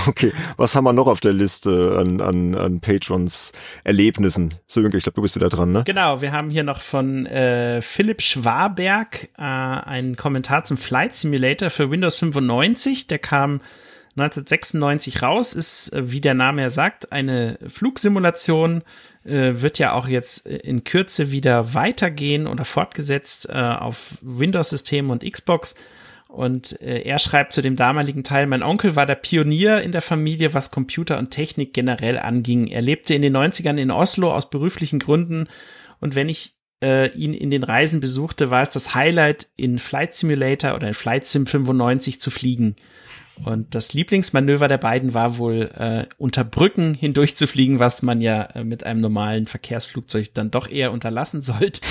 [0.08, 3.52] okay, was haben wir noch auf der Liste an, an, an Patrons
[3.84, 4.56] Erlebnissen?
[4.66, 5.84] Sönke, ich glaube, du bist wieder dran, ne?
[5.86, 11.70] Genau, wir haben hier noch von äh, Philipp Schwaberg äh, einen Kommentar zum Flight Simulator
[11.70, 13.06] für Windows 95.
[13.06, 13.62] Der kam
[14.16, 18.84] 1996 raus, ist, äh, wie der Name ja sagt, eine Flugsimulation,
[19.24, 25.30] äh, wird ja auch jetzt in Kürze wieder weitergehen oder fortgesetzt äh, auf Windows-Systemen und
[25.30, 25.76] Xbox.
[26.28, 30.02] Und äh, er schreibt zu dem damaligen Teil, mein Onkel war der Pionier in der
[30.02, 32.68] Familie, was Computer und Technik generell anging.
[32.68, 35.48] Er lebte in den 90ern in Oslo aus beruflichen Gründen.
[36.00, 40.14] Und wenn ich äh, ihn in den Reisen besuchte, war es das Highlight, in Flight
[40.14, 42.78] Simulator oder in Flight Sim 95 zu fliegen.
[43.44, 48.22] Und das Lieblingsmanöver der beiden war wohl, äh, unter Brücken hindurch zu fliegen, was man
[48.22, 51.82] ja äh, mit einem normalen Verkehrsflugzeug dann doch eher unterlassen sollte.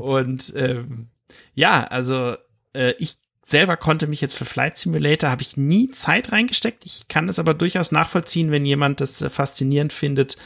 [0.00, 1.08] und ähm,
[1.54, 2.36] ja, also
[2.74, 6.84] äh, ich selber konnte mich jetzt für Flight Simulator, habe ich nie Zeit reingesteckt.
[6.84, 10.36] Ich kann es aber durchaus nachvollziehen, wenn jemand das äh, faszinierend findet,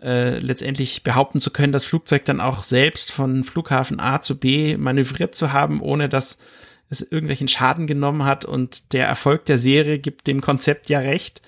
[0.00, 4.76] äh, letztendlich behaupten zu können, das Flugzeug dann auch selbst von Flughafen A zu B
[4.76, 6.38] manövriert zu haben, ohne dass
[6.90, 11.42] es irgendwelchen Schaden genommen hat und der Erfolg der Serie gibt dem Konzept ja recht.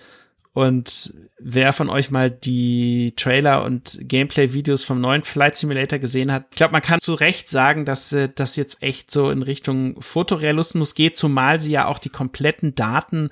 [0.52, 6.46] Und wer von euch mal die Trailer und Gameplay-Videos vom neuen Flight Simulator gesehen hat,
[6.50, 10.02] ich glaube, man kann zu Recht sagen, dass äh, das jetzt echt so in Richtung
[10.02, 13.30] Fotorealismus geht, zumal sie ja auch die kompletten Daten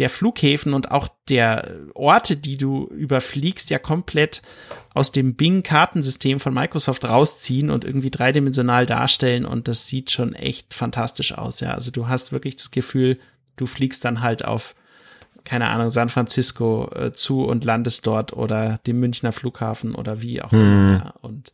[0.00, 4.42] der Flughäfen und auch der Orte, die du überfliegst, ja komplett
[4.94, 10.74] aus dem Bing-Kartensystem von Microsoft rausziehen und irgendwie dreidimensional darstellen und das sieht schon echt
[10.74, 11.74] fantastisch aus, ja.
[11.74, 13.18] Also du hast wirklich das Gefühl,
[13.56, 14.74] du fliegst dann halt auf
[15.44, 20.42] keine Ahnung, San Francisco äh, zu und landest dort oder dem Münchner Flughafen oder wie
[20.42, 20.60] auch immer.
[20.60, 21.02] Hm.
[21.02, 21.14] Ja.
[21.22, 21.52] Und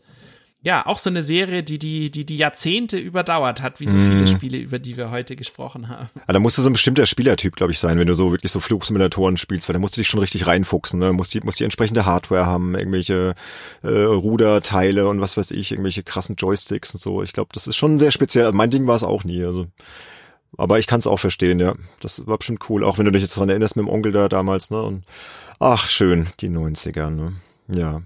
[0.66, 4.22] ja, auch so eine Serie, die die, die, die Jahrzehnte überdauert hat, wie so viele
[4.22, 4.26] Mhm.
[4.26, 6.08] Spiele, über die wir heute gesprochen haben.
[6.16, 8.50] Ja, da musst du so ein bestimmter Spielertyp, glaube ich, sein, wenn du so wirklich
[8.50, 11.12] so Flugsimulatoren spielst, weil da musst du dich schon richtig reinfuchsen, ne?
[11.12, 13.36] Musst die, musst die entsprechende Hardware haben, irgendwelche
[13.84, 17.22] äh, Ruderteile und was weiß ich, irgendwelche krassen Joysticks und so.
[17.22, 18.46] Ich glaube, das ist schon sehr speziell.
[18.46, 19.44] Also mein Ding war es auch nie.
[19.44, 19.68] Also.
[20.56, 21.76] Aber ich kann es auch verstehen, ja.
[22.00, 24.28] Das war bestimmt cool, auch wenn du dich jetzt dran erinnerst mit dem Onkel da
[24.28, 24.82] damals, ne?
[24.82, 25.04] Und
[25.60, 27.34] ach, schön, die 90er, ne?
[27.68, 28.02] Ja.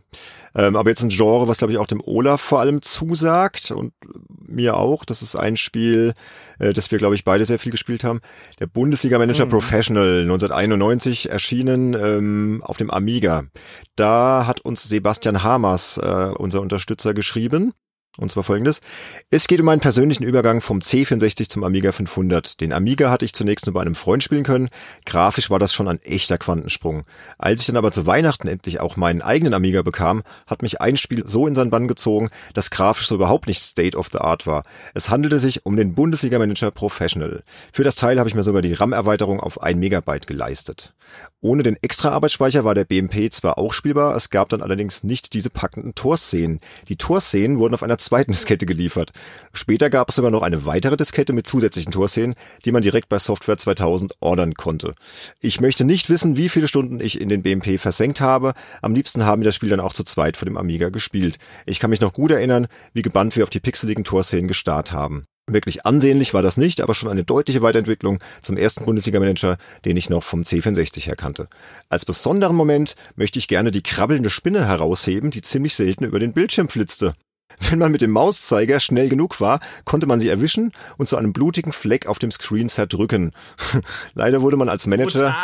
[0.54, 3.92] Ähm, aber jetzt ein Genre, was glaube ich auch dem Olaf vor allem zusagt und
[4.46, 5.04] mir auch.
[5.04, 6.14] Das ist ein Spiel,
[6.58, 8.20] äh, das wir glaube ich beide sehr viel gespielt haben.
[8.58, 9.50] Der Bundesliga Manager Mhm.
[9.50, 13.44] Professional 1991 erschienen ähm, auf dem Amiga.
[13.96, 17.72] Da hat uns Sebastian Hamers, äh, unser Unterstützer, geschrieben.
[18.18, 18.80] Und zwar folgendes.
[19.30, 22.60] Es geht um einen persönlichen Übergang vom C64 zum Amiga 500.
[22.60, 24.68] Den Amiga hatte ich zunächst nur bei einem Freund spielen können.
[25.06, 27.04] Grafisch war das schon ein echter Quantensprung.
[27.38, 30.96] Als ich dann aber zu Weihnachten endlich auch meinen eigenen Amiga bekam, hat mich ein
[30.96, 34.44] Spiel so in seinen Bann gezogen, dass grafisch so überhaupt nicht State of the Art
[34.44, 34.64] war.
[34.92, 37.44] Es handelte sich um den Bundesliga Manager Professional.
[37.72, 40.94] Für das Teil habe ich mir sogar die RAM-Erweiterung auf 1 Megabyte geleistet.
[41.40, 45.32] Ohne den extra Arbeitsspeicher war der BMP zwar auch spielbar, es gab dann allerdings nicht
[45.32, 46.60] diese packenden Torszenen.
[46.88, 49.12] Die Torszenen wurden auf einer zweiten Diskette geliefert.
[49.52, 52.34] Später gab es sogar noch eine weitere Diskette mit zusätzlichen Torszenen,
[52.64, 54.94] die man direkt bei Software 2000 ordern konnte.
[55.40, 58.52] Ich möchte nicht wissen, wie viele Stunden ich in den BMP versenkt habe.
[58.82, 61.38] Am liebsten haben wir das Spiel dann auch zu zweit vor dem Amiga gespielt.
[61.64, 65.24] Ich kann mich noch gut erinnern, wie gebannt wir auf die pixeligen Torszenen gestarrt haben.
[65.52, 70.08] Wirklich ansehnlich war das nicht, aber schon eine deutliche Weiterentwicklung zum ersten Bundesliga-Manager, den ich
[70.08, 71.48] noch vom C64 her kannte.
[71.88, 76.32] Als besonderen Moment möchte ich gerne die krabbelnde Spinne herausheben, die ziemlich selten über den
[76.32, 77.14] Bildschirm flitzte.
[77.68, 81.32] Wenn man mit dem Mauszeiger schnell genug war, konnte man sie erwischen und zu einem
[81.32, 83.32] blutigen Fleck auf dem Screen zerdrücken.
[84.14, 85.34] Leider wurde man als Manager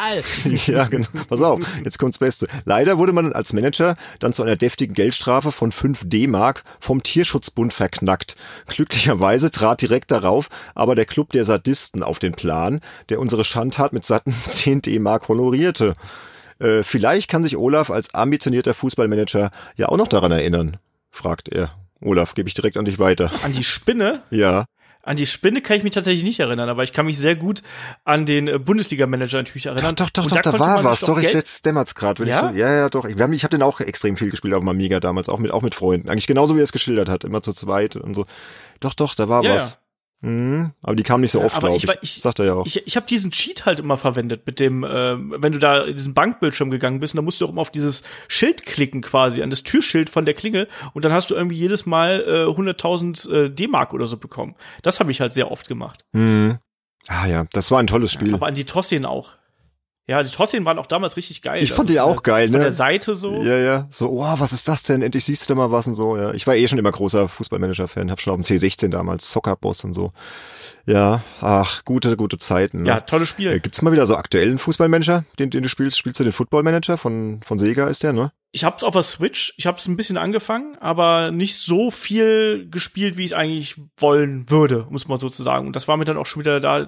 [0.45, 0.57] Brutal.
[0.67, 1.07] ja, genau.
[1.29, 2.47] Pass auf, jetzt kommt's Beste.
[2.65, 7.73] Leider wurde man als Manager dann zu einer deftigen Geldstrafe von 5 D-Mark vom Tierschutzbund
[7.73, 8.37] verknackt.
[8.67, 13.93] Glücklicherweise trat direkt darauf aber der Club der Sadisten auf den Plan, der unsere Schandtat
[13.93, 15.95] mit satten 10 D-Mark honorierte.
[16.59, 20.79] Äh, vielleicht kann sich Olaf als ambitionierter Fußballmanager ja auch noch daran erinnern,
[21.11, 21.71] fragt er.
[22.03, 23.31] Olaf, gebe ich direkt an dich weiter.
[23.45, 24.23] An die Spinne?
[24.31, 24.67] Ja.
[25.03, 27.63] An die Spinne kann ich mich tatsächlich nicht erinnern, aber ich kann mich sehr gut
[28.05, 29.95] an den äh, Bundesliga-Manager natürlich Doch, erinnern.
[29.95, 31.01] doch, doch, Und doch, da, konnte war was.
[31.01, 32.23] Doch, ich jetzt dämmert's gerade.
[32.23, 32.51] wenn Ja?
[32.51, 33.05] Ich so, ja, ja, doch.
[33.05, 35.63] Ich, ich habe den auch extrem viel gespielt auf dem Amiga damals, auch mit, auch
[35.63, 36.11] mit Freunden.
[36.11, 38.27] Eigentlich genauso wie er es geschildert hat, immer zu zweit und so.
[38.81, 39.71] Doch, doch, da war Ja, was.
[39.71, 39.77] ja.
[40.23, 41.89] Mhm, aber die kam nicht so Ja, oft, aber glaube ich ich.
[41.89, 42.67] war- ich- Sagt er ja auch.
[42.67, 45.95] Ich, ich habe diesen Cheat halt immer verwendet mit dem, ähm, wenn du da in
[45.97, 49.43] diesen Bankbildschirm gegangen bist, und dann musst du auch immer auf dieses Schild klicken quasi,
[49.43, 53.31] an das Türschild von der Klingel und dann hast du irgendwie jedes Mal äh, 100.000
[53.31, 54.55] äh, D-Mark oder so bekommen.
[54.83, 56.05] Das habe ich halt sehr oft gemacht.
[56.13, 56.59] mhm.
[57.09, 58.35] Ah ja, das war ein tolles Spiel.
[58.35, 59.31] Aber an die Tossin auch.
[60.09, 61.61] Ja, die Tossin waren auch damals richtig geil.
[61.61, 62.71] ich fand Also die auch von geil, Von der ne?
[62.71, 63.43] Seite so.
[63.43, 63.89] Ja, ja.
[63.91, 65.03] So, oh, was ist das denn?
[65.03, 66.33] Endlich siehst du da mal was und so, ja.
[66.33, 69.95] Ich war eh schon immer großer Fußballmanager-Fan, hab schon auf dem C16 damals, Soccerboss und
[69.95, 70.11] so.
[70.85, 72.83] Ja, ach, gute, gute Zeiten.
[72.83, 72.89] Ne?
[72.89, 73.51] Ja, tolles Spiel.
[73.51, 75.99] Äh, Gibt's mal wieder so aktuellen Fußballmanager, den, den du spielst?
[75.99, 78.31] Spielst du den Footballmanager von, von Sega ist der, ne?
[78.53, 83.17] Ich hab's auf der Switch, ich hab's ein bisschen angefangen, aber nicht so viel gespielt,
[83.17, 85.67] wie ich eigentlich wollen würde, muss man sozusagen.
[85.67, 86.87] Und das war mir dann auch schon wieder da,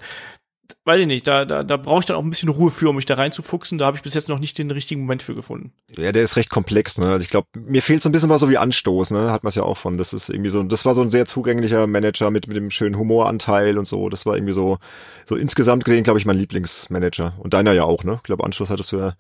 [0.85, 2.97] weiß ich nicht, da, da, da brauche ich dann auch ein bisschen Ruhe für, um
[2.97, 3.79] mich da reinzufuchsen.
[3.79, 5.73] Da habe ich bis jetzt noch nicht den richtigen Moment für gefunden.
[5.97, 7.07] Ja, der ist recht komplex, ne?
[7.07, 9.31] Also ich glaube, mir fehlt so ein bisschen was so wie Anstoß, ne?
[9.31, 9.99] Hat man es ja auch von.
[9.99, 12.99] Das ist irgendwie so, das war so ein sehr zugänglicher Manager mit, mit dem schönen
[12.99, 14.09] Humoranteil und so.
[14.09, 14.79] Das war irgendwie so,
[15.27, 17.35] so insgesamt gesehen, glaube ich, mein Lieblingsmanager.
[17.39, 18.15] Und deiner ja auch, ne?
[18.17, 19.15] Ich glaube, Anstoß hattest du ja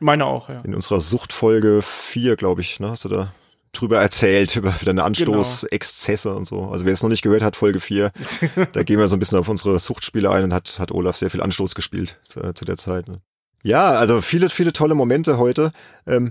[0.00, 0.60] Meine auch, ja.
[0.62, 2.90] in unserer Suchtfolge vier, glaube ich, ne?
[2.90, 3.32] Hast du da
[3.80, 6.66] drüber erzählt, über deine Anstoßexzesse und so.
[6.66, 8.12] Also wer es noch nicht gehört hat, Folge vier,
[8.72, 11.30] da gehen wir so ein bisschen auf unsere Suchtspiele ein und hat, hat Olaf sehr
[11.30, 13.08] viel Anstoß gespielt zu, zu der Zeit.
[13.08, 13.16] Ne?
[13.62, 15.72] Ja, also viele, viele tolle Momente heute.
[16.06, 16.30] Ähm,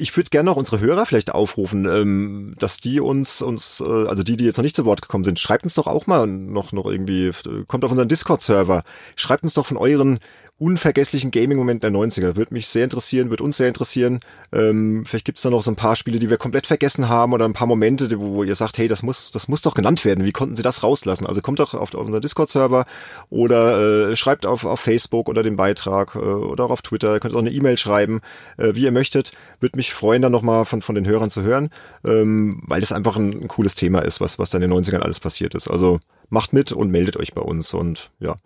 [0.00, 4.22] ich würde gerne noch unsere Hörer vielleicht aufrufen, ähm, dass die uns, uns, äh, also
[4.22, 6.72] die, die jetzt noch nicht zu Wort gekommen sind, schreibt uns doch auch mal noch,
[6.72, 8.84] noch irgendwie, äh, kommt auf unseren Discord-Server,
[9.16, 10.20] schreibt uns doch von euren
[10.58, 12.36] unvergesslichen Gaming-Momenten der 90er.
[12.36, 14.18] Würde mich sehr interessieren, würde uns sehr interessieren.
[14.52, 17.32] Ähm, vielleicht gibt es da noch so ein paar Spiele, die wir komplett vergessen haben
[17.32, 20.04] oder ein paar Momente, wo, wo ihr sagt, hey, das muss, das muss doch genannt
[20.04, 20.24] werden.
[20.24, 21.26] Wie konnten sie das rauslassen?
[21.26, 22.86] Also kommt doch auf, auf unseren Discord-Server
[23.30, 27.14] oder äh, schreibt auf, auf Facebook oder den Beitrag äh, oder auch auf Twitter.
[27.14, 28.20] Ihr könnt auch eine E-Mail schreiben,
[28.56, 29.32] äh, wie ihr möchtet.
[29.60, 31.70] Würde mich freuen, dann nochmal von, von den Hörern zu hören,
[32.04, 35.00] ähm, weil das einfach ein, ein cooles Thema ist, was, was da in den 90ern
[35.00, 35.68] alles passiert ist.
[35.68, 37.74] Also macht mit und meldet euch bei uns.
[37.74, 38.36] Und ja,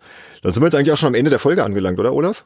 [0.41, 2.45] dann sind wir jetzt eigentlich auch schon am Ende der Folge angelangt, oder Olaf?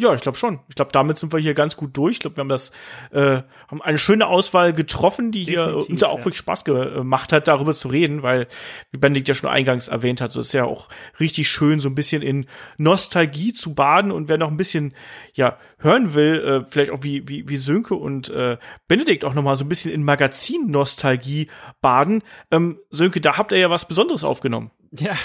[0.00, 0.60] Ja, ich glaube schon.
[0.68, 2.12] Ich glaube, damit sind wir hier ganz gut durch.
[2.12, 2.70] Ich glaube, wir haben das,
[3.10, 7.32] äh, haben eine schöne Auswahl getroffen, die Definitiv, hier uns ja auch wirklich Spaß gemacht
[7.32, 8.46] hat, darüber zu reden, weil,
[8.92, 10.88] wie Benedikt ja schon eingangs erwähnt hat, so ist ja auch
[11.18, 12.46] richtig schön, so ein bisschen in
[12.76, 14.94] Nostalgie zu baden und wer noch ein bisschen,
[15.34, 18.56] ja, hören will, äh, vielleicht auch wie, wie, wie Sönke und äh,
[18.86, 21.48] Benedikt auch noch mal so ein bisschen in Magazin-Nostalgie
[21.80, 22.22] baden.
[22.52, 24.70] Ähm, Sönke, da habt ihr ja was Besonderes aufgenommen.
[24.92, 25.16] Ja,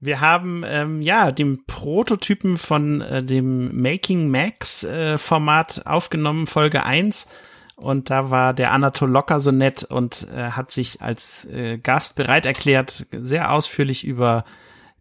[0.00, 6.84] wir haben ähm, ja den Prototypen von äh, dem Making Max äh, Format aufgenommen, Folge
[6.84, 7.30] 1.
[7.76, 12.16] Und da war der Anatol Locker so nett und äh, hat sich als äh, Gast
[12.16, 14.44] bereit erklärt, sehr ausführlich über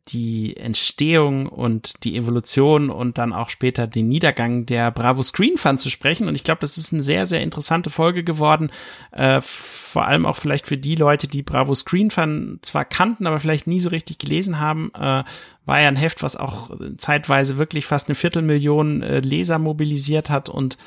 [0.08, 5.78] die Entstehung und die Evolution und dann auch später den Niedergang der Bravo Screen Fun
[5.78, 6.28] zu sprechen.
[6.28, 8.72] Und ich glaube, das ist eine sehr, sehr interessante Folge geworden.
[9.12, 13.40] Äh, vor allem auch vielleicht für die Leute, die Bravo Screen Fun zwar kannten, aber
[13.40, 14.92] vielleicht nie so richtig gelesen haben.
[14.96, 15.24] Äh,
[15.66, 20.50] war ja ein Heft, was auch zeitweise wirklich fast eine Viertelmillion äh, Leser mobilisiert hat
[20.50, 20.78] und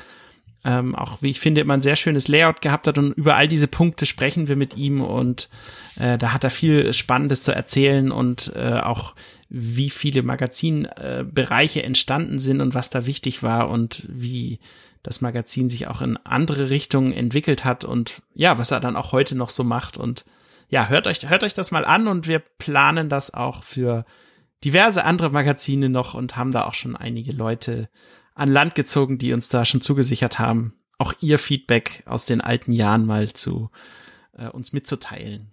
[0.63, 3.47] ähm, auch, wie ich finde, immer ein sehr schönes Layout gehabt hat und über all
[3.47, 5.49] diese Punkte sprechen wir mit ihm und
[5.99, 9.15] äh, da hat er viel Spannendes zu erzählen und äh, auch
[9.49, 14.59] wie viele Magazinbereiche äh, entstanden sind und was da wichtig war und wie
[15.03, 19.11] das Magazin sich auch in andere Richtungen entwickelt hat und ja, was er dann auch
[19.11, 20.25] heute noch so macht und
[20.69, 24.05] ja, hört euch, hört euch das mal an und wir planen das auch für
[24.63, 27.89] diverse andere Magazine noch und haben da auch schon einige Leute
[28.41, 32.71] an Land gezogen, die uns da schon zugesichert haben, auch ihr Feedback aus den alten
[32.71, 33.69] Jahren mal zu
[34.35, 35.51] äh, uns mitzuteilen.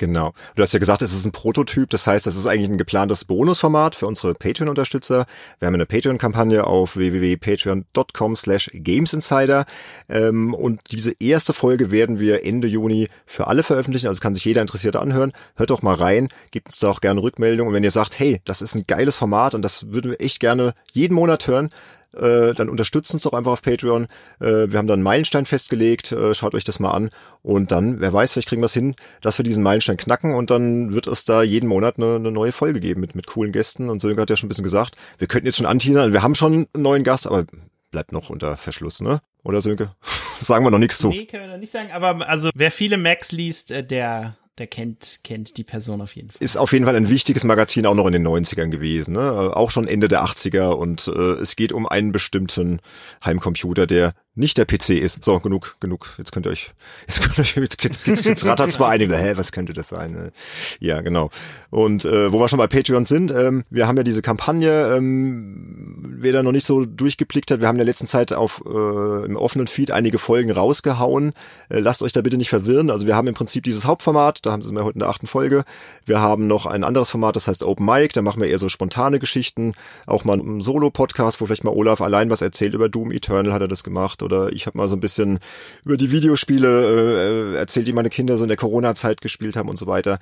[0.00, 0.32] Genau.
[0.54, 1.90] Du hast ja gesagt, es ist ein Prototyp.
[1.90, 5.26] Das heißt, es ist eigentlich ein geplantes Bonusformat für unsere Patreon-Unterstützer.
[5.58, 9.66] Wir haben eine Patreon-Kampagne auf www.patreon.com slash gamesinsider.
[10.08, 14.06] Ähm, und diese erste Folge werden wir Ende Juni für alle veröffentlichen.
[14.06, 15.32] Also kann sich jeder Interessierte anhören.
[15.56, 16.28] Hört doch mal rein.
[16.50, 17.68] Gebt uns da auch gerne Rückmeldung.
[17.68, 20.40] Und wenn ihr sagt, hey, das ist ein geiles Format und das würden wir echt
[20.40, 21.68] gerne jeden Monat hören,
[22.16, 24.04] äh, dann unterstützt uns doch einfach auf Patreon.
[24.40, 27.10] Äh, wir haben da einen Meilenstein festgelegt, äh, schaut euch das mal an
[27.42, 30.50] und dann, wer weiß, vielleicht kriegen wir es hin, dass wir diesen Meilenstein knacken und
[30.50, 33.88] dann wird es da jeden Monat eine, eine neue Folge geben mit, mit coolen Gästen
[33.90, 36.34] und Sönke hat ja schon ein bisschen gesagt, wir könnten jetzt schon anteasern, wir haben
[36.34, 37.44] schon einen neuen Gast, aber
[37.90, 39.20] bleibt noch unter Verschluss, ne?
[39.42, 39.90] Oder Sönke?
[40.40, 41.08] sagen wir noch nichts zu.
[41.08, 44.66] Nee, können wir noch nicht sagen, aber also wer viele Macs liest, äh, der der
[44.66, 46.38] kennt, kennt die Person auf jeden Fall.
[46.40, 49.56] Ist auf jeden Fall ein wichtiges Magazin auch noch in den 90ern gewesen, ne?
[49.56, 52.80] auch schon Ende der 80er und äh, es geht um einen bestimmten
[53.24, 55.24] Heimcomputer, der nicht der PC ist.
[55.24, 56.14] So, genug, genug.
[56.16, 56.70] Jetzt könnt ihr euch,
[57.06, 59.16] jetzt könnt ihr euch, jetzt, jetzt, jetzt, jetzt rattert's mal einige.
[59.16, 60.30] Hä, was könnte das sein?
[60.78, 61.30] Ja, genau.
[61.70, 66.16] Und äh, wo wir schon bei Patreon sind, ähm, wir haben ja diese Kampagne, ähm,
[66.18, 69.24] wer da noch nicht so durchgeblickt hat, wir haben in der letzten Zeit auf äh,
[69.24, 71.32] im offenen Feed einige Folgen rausgehauen.
[71.68, 72.90] Äh, lasst euch da bitte nicht verwirren.
[72.90, 75.64] Also wir haben im Prinzip dieses Hauptformat, da haben mir heute in der achten Folge.
[76.06, 78.68] Wir haben noch ein anderes Format, das heißt Open Mic, da machen wir eher so
[78.68, 79.74] spontane Geschichten,
[80.06, 83.62] auch mal einen Solo-Podcast, wo vielleicht mal Olaf allein was erzählt über Doom Eternal, hat
[83.62, 85.38] er das gemacht oder ich habe mal so ein bisschen
[85.84, 89.78] über die Videospiele äh, erzählt, die meine Kinder so in der Corona-Zeit gespielt haben und
[89.78, 90.18] so weiter.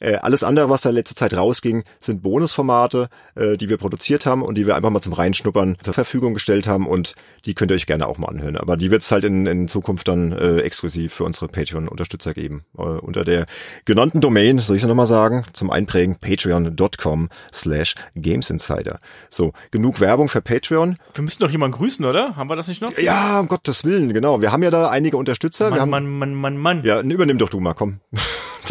[0.00, 4.42] Äh, alles andere, was da letzte Zeit rausging, sind Bonusformate, äh, die wir produziert haben
[4.42, 7.14] und die wir einfach mal zum Reinschnuppern zur Verfügung gestellt haben und
[7.44, 8.56] die könnt ihr euch gerne auch mal anhören.
[8.56, 12.64] Aber die wird es halt in, in Zukunft dann äh, exklusiv für unsere Patreon-Unterstützer geben.
[12.76, 13.46] Äh, unter der
[13.84, 18.98] genannten Domain, soll ich es nochmal sagen, zum Einprägen patreon.com slash gamesinsider.
[19.28, 20.96] So, genug Werbung für Patreon.
[21.14, 22.36] Wir müssen doch jemanden grüßen, oder?
[22.36, 22.96] Haben wir das nicht noch?
[22.98, 24.40] Ja, um Gottes Willen, genau.
[24.40, 25.70] Wir haben ja da einige Unterstützer.
[25.70, 26.84] Mann, wir haben, Mann, Mann, Mann, Mann.
[26.84, 28.00] Ja, übernimm doch du mal, komm.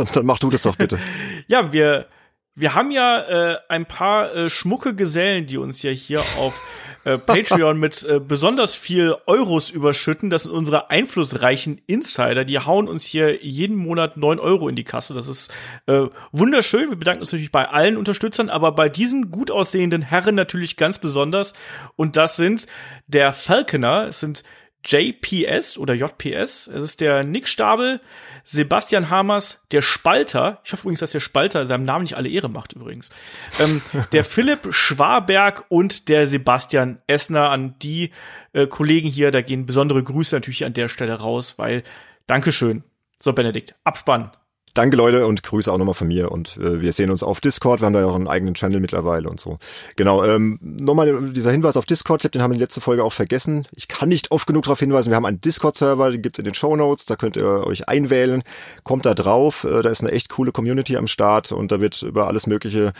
[0.01, 0.99] Dann, dann mach du das doch bitte.
[1.47, 2.07] ja, wir,
[2.55, 6.61] wir haben ja äh, ein paar äh, schmucke Gesellen, die uns ja hier auf
[7.05, 10.29] äh, Patreon mit äh, besonders viel Euros überschütten.
[10.29, 12.43] Das sind unsere einflussreichen Insider.
[12.43, 15.13] Die hauen uns hier jeden Monat neun Euro in die Kasse.
[15.13, 15.53] Das ist
[15.85, 16.89] äh, wunderschön.
[16.89, 20.99] Wir bedanken uns natürlich bei allen Unterstützern, aber bei diesen gut aussehenden Herren natürlich ganz
[20.99, 21.53] besonders.
[21.95, 22.67] Und das sind
[23.07, 24.43] der Falconer, es sind
[24.83, 28.01] JPS oder JPS, es ist der Nick Stabel,
[28.43, 32.49] Sebastian Hamers, der Spalter, ich hoffe übrigens, dass der Spalter seinem Namen nicht alle Ehre
[32.49, 33.11] macht übrigens,
[33.59, 33.81] ähm,
[34.11, 38.11] der Philipp Schwaberg und der Sebastian Essner an die
[38.53, 41.83] äh, Kollegen hier, da gehen besondere Grüße natürlich an der Stelle raus, weil
[42.27, 42.83] Dankeschön.
[43.19, 44.31] So, Benedikt, Abspann.
[44.73, 46.31] Danke Leute und Grüße auch nochmal von mir.
[46.31, 48.79] Und äh, wir sehen uns auf Discord, wir haben da ja auch einen eigenen Channel
[48.79, 49.57] mittlerweile und so.
[49.95, 53.13] Genau, ähm, nochmal dieser Hinweis auf Discord, den haben wir in der letzten Folge auch
[53.13, 53.67] vergessen.
[53.75, 56.53] Ich kann nicht oft genug darauf hinweisen, wir haben einen Discord-Server, den gibt's in den
[56.53, 58.43] Show Notes, da könnt ihr euch einwählen,
[58.83, 62.01] kommt da drauf, äh, da ist eine echt coole Community am Start und da wird
[62.03, 62.91] über alles mögliche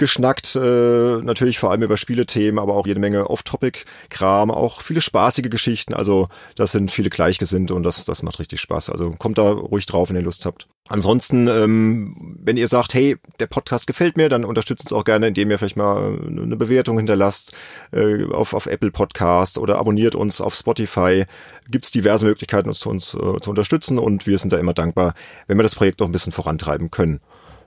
[0.00, 5.50] geschnackt, äh, natürlich vor allem über Spielethemen, aber auch jede Menge Off-Topic-Kram, auch viele spaßige
[5.50, 8.90] Geschichten, also das sind viele Gleichgesinnte und das, das macht richtig Spaß.
[8.90, 10.66] Also kommt da ruhig drauf, wenn ihr Lust habt.
[10.88, 15.28] Ansonsten, ähm, wenn ihr sagt, hey, der Podcast gefällt mir, dann unterstützt uns auch gerne,
[15.28, 17.52] indem ihr vielleicht mal eine Bewertung hinterlasst
[17.92, 21.26] äh, auf, auf Apple Podcast oder abonniert uns auf Spotify.
[21.68, 25.14] Gibt's diverse Möglichkeiten, uns zu uns äh, zu unterstützen und wir sind da immer dankbar,
[25.46, 27.20] wenn wir das Projekt noch ein bisschen vorantreiben können.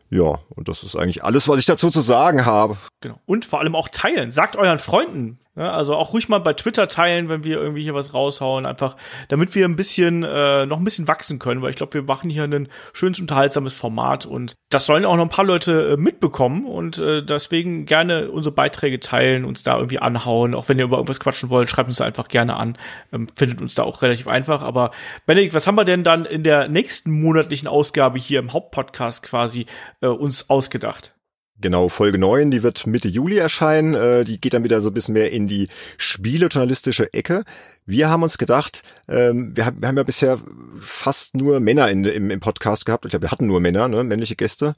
[0.10, 2.78] Ja, und das ist eigentlich alles, was ich dazu zu sagen habe.
[3.02, 3.20] Genau.
[3.26, 4.32] Und vor allem auch teilen.
[4.32, 8.16] Sagt euren Freunden, also auch ruhig mal bei Twitter teilen, wenn wir irgendwie hier was
[8.16, 8.96] raushauen, einfach
[9.28, 12.30] damit wir ein bisschen äh, noch ein bisschen wachsen können, weil ich glaube, wir machen
[12.32, 16.66] hier ein schönes unterhaltsames Format und das sollen auch noch ein paar Leute äh, mitbekommen
[16.66, 20.98] und äh, deswegen gerne unsere Beiträge teilen, uns da irgendwie anhauen, auch wenn ihr über
[20.98, 22.76] irgendwas quatschen wollt, schreibt uns da einfach gerne an,
[23.12, 24.64] ähm, findet uns da auch relativ einfach.
[24.64, 24.90] Aber
[25.28, 29.68] Benedikt, was haben wir denn dann in der nächsten monatlichen Ausgabe hier im Hauptpodcast quasi
[30.02, 31.14] äh, uns ausgedacht?
[31.62, 33.94] Genau, Folge 9, die wird Mitte Juli erscheinen.
[33.94, 37.44] Äh, die geht dann wieder so ein bisschen mehr in die spielejournalistische Ecke.
[37.86, 40.40] Wir haben uns gedacht, ähm, wir, haben, wir haben ja bisher
[40.80, 43.06] fast nur Männer im Podcast gehabt.
[43.06, 44.76] Ich glaube, wir hatten nur Männer, ne, männliche Gäste.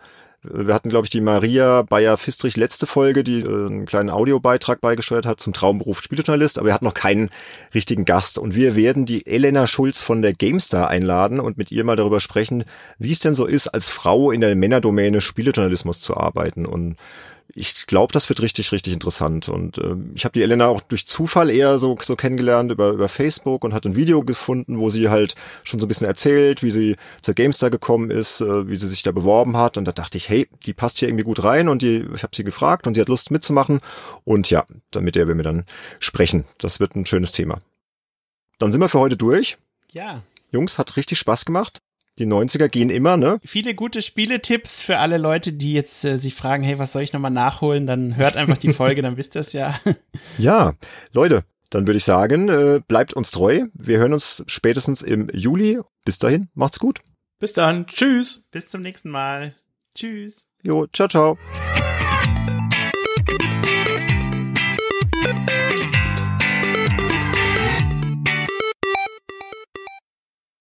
[0.48, 5.26] Wir hatten, glaube ich, die Maria Bayer-Fistrich letzte Folge, die äh, einen kleinen Audiobeitrag beigesteuert
[5.26, 7.30] hat zum Traumberuf Spielejournalist, aber wir hatten noch keinen
[7.74, 8.38] richtigen Gast.
[8.38, 12.20] Und wir werden die Elena Schulz von der GameStar einladen und mit ihr mal darüber
[12.20, 12.64] sprechen,
[13.00, 16.66] wie es denn so ist, als Frau in der Männerdomäne Spielejournalismus zu arbeiten.
[16.66, 16.96] Und
[17.54, 19.50] ich glaube, das wird richtig, richtig interessant.
[19.50, 23.08] Und äh, ich habe die Elena auch durch Zufall eher so, so kennengelernt über, über
[23.08, 26.72] Facebook und hat ein Video gefunden, wo sie halt schon so ein bisschen erzählt, wie
[26.72, 29.78] sie zur GameStar gekommen ist, äh, wie sie sich da beworben hat.
[29.78, 31.70] Und da dachte ich, hey, die passt hier irgendwie gut rein.
[31.70, 33.80] Und die, ich habe sie gefragt und sie hat Lust mitzumachen.
[34.24, 35.66] Und ja, damit der wir mir dann
[36.00, 36.46] sprechen.
[36.58, 37.60] Das wird ein schönes Thema.
[38.60, 39.58] Dann sind wir für heute durch.
[39.92, 40.24] Ja.
[40.52, 41.82] Jungs, hat richtig Spaß gemacht.
[42.18, 43.40] Die 90er gehen immer, ne?
[43.44, 47.12] Viele gute Spieletipps für alle Leute, die jetzt äh, sich fragen, hey, was soll ich
[47.12, 47.88] nochmal nachholen?
[47.88, 49.80] Dann hört einfach die Folge, dann wisst ihr es ja.
[50.38, 50.74] ja,
[51.12, 53.66] Leute, dann würde ich sagen, äh, bleibt uns treu.
[53.74, 55.80] Wir hören uns spätestens im Juli.
[56.06, 57.00] Bis dahin, macht's gut.
[57.40, 57.86] Bis dann.
[57.86, 58.48] Tschüss.
[58.50, 59.56] Bis zum nächsten Mal.
[59.94, 60.48] Tschüss.
[60.64, 61.38] Jo, ciao, ciao.